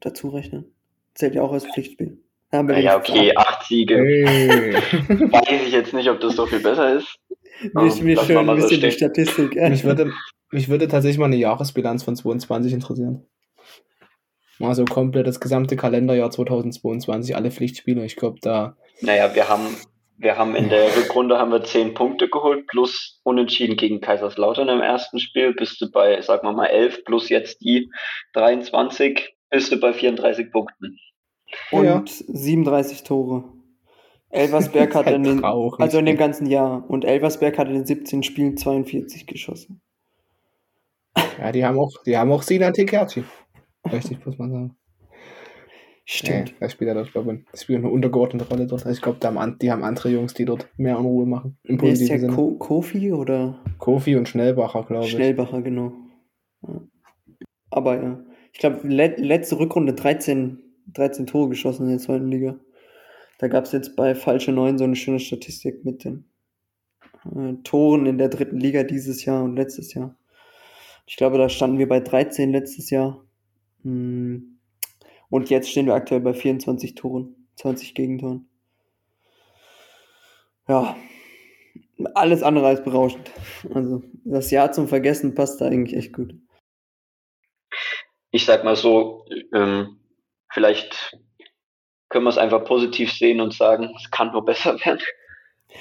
[0.00, 0.74] dazu rechnen.
[1.14, 2.18] Zählt ja auch als Pflichtspiel.
[2.52, 3.46] Ja, okay, klar.
[3.46, 3.96] acht Siege.
[3.96, 4.74] Hey.
[5.32, 7.18] Weiß ich jetzt nicht, ob das so viel besser ist.
[7.72, 9.56] Mich, mich schön ein bisschen so die Statistik.
[9.56, 10.12] Mich würde,
[10.50, 13.26] mich würde tatsächlich mal eine Jahresbilanz von 22 interessieren.
[14.58, 18.04] Mal so komplett das gesamte Kalenderjahr 2022, alle Pflichtspiele.
[18.04, 18.76] Ich glaube, da.
[19.00, 19.76] Naja, wir haben
[20.18, 24.80] wir haben in der Rückrunde haben wir zehn Punkte geholt, plus unentschieden gegen Kaiserslautern im
[24.80, 27.90] ersten Spiel, bist du bei, sagen wir mal, elf, plus jetzt die
[28.32, 30.98] 23, bist du bei 34 Punkten.
[31.70, 32.02] Und ja.
[32.06, 33.44] 37 Tore.
[34.30, 36.88] Elversberg hat in den, also in dem ganzen Jahr.
[36.88, 39.82] Und Elversberg hat in den 17 Spielen 42 geschossen.
[41.38, 43.24] Ja, die haben auch, die haben auch Sinan Tekerci.
[43.92, 44.76] Richtig, muss man sagen.
[46.08, 46.52] Stimmt.
[46.52, 48.86] Nee, er spielt ja dort, glaube ich, spielt eine untergeordnete Rolle dort.
[48.86, 49.18] Also ich glaube,
[49.60, 51.58] die haben andere Jungs, die dort mehr in Ruhe machen.
[51.64, 53.58] Im Wer ist der Ko Kofi oder?
[53.78, 55.10] Kofi und Schnellbacher, glaube ich.
[55.10, 55.92] Schnellbacher, genau.
[56.62, 56.80] Ja.
[57.70, 58.24] Aber ja.
[58.52, 60.62] Ich glaube, le letzte Rückrunde 13,
[60.94, 62.58] 13 Tore geschossen in der zweiten Liga.
[63.38, 66.30] Da gab es jetzt bei Falsche 9 so eine schöne Statistik mit den
[67.34, 70.16] äh, Toren in der dritten Liga dieses Jahr und letztes Jahr.
[71.06, 73.25] Ich glaube, da standen wir bei 13 letztes Jahr.
[73.86, 74.56] Hm
[75.28, 78.48] und jetzt stehen wir aktuell bei 24 Toren, 20 Gegentoren.
[80.68, 80.96] Ja,
[82.14, 83.30] alles andere als berauschend.
[83.74, 86.34] Also das Jahr zum Vergessen passt da eigentlich echt gut.
[88.30, 89.24] Ich sag mal so,
[89.54, 90.00] ähm,
[90.52, 91.16] vielleicht
[92.08, 95.00] können wir es einfach positiv sehen und sagen, es kann nur besser werden.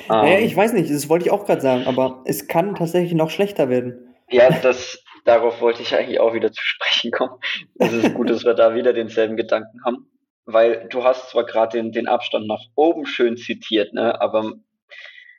[0.07, 3.13] Naja, ähm, ich weiß nicht, das wollte ich auch gerade sagen, aber es kann tatsächlich
[3.13, 4.15] noch schlechter werden.
[4.29, 7.33] Ja, das, darauf wollte ich eigentlich auch wieder zu sprechen kommen.
[7.77, 10.07] Es ist gut, dass wir da wieder denselben Gedanken haben,
[10.45, 14.53] weil du hast zwar gerade den, den Abstand nach oben schön zitiert, ne, aber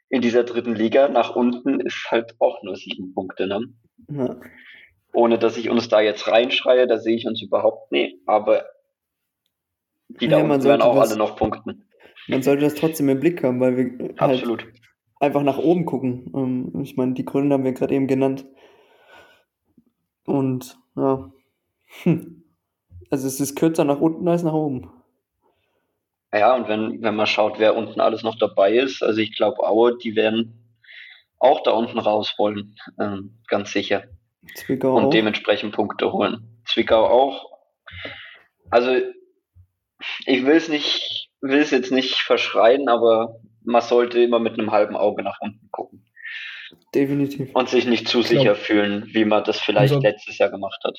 [0.09, 3.61] in dieser dritten Liga nach unten ist halt auch nur sieben Punkte, ne?
[4.11, 4.37] Ja.
[5.13, 8.67] Ohne dass ich uns da jetzt reinschreie, da sehe ich uns überhaupt nicht, aber
[10.09, 11.89] die da ja, unten werden auch das, alle noch punkten.
[12.29, 14.67] Man sollte das trotzdem im Blick haben, weil wir halt Absolut.
[15.19, 16.33] einfach nach oben gucken.
[16.35, 18.47] Ähm, ich meine, die Gründe haben wir gerade eben genannt.
[20.27, 21.31] Und ja,
[22.03, 22.45] hm.
[23.11, 24.91] also es ist kürzer nach unten als nach oben.
[26.33, 29.67] Ja, und wenn, wenn man schaut, wer unten alles noch dabei ist, also ich glaube,
[29.67, 30.67] Aue, die werden
[31.39, 34.05] auch da unten raus wollen, ähm, ganz sicher.
[34.55, 35.11] Zwickau und auch.
[35.11, 36.61] dementsprechend Punkte holen.
[36.67, 37.51] Zwickau auch.
[38.71, 38.91] Also
[40.27, 44.73] ich will es nicht, will es jetzt nicht verschreien, aber man sollte immer mit einem
[44.73, 46.06] halben Auge nach unten gucken.
[46.95, 47.55] Definitiv.
[47.55, 50.81] Und sich nicht zu sicher glaub, fühlen, wie man das vielleicht unser, letztes Jahr gemacht
[50.85, 50.99] hat.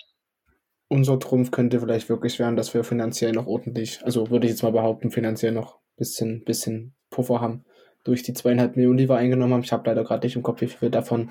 [0.88, 4.64] Unser Trumpf könnte vielleicht wirklich werden, dass wir finanziell noch ordentlich, also würde ich jetzt
[4.64, 7.66] mal behaupten, finanziell noch ein bisschen, bisschen Puffer haben.
[8.04, 9.64] Durch die zweieinhalb Millionen, die wir eingenommen haben.
[9.64, 11.30] Ich habe leider gerade nicht im Kopf, wie viel davon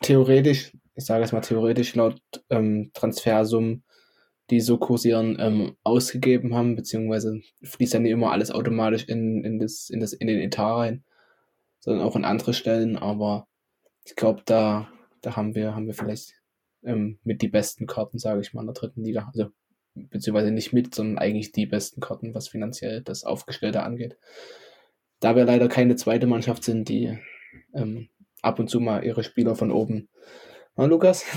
[0.00, 3.84] theoretisch, ich sage es mal theoretisch, laut ähm, Transfersummen,
[4.50, 9.58] die so kursieren, ähm, ausgegeben haben, beziehungsweise fließt ja nicht immer alles automatisch in, in,
[9.58, 11.04] das, in, das, in den Etat rein,
[11.78, 13.46] sondern auch in andere Stellen, aber
[14.04, 14.88] ich glaube, da,
[15.20, 16.34] da haben wir, haben wir vielleicht
[16.82, 19.30] ähm, mit die besten Karten, sage ich mal, in der dritten Liga.
[19.32, 19.50] Also
[19.94, 24.16] beziehungsweise nicht mit, sondern eigentlich die besten Karten, was finanziell das Aufgestellte angeht.
[25.20, 27.18] Da wir leider keine zweite Mannschaft sind, die
[27.74, 28.08] ähm,
[28.40, 30.08] ab und zu mal ihre Spieler von oben.
[30.76, 31.24] Na, Lukas?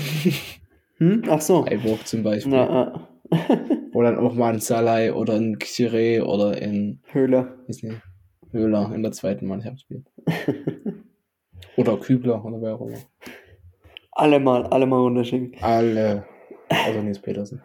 [0.98, 1.24] Hm?
[1.28, 1.62] Ach so.
[1.62, 2.52] Freiburg zum Beispiel.
[2.52, 3.56] Na, äh.
[3.92, 7.54] oder dann auch mal ein Salai oder ein Xire oder ein Höhler.
[8.50, 10.06] Höhler in der zweiten Mannschaft spielt.
[11.76, 12.98] Oder Kübler oder wer auch immer.
[14.12, 15.52] Alle mal, alle mal runterschicken.
[15.60, 16.24] Alle.
[16.68, 17.62] Also Nils Petersen.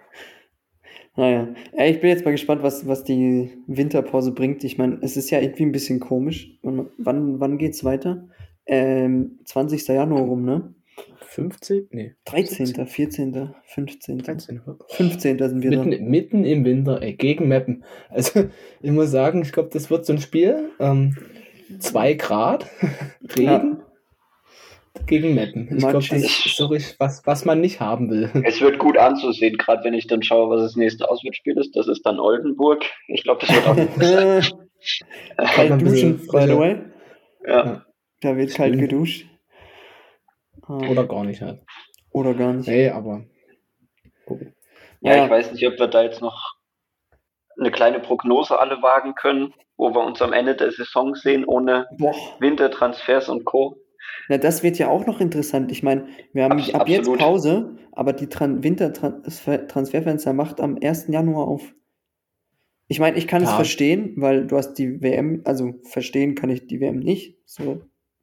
[1.16, 1.50] Naja.
[1.78, 4.64] Ja, ich bin jetzt mal gespannt, was, was die Winterpause bringt.
[4.64, 6.58] Ich meine, es ist ja irgendwie ein bisschen komisch.
[6.62, 8.28] Wann, wann geht's weiter?
[8.66, 9.88] Ähm, 20.
[9.88, 10.74] Januar rum, ne?
[11.32, 11.88] 15?
[11.92, 12.14] Nee.
[12.26, 12.88] 13., 17.
[12.88, 14.18] 14., 15.
[14.20, 14.62] 13.
[14.90, 15.38] 15.
[15.40, 15.98] sind wir mitten, da.
[16.02, 17.84] Mitten im Winter, ey, gegen Mappen.
[18.10, 18.50] Also,
[18.82, 20.72] ich muss sagen, ich glaube, das wird so ein Spiel.
[20.80, 21.16] Ähm,
[21.80, 22.66] zwei Grad,
[23.38, 23.46] Regen.
[23.46, 23.78] Ja
[25.08, 25.70] gegen Metten.
[25.72, 28.30] Ich glaube, das ist so richtig, was, was man nicht haben will.
[28.44, 31.76] Es wird gut anzusehen, gerade wenn ich dann schaue, was das nächste Auswärtsspiel ist.
[31.76, 32.84] Das ist dann Oldenburg.
[33.08, 34.46] Ich glaube, das wird auch gut sein.
[35.38, 36.78] kalt duschen, by the way.
[37.48, 37.86] Ja.
[38.22, 39.26] Da wird kalt geduscht.
[40.68, 41.62] Oder gar nicht halt.
[42.12, 42.68] Oder gar nicht.
[42.68, 43.26] Nee, aber.
[44.26, 44.54] Okay.
[45.02, 45.26] Ja, Ja.
[45.26, 46.56] ich weiß nicht, ob wir da jetzt noch
[47.60, 51.88] eine kleine Prognose alle wagen können, wo wir uns am Ende der Saison sehen, ohne
[51.98, 52.14] Boah.
[52.40, 53.78] Wintertransfers und Co.
[54.30, 55.72] Na, das wird ja auch noch interessant.
[55.72, 57.20] Ich meine, wir haben Abs- ab jetzt absolut.
[57.20, 61.08] Pause, aber die Tran Wintertransferfenster macht am 1.
[61.10, 61.74] Januar auf.
[62.88, 63.56] Ich meine, ich kann es Ja.
[63.56, 67.38] verstehen, weil du hast die WM, also verstehen kann ich die WM nicht.
[67.46, 67.82] So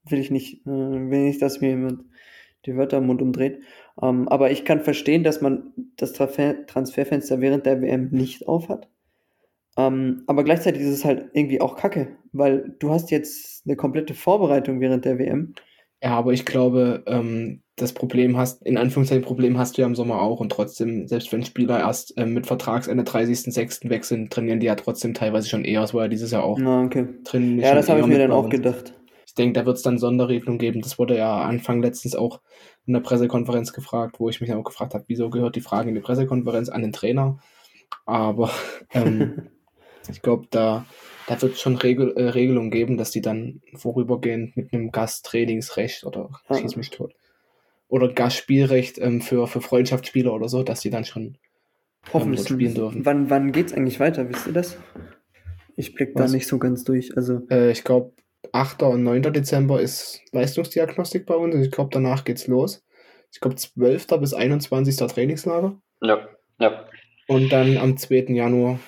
[0.09, 2.05] will ich nicht, äh, will nicht, dass mir jemand
[2.67, 3.61] die Wörter im Mund umdreht.
[4.03, 8.89] Ähm, aber ich kann verstehen, dass man das Transfer Transferfenster während der WM nicht aufhat.
[9.79, 14.13] Ähm, aber gleichzeitig ist es halt irgendwie auch kacke, weil du hast jetzt eine komplette
[14.13, 15.55] Vorbereitung während der WM.
[16.03, 19.95] Ja, aber ich glaube, ähm, das Problem hast, in Anführungszeichen Problem hast du ja im
[19.95, 23.89] Sommer auch und trotzdem, selbst wenn Spieler erst ähm, mit Vertragsende 30.06.
[23.89, 25.81] weg sind, trainieren die ja trotzdem teilweise schon eher.
[25.81, 27.07] Das war ja dieses Jahr auch Na, okay.
[27.23, 27.61] drin.
[27.61, 28.95] Ja, das habe ich mir dann auch gedacht.
[29.27, 30.81] Ich denke, da wird es dann Sonderregelungen geben.
[30.81, 32.41] Das wurde ja Anfang letztens auch
[32.87, 35.89] in der Pressekonferenz gefragt, wo ich mich dann auch gefragt habe, wieso gehört die Frage
[35.89, 37.39] in die Pressekonferenz an den Trainer?
[38.07, 38.51] Aber
[38.93, 39.51] ähm,
[40.11, 40.85] ich glaube, da,
[41.27, 46.05] da wird es schon Regel, äh, Regelungen geben, dass die dann vorübergehend mit einem Gasttrainingsrecht
[46.05, 47.15] oder schieß mich tot
[47.89, 51.39] oder Gastspielrecht ähm, für, für Freundschaftsspieler oder so, dass die dann schon
[52.13, 52.41] Hoffentlich.
[52.41, 53.07] dort spielen dürfen.
[53.07, 54.29] Wann, wann geht's eigentlich weiter?
[54.29, 54.77] Wisst ihr das?
[55.77, 56.33] Ich blick da Was?
[56.33, 57.17] nicht so ganz durch.
[57.17, 58.13] Also, Äh, ich glaube,
[58.53, 58.83] 8.
[58.83, 59.23] und 9.
[59.33, 62.85] Dezember ist Leistungsdiagnostik bei uns und ich glaube, danach geht's los.
[63.33, 64.07] Ich glaube, 12.
[64.21, 64.97] bis 21.
[64.97, 66.29] Trainingslager Ja,
[66.59, 66.85] ja.
[67.27, 68.27] und dann am 2.
[68.35, 68.79] Januar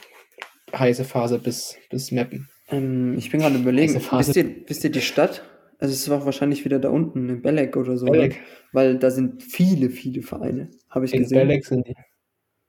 [0.72, 2.48] heiße Phase bis, bis Meppen.
[2.68, 5.44] ähm, ich bin gerade überlegen, wisst ihr, wisst ihr die Stadt?
[5.78, 8.06] Also, es war wahrscheinlich wieder da unten, in Belek oder so.
[8.06, 8.32] Belek.
[8.32, 8.40] Oder?
[8.72, 11.38] Weil da sind viele, viele Vereine, habe ich In gesehen.
[11.38, 11.94] Belek sind die.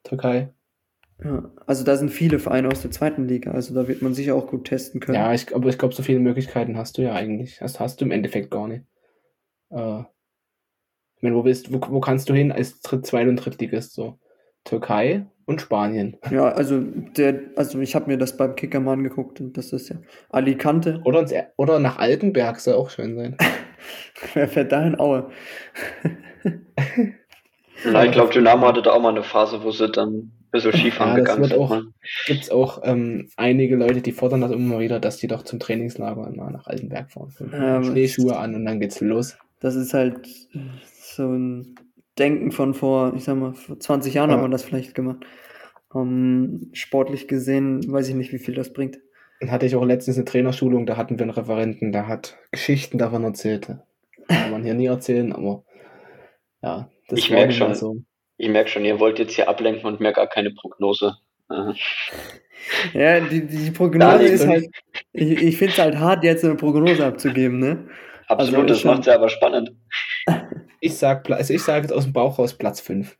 [0.03, 0.53] Türkei.
[1.23, 3.51] Ja, also, da sind viele Vereine aus der zweiten Liga.
[3.51, 5.17] Also, da wird man sicher auch gut testen können.
[5.17, 7.57] Ja, ich, aber ich glaube, so viele Möglichkeiten hast du ja eigentlich.
[7.59, 8.85] Das hast du im Endeffekt gar nicht.
[9.71, 9.99] Äh,
[11.17, 13.93] ich meine, wo, willst, wo, wo kannst du hin als Dritt-, Zweit- und Drittligist?
[13.93, 14.19] So?
[14.63, 16.17] Türkei und Spanien.
[16.29, 19.89] Ja, also, der, also ich habe mir das beim Kicker mal angeguckt und das ist
[19.89, 19.95] ja
[20.29, 21.01] Alicante.
[21.03, 23.37] Oder, ins, oder nach Altenberg soll auch schön sein.
[24.33, 25.29] Wer fährt da in Aue?
[27.83, 30.71] Na, ich glaube, Dynamo hatte da auch mal eine Phase, wo sie dann ein bisschen
[30.73, 31.57] Skifahren Ja, gegangen sind.
[31.57, 31.87] auch- ne?
[32.27, 35.59] gibt es auch ähm, einige Leute, die fordern das immer wieder, dass die doch zum
[35.59, 37.33] Trainingslager mal nach Altenberg fahren.
[37.51, 39.35] Aber- Schneeschuhe an und dann geht's los.
[39.61, 40.27] Das ist halt
[40.93, 41.75] so ein
[42.21, 44.35] Denken von vor, ich sag mal, vor 20 Jahren Ja.
[44.35, 45.25] hat man das vielleicht gemacht.
[45.93, 48.99] Ähm, sportlich gesehen weiß ich nicht, wie viel das bringt.
[49.39, 52.97] Dann hatte ich auch letztens eine Trainerschulung, da hatten wir einen Referenten, der hat Geschichten
[52.99, 53.67] davon erzählt.
[54.27, 55.63] Kann man hier nie erzählen, aber
[56.61, 57.75] ja, das Ich war merk nun mal schon.
[57.75, 57.97] so.
[58.37, 61.17] Ich merke schon, ihr wollt jetzt hier ablenken und mir gar keine Prognose.
[62.93, 64.67] Ja, die, die Prognose ist halt,
[65.13, 67.87] ich, ich finde es halt hart, jetzt eine Prognose abzugeben, ne?
[68.31, 69.71] Absolut, Also das macht ja aber spannend.
[70.83, 73.15] Ich sag, Pla- also ich sage jetzt aus dem Bauch raus Platz 5.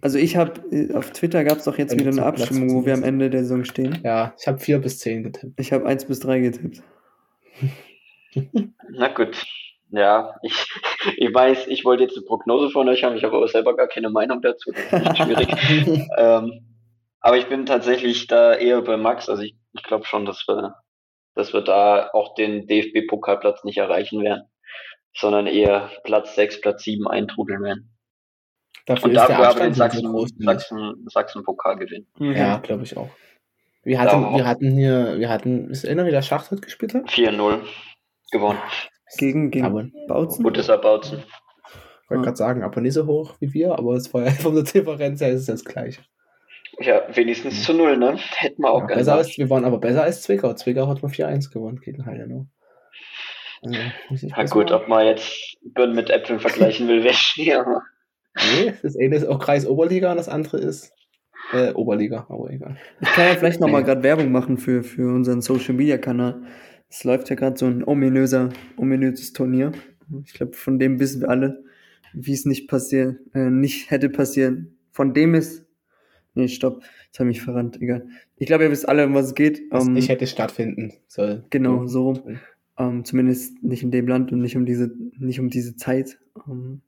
[0.00, 0.52] Also ich habe,
[0.94, 3.42] auf Twitter gab es doch jetzt Wenn wieder eine Abstimmung, wo wir am Ende der
[3.42, 4.00] Saison stehen.
[4.02, 5.60] Ja, ich habe 4 bis 10 getippt.
[5.60, 6.82] Ich habe 1 bis 3 getippt.
[8.90, 9.44] Na gut.
[9.90, 10.66] Ja, ich,
[11.18, 13.86] ich weiß, ich wollte jetzt eine Prognose von euch haben, ich habe aber selber gar
[13.86, 14.72] keine Meinung dazu.
[14.72, 16.08] Das ist echt schwierig.
[16.16, 16.78] ähm,
[17.20, 19.28] aber ich bin tatsächlich da eher bei Max.
[19.28, 20.74] Also ich, ich glaube schon, dass wir,
[21.34, 24.44] dass wir da auch den DFB-Pokalplatz nicht erreichen werden,
[25.16, 27.90] sondern eher Platz 6, Platz 7 eintrudeln werden.
[28.86, 30.42] Dafür Und ist der dafür aber den Abstand nicht so Sachsen.
[30.44, 32.06] Sachsen, Sachsen-Pokal gewinnen.
[32.16, 32.38] Okay.
[32.38, 33.08] Ja, glaube ich auch.
[33.82, 34.36] Wir hatten, Ja.
[34.36, 37.10] wir hatten hier, wir hatten, ist erinnern, wie der Schachtritt gespielt hat?
[37.10, 37.60] 4-0
[38.30, 38.58] gewonnen.
[39.18, 40.42] Gegen, gegen Aber- Bautzen?
[40.42, 41.18] Gutes Erbautzen.
[41.18, 42.24] Ich wollte Ja.
[42.24, 45.20] gerade sagen, aber nicht so hoch wie wir, aber es war ja von der Differenz
[45.20, 46.02] her ist es das gleiche.
[46.80, 48.16] Ja, wenigstens zu null, ne?
[48.36, 50.54] Hätten wir auch Ja, besser als, wir waren aber besser als Zwickau.
[50.54, 52.46] Zwickau hat mal 4-1 gewonnen gegen Heidenau.
[53.62, 53.78] Also,
[54.26, 54.82] ich Na besser gut, machen.
[54.82, 57.82] ob man jetzt Birnen mit Äpfeln vergleichen will, wäre schwer.
[58.36, 60.92] Nee, das eine ist auch Kreis Oberliga und das andere ist
[61.52, 62.76] äh, Oberliga, aber egal.
[63.00, 63.86] Ich kann ja vielleicht nochmal Nee.
[63.86, 66.42] gerade Werbung machen für, für unseren Social Media Kanal.
[66.88, 69.72] Es läuft ja gerade so ein ominöser, ominöses Turnier.
[70.24, 71.62] Ich glaube, von dem wissen wir alle,
[72.12, 74.78] wie es nicht passiert, äh, nicht hätte passieren.
[74.92, 75.63] Von dem ist.
[76.34, 76.82] Nee, stopp.
[77.06, 78.06] Jetzt habe ich mich verrannt, egal.
[78.36, 79.62] Ich glaube, ihr wisst alle, um was es geht.
[79.70, 81.44] Was Ähm, nicht hätte stattfinden soll.
[81.50, 82.38] genau, so rum.
[82.76, 86.18] Ähm, zumindest nicht in dem Land und nicht um diese, nicht um diese Zeit.
[86.48, 86.80] Ähm,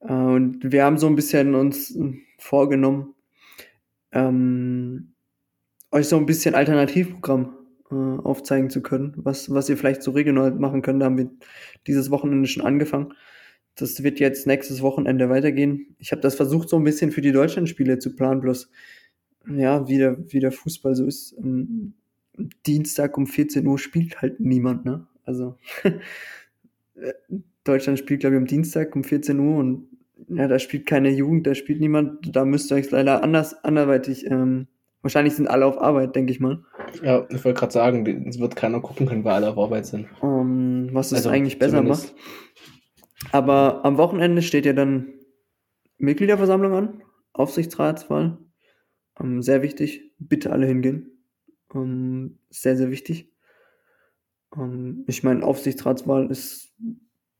[0.00, 3.14] äh, und wir haben so ein bisschen uns äh, vorgenommen,
[4.12, 5.12] ähm,
[5.90, 7.54] euch so ein bisschen Alternativprogramm
[7.90, 11.02] äh, aufzeigen zu können, was, was ihr vielleicht so regional machen könnt.
[11.02, 11.30] Da haben wir
[11.86, 13.12] dieses Wochenende schon angefangen.
[13.76, 15.94] Das wird jetzt nächstes Wochenende weitergehen.
[15.98, 18.70] Ich habe das versucht, so ein bisschen für die Deutschlandspiele zu planen, bloß
[19.54, 21.34] ja, wie der, wie der Fußball so ist.
[21.38, 21.94] Ähm,
[22.66, 25.06] Dienstag um 14 Uhr spielt halt niemand, ne?
[25.24, 25.56] Also
[27.64, 29.88] Deutschland spielt, glaube ich, am Dienstag um 14 Uhr und
[30.28, 34.26] ja, da spielt keine Jugend, da spielt niemand, da müsst ihr euch leider anders, anderweitig,
[34.30, 34.66] ähm,
[35.02, 36.64] wahrscheinlich sind alle auf Arbeit, denke ich mal.
[37.02, 40.06] Ja, ich wollte gerade sagen, es wird keiner gucken können, weil alle auf Arbeit sind.
[40.22, 42.14] Ähm, was es Also, eigentlich besser macht.
[43.32, 45.12] Aber am Wochenende steht ja dann
[45.98, 48.38] Mitgliederversammlung an, Aufsichtsratswahl.
[49.20, 51.22] Ähm, sehr wichtig, bitte alle hingehen.
[51.74, 53.32] Ähm, sehr, sehr wichtig.
[54.56, 56.74] Ähm, ich meine, Aufsichtsratswahl ist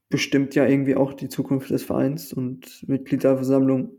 [0.08, 3.92] bestimmt ja irgendwie auch die Zukunft des Vereins und Mitgliederversammlung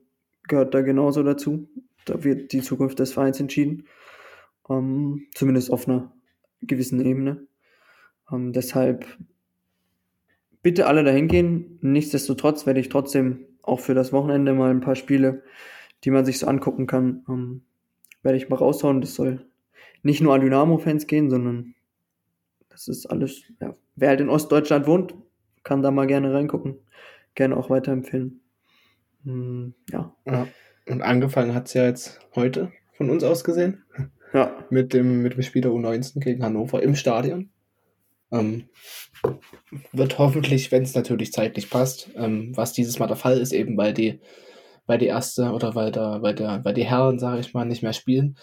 [0.47, 1.69] gehört da genauso dazu.
[2.05, 3.83] Da wird die Zukunft des Vereins entschieden.
[4.63, 6.13] Zumindest auf einer
[6.61, 7.45] gewissen Ebene.
[8.31, 9.05] Deshalb
[10.67, 11.79] bitte alle dahin gehen.
[11.79, 15.41] Nichtsdestotrotz werde ich trotzdem auch für das Wochenende mal ein paar Spiele,
[16.03, 17.61] die man sich so angucken kann, ähm,
[18.21, 18.99] werde ich mal raushauen.
[18.99, 19.45] Das soll
[20.03, 21.73] nicht nur an Dynamo-Fans gehen, sondern
[22.67, 25.15] das ist alles, ja, wer halt in Ostdeutschland wohnt,
[25.63, 26.75] kann da mal gerne reingucken.
[27.33, 28.41] Gerne auch weiterempfehlen.
[29.23, 30.13] Hm, ja.
[30.25, 30.49] Ja.
[30.85, 33.85] Und angefangen hat es ja jetzt heute von uns aus gesehen.
[34.33, 37.51] Ja, mit dem, mit dem Spiel der U19 gegen Hannover im Stadion.
[38.31, 38.69] Ähm,
[39.93, 43.77] wird hoffentlich, wenn es natürlich zeitlich passt, ähm, was dieses Mal der Fall ist, eben
[43.77, 44.19] weil die,
[44.85, 47.83] weil die erste oder weil der, weil der, weil die Herren, sage ich mal, nicht
[47.83, 48.37] mehr spielen,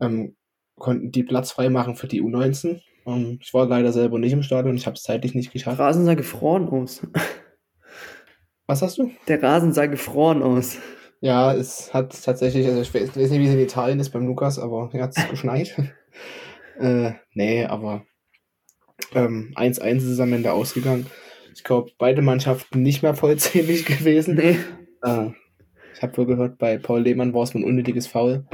[0.00, 0.36] ähm,
[0.76, 2.80] konnten die Platz frei machen für die U19.
[3.06, 5.78] Ähm, ich war leider selber nicht im Stadion, ich habe es zeitlich nicht geschafft.
[5.78, 7.06] Rasen sah gefroren aus.
[8.66, 9.10] Was hast du?
[9.28, 10.78] Der Rasen sah gefroren aus.
[11.20, 14.58] Ja, es hat tatsächlich, also ich weiß nicht, wie es in Italien ist beim Lukas,
[14.58, 15.74] aber hier hat es geschneit.
[16.78, 18.04] äh, nee, aber
[19.14, 21.06] ähm, 1-1 ist es am Ende ausgegangen.
[21.54, 24.36] Ich glaube, beide Mannschaften nicht mehr vollzählig gewesen.
[24.36, 24.58] Nee.
[25.02, 25.30] Äh,
[25.94, 28.46] ich habe wohl gehört, bei Paul Lehmann war es ein unnötiges Foul.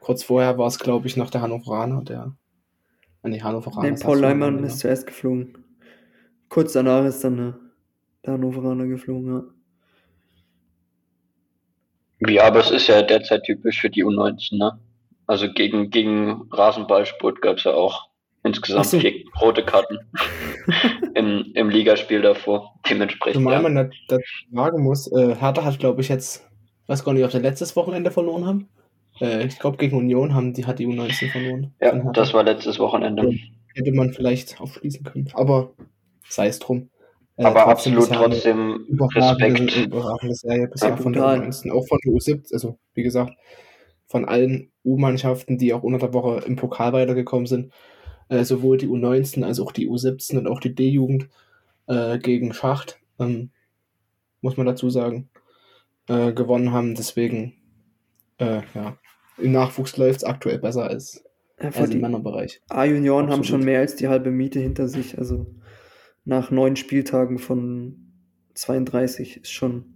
[0.00, 2.36] Kurz vorher war es, glaube ich, noch der Hannoveraner, der.
[3.22, 3.90] An die Hannoveraner.
[3.90, 4.66] Nee, Paul Ende.
[4.66, 5.58] ist zuerst geflogen.
[6.48, 7.52] Kurz danach ist dann äh,
[8.24, 9.44] der Hannoveraner geflogen, ja.
[12.28, 14.78] Ja, aber es ist ja derzeit typisch für die U19, ne?
[15.26, 18.08] Also gegen, gegen Rasenballsport gab es ja auch
[18.46, 18.98] insgesamt so.
[19.00, 19.98] vier rote Karten
[21.14, 22.74] im, im Ligaspiel davor.
[22.88, 23.36] Dementsprechend.
[23.42, 23.60] Zumal Ja.
[23.62, 26.46] man da- dazu sagen muss, äh, Hertha hat, glaube ich, jetzt,
[26.86, 28.68] weiß gar nicht, ob sie letztes Wochenende verloren haben.
[29.20, 31.74] Äh, ich glaube, gegen Union haben die, hat die U19 verloren.
[31.80, 33.30] Ja, das war letztes Wochenende.
[33.74, 35.28] hätte man vielleicht aufschließen können.
[35.34, 35.72] Aber
[36.28, 36.90] sei es drum.
[37.38, 39.76] Äh, Aber trotzdem absolut trotzdem Respekt.
[39.76, 41.40] überragende Serie bisher Ja, von der brutal.
[41.40, 43.32] U19, auch von der U17, also wie gesagt,
[44.06, 47.72] von allen U-Mannschaften, die auch unter der Woche im Pokal weitergekommen sind,
[48.28, 51.28] äh, sowohl die U19 als auch die U17 und auch die D-Jugend
[51.86, 53.50] äh, gegen Schacht, ähm,
[54.40, 55.28] muss man dazu sagen,
[56.08, 56.94] äh, gewonnen haben.
[56.94, 57.54] Deswegen,
[58.38, 58.98] äh, ja,
[59.38, 61.24] im Nachwuchs läuft es aktuell besser als,
[61.60, 62.62] Ja, als im Männerbereich.
[62.68, 65.18] A-Junioren haben schon mehr als die halbe Miete hinter sich.
[65.18, 65.46] Also
[66.24, 68.12] nach neun Spieltagen von
[68.54, 69.94] 32 ist schon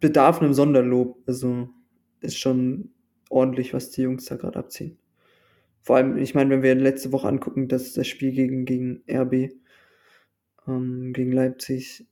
[0.00, 1.18] bedarf einem Sonderlob.
[1.26, 1.68] Also
[2.20, 2.90] ist schon
[3.28, 4.99] ordentlich, was die Jungs da gerade abziehen.
[5.82, 9.52] Vor allem, ich meine, wenn wir letzte Woche angucken, dass das Spiel gegen, gegen RB,
[10.66, 12.06] ähm, gegen Leipzig,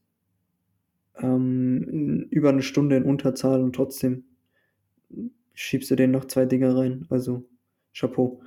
[1.17, 4.25] ähm, in über eine Stunde in Unterzahl und trotzdem
[5.55, 7.07] schiebst du denen noch zwei Dinger rein.
[7.11, 7.49] Also
[7.93, 8.43] Chapeau.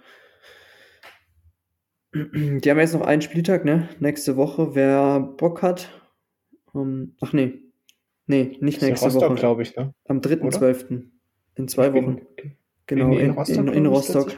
[2.14, 3.90] Die haben jetzt noch einen Spieltag, ne?
[4.00, 4.76] Nächste Woche.
[4.76, 5.90] Wer Bock hat.
[6.76, 7.60] Ähm, ach nee.
[8.28, 9.36] Nee, nicht nächste Rostock, Woche.
[9.36, 9.94] glaube ich, ne?
[10.06, 11.04] Am 3.12.
[11.56, 12.22] In zwei Wochen.
[12.88, 14.38] Genau, in, in, in glaub ich, Rostock.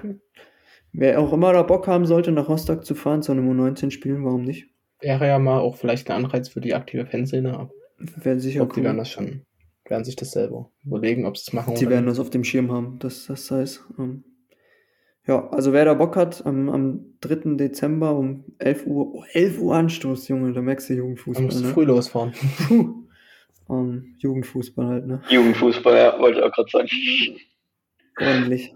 [0.93, 4.23] Wer auch immer da Bock haben sollte, nach Rostock zu fahren, zu einem U19 spielen,
[4.23, 4.67] warum nicht?
[5.01, 7.53] Wäre ja mal auch vielleicht ein Anreiz für die aktive Fanszene.
[7.53, 8.85] aber Wäre Ich sicher glaube, die cool.
[8.85, 9.41] werden das schon,
[9.85, 12.71] werden sich das selber überlegen, ob sie es machen Die werden das auf dem Schirm
[12.71, 13.83] haben, dass das heißt.
[13.97, 14.23] Ähm,
[15.25, 17.55] ja, also wer da Bock hat, am, am 3.
[17.55, 21.69] Dezember um 11 Uhr, oh, 11 Uhr Anstoß, Junge, da merkst du Jugendfußball, muss ne?
[21.69, 22.33] früh losfahren.
[22.67, 23.03] Puh.
[23.69, 25.21] Ähm, Jugendfußball halt, ne?
[25.29, 26.89] Jugendfußball, ja, wollte ich auch gerade sagen.
[28.19, 28.75] Ordentlich.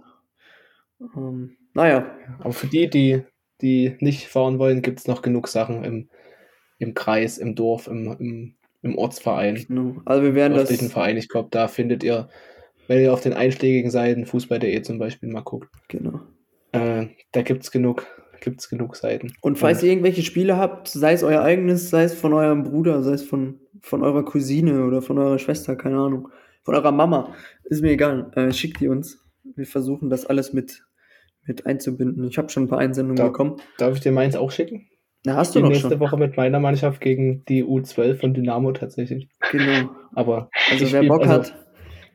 [1.15, 2.07] Ähm, naja,
[2.39, 3.21] Aber für die, die,
[3.61, 6.09] die nicht fahren wollen, gibt es noch genug Sachen im,
[6.79, 10.01] im Kreis, im Dorf, im, im, im Ortsverein, genau.
[10.05, 11.17] Also wir werden das, Verein.
[11.17, 12.29] Ich glaube, da findet ihr,
[12.87, 16.21] wenn ihr auf den einschlägigen Seiten Fußball.de zum Beispiel mal guckt, genau.
[16.71, 18.07] äh, da gibt es genug,
[18.41, 19.33] gibt's genug Seiten.
[19.41, 23.03] Und falls ihr irgendwelche Spiele habt, sei es euer eigenes, sei es von eurem Bruder,
[23.03, 26.29] sei es von, von eurer Cousine oder von eurer Schwester, keine Ahnung,
[26.63, 27.35] von eurer Mama,
[27.65, 29.23] ist mir egal, äh, schickt die uns.
[29.43, 30.86] Wir versuchen das alles mit,
[31.47, 32.27] mit einzubinden.
[32.27, 33.57] Ich habe schon ein paar Einsendungen Da- bekommen.
[33.77, 34.87] Darf ich dir meins auch schicken?
[35.25, 35.99] Na, hast du noch nächste schon.
[35.99, 39.27] Woche mit meiner Mannschaft gegen die U12 von Dynamo tatsächlich.
[39.51, 39.89] Genau.
[40.13, 41.55] Aber Also wer spiel- Bock also- hat,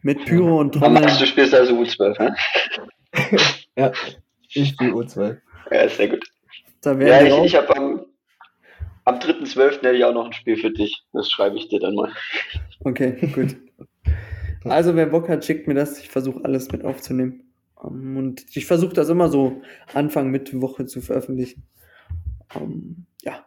[0.03, 2.37] mit Pyro und Trommeln, du spielst also U12, ne?
[3.77, 3.93] Ja,
[4.49, 5.39] ich spiele U12.
[5.71, 6.25] Ja, sehr gut.
[6.83, 8.01] da Ja, ich, ich habe am,
[9.05, 9.83] am 3.12.
[9.83, 11.05] hätte ich auch noch ein Spiel für dich.
[11.13, 12.11] Das schreibe ich dir dann mal.
[12.81, 13.57] Okay, gut.
[14.65, 15.99] Also, wer Bock hat, schickt mir das.
[16.01, 17.52] Ich versuche alles mit aufzunehmen.
[17.83, 19.61] Um, und ich versuche das immer so
[19.93, 21.67] Anfang, Mitte Woche zu veröffentlichen.
[22.55, 23.45] Um, ja.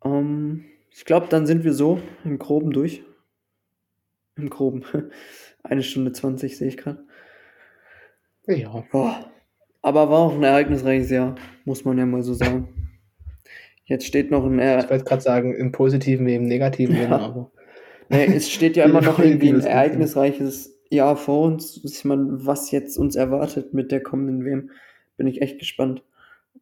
[0.00, 3.02] Um, ich glaube, dann sind wir so im Groben durch.
[4.36, 4.84] Im Groben.
[5.62, 7.04] Eine Stunde 20 sehe ich gerade.
[8.46, 8.84] Ja.
[8.90, 9.30] Boah.
[9.82, 12.90] Aber war auch ein ereignisreiches Jahr, muss man ja mal so sagen.
[13.84, 14.58] Jetzt steht noch ein.
[14.58, 17.18] Ich wollte gerade sagen, im positiven wie im negativen Ja.
[17.18, 17.50] Aber.
[18.08, 21.80] Nee, es steht ja immer noch irgendwie ein ereignisreiches Jahr vor uns.
[21.84, 24.70] Ich meine, was jetzt uns erwartet mit der kommenden WM,
[25.16, 26.02] bin ich echt gespannt.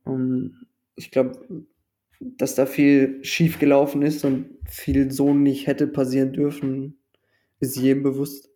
[0.05, 0.67] Um,
[0.97, 1.65] ich glaube,
[2.21, 6.99] dass da viel schief gelaufen ist und viel so nicht hätte passieren dürfen,
[7.59, 8.51] ist jedem bewusst.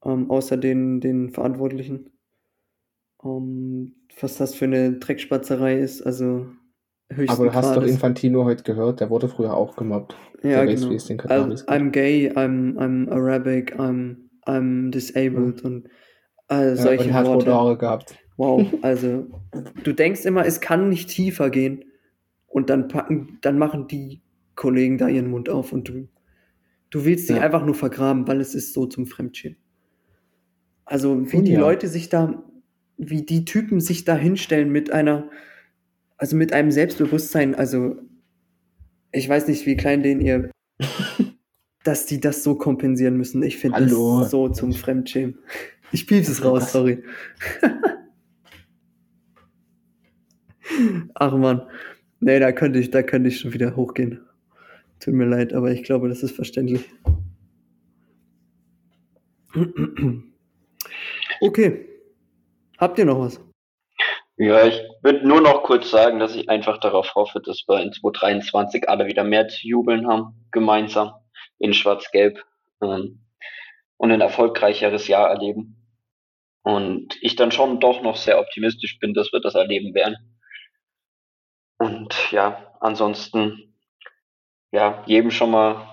[0.00, 2.10] Um, außer den, den Verantwortlichen.
[3.18, 6.46] Um, was das für eine Dreckspatzerei ist, also
[7.08, 7.82] höchsten Aber du hast doch.
[7.84, 10.16] Infantino heute gehört, der wurde früher auch gemobbt.
[10.42, 10.92] Ja, Der weiß, genau.
[10.92, 11.20] wie es den.
[11.20, 14.16] I'm gay, I'm, I'm Arabic, I'm,
[14.46, 15.88] I'm disabled und
[16.48, 17.54] all Ja, solche und hat rote Worte.
[17.54, 18.16] Haare gehabt.
[18.36, 19.26] Wow, also
[19.84, 21.84] du denkst immer, es kann nicht tiefer gehen
[22.46, 24.22] und dann packen, dann machen die
[24.54, 26.08] Kollegen da ihren Mund auf und du,
[26.90, 27.42] du willst dich Ja.
[27.42, 29.58] einfach nur vergraben, weil es ist so zum Fremdschämen.
[30.84, 31.60] Also wie die Ja.
[31.60, 32.42] Leute sich da,
[32.98, 35.30] wie die Typen sich da hinstellen mit einer,
[36.16, 37.96] also mit einem Selbstbewusstsein, also
[39.12, 40.50] ich weiß nicht, wie klein den ihr,
[41.84, 43.42] dass die das so kompensieren müssen.
[43.42, 43.90] Ich finde das
[44.30, 45.38] so zum Fremdschämen.
[45.94, 46.72] Ich piep's es raus, Was?
[46.72, 47.04] sorry.
[51.14, 51.68] Ach man.
[52.20, 54.26] Nee, da könnte ich, da könnte ich schon wieder hochgehen.
[55.00, 56.88] Tut mir leid, aber ich glaube, das ist verständlich.
[61.40, 61.88] Okay.
[62.78, 63.40] Habt ihr noch was?
[64.36, 67.92] Ja, ich würde nur noch kurz sagen, dass ich einfach darauf hoffe, dass wir in
[67.92, 71.12] 2023 alle wieder mehr zu jubeln haben, gemeinsam
[71.62, 72.44] in Schwarz-Gelb
[72.82, 73.24] ähm,
[73.96, 75.78] und ein erfolgreicheres Jahr erleben.
[76.62, 80.16] Und ich dann schon doch noch sehr optimistisch bin, dass wir das erleben werden.
[81.78, 83.74] Und ja, ansonsten,
[84.72, 85.88] ja, jedem schon mal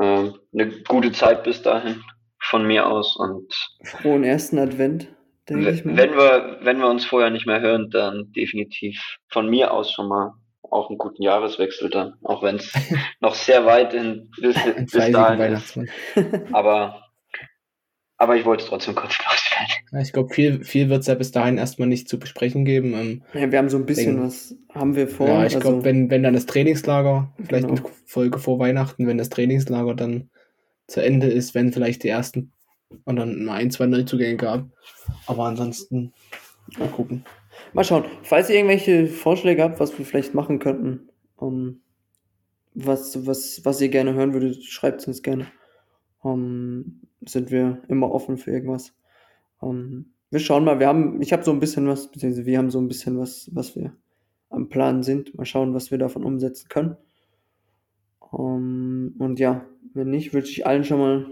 [0.00, 2.02] ähm, eine gute Zeit bis dahin
[2.38, 3.54] von mir aus und
[3.84, 5.08] Frohen ersten Advent,
[5.48, 6.16] denke ich wenn mal.
[6.16, 10.32] wir, wenn wir uns vorher nicht mehr hören, dann definitiv von mir aus schon mal
[10.70, 12.72] auch einen guten Jahreswechsel dann, auch wenn es
[13.20, 14.56] noch sehr weit in, bis,
[14.92, 15.14] bis dahin
[15.54, 15.76] ist.
[15.76, 15.88] Weihnachtsmann.
[16.52, 17.04] Aber,
[18.16, 20.02] aber ich wollte es trotzdem kurz loswerden.
[20.02, 22.92] Ich glaube, viel, viel wird es ja bis dahin erstmal nicht zu besprechen geben.
[22.94, 24.26] Ähm, Ja, wir haben so ein bisschen Ding.
[24.26, 25.26] was, haben wir vor.
[25.28, 27.80] ja, ich also, glaube, wenn, wenn dann das Trainingslager, vielleicht Genau.
[27.80, 30.28] eine Folge vor Weihnachten, wenn das Trainingslager dann
[30.86, 32.52] zu Ende ist, wenn vielleicht die ersten
[33.04, 34.66] und dann mal ein, zwei Neuzugänge gab.
[35.26, 36.12] Aber ansonsten
[36.78, 37.24] mal gucken.
[37.72, 38.04] Mal schauen.
[38.22, 41.80] Falls ihr irgendwelche Vorschläge habt, was wir vielleicht machen könnten, um,
[42.74, 45.46] was, was, was ihr gerne hören würdet, schreibt es uns gerne.
[46.22, 48.94] Um, sind wir immer offen für irgendwas.
[49.58, 52.70] Um, wir schauen mal, wir haben, ich habe so ein bisschen was, beziehungsweise wir haben
[52.70, 53.96] so ein bisschen was, was wir
[54.48, 55.34] am Plan sind.
[55.36, 56.96] Mal schauen, was wir davon umsetzen können.
[58.30, 61.26] Und ja, wenn nicht, wünsche ich allen schon mal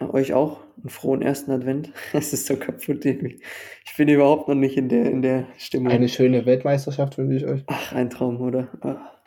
[0.00, 1.92] euch auch einen frohen ersten Advent.
[2.12, 3.40] Es ist so kaputt irgendwie.
[3.84, 5.92] Ich bin überhaupt noch nicht in der, in der Stimmung.
[5.92, 7.62] Eine schöne Weltmeisterschaft wünsche ich euch.
[7.66, 8.68] Ach, ein Traum, oder?
[8.80, 9.20] Ah.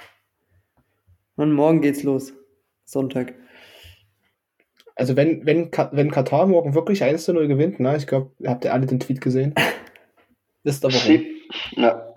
[1.36, 2.34] Und morgen geht's los.
[2.86, 3.34] Sonntag.
[4.96, 8.66] Also wenn, wenn, wenn Katar morgen wirklich 1 zu 0 gewinnt, ne, ich glaube, habt
[8.66, 9.56] ihr alle den Tweet gesehen.
[10.64, 11.26] Wisst ihr warum?
[11.72, 12.14] Ja.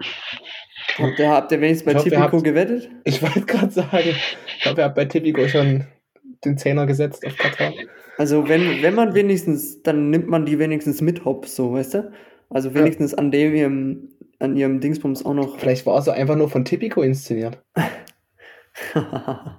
[0.98, 2.90] Habt ihr, habt ihr wenigstens bei Tipico gewettet?
[3.04, 4.14] Ich wollte gerade sagen,
[4.46, 5.86] ich glaube, ihr habt bei Tipico schon
[6.44, 7.72] den Zehner gesetzt auf Katar.
[8.18, 12.12] Also, wenn, wenn man wenigstens, dann nimmt man die wenigstens mit Hops, so, weißt du?
[12.50, 14.08] Also wenigstens an dem ihrem,
[14.38, 15.58] an ihrem Dingsbums auch noch.
[15.58, 17.58] Vielleicht war es so einfach nur von Tipico inszeniert.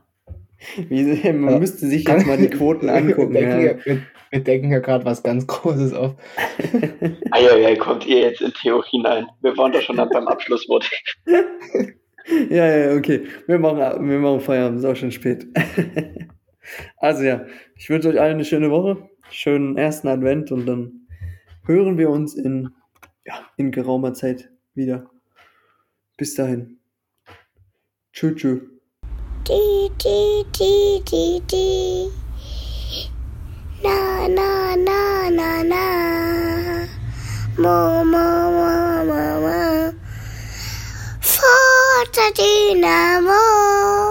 [0.89, 1.03] Wie,
[1.33, 1.59] man Ja.
[1.59, 3.33] müsste sich jetzt mal die Quoten angucken.
[3.33, 3.71] wir, denken, ja.
[3.73, 4.01] ja, wir,
[4.31, 6.15] wir denken ja gerade was ganz Großes auf.
[7.31, 9.27] Eieiei, kommt ihr jetzt in Theo hinein?
[9.41, 10.89] Wir waren doch schon beim Abschlusswort.
[12.49, 13.25] Ja, ja, okay.
[13.47, 15.45] Wir machen, wir machen Feierabend, ist auch schon spät.
[16.97, 17.45] also ja,
[17.75, 21.07] ich wünsche euch allen eine schöne Woche, schönen ersten Advent und dann
[21.65, 22.69] hören wir uns in,
[23.25, 25.09] ja, in geraumer Zeit wieder.
[26.17, 26.79] Bis dahin.
[28.13, 28.61] Tschüss, tschüss.
[29.47, 32.07] Di, di, di, di, di.
[33.83, 35.85] Na, na, na, na, na.
[37.57, 38.27] Mo, mo,
[38.57, 39.93] mo, mo, mo.
[41.21, 44.05] Forza Dynamo.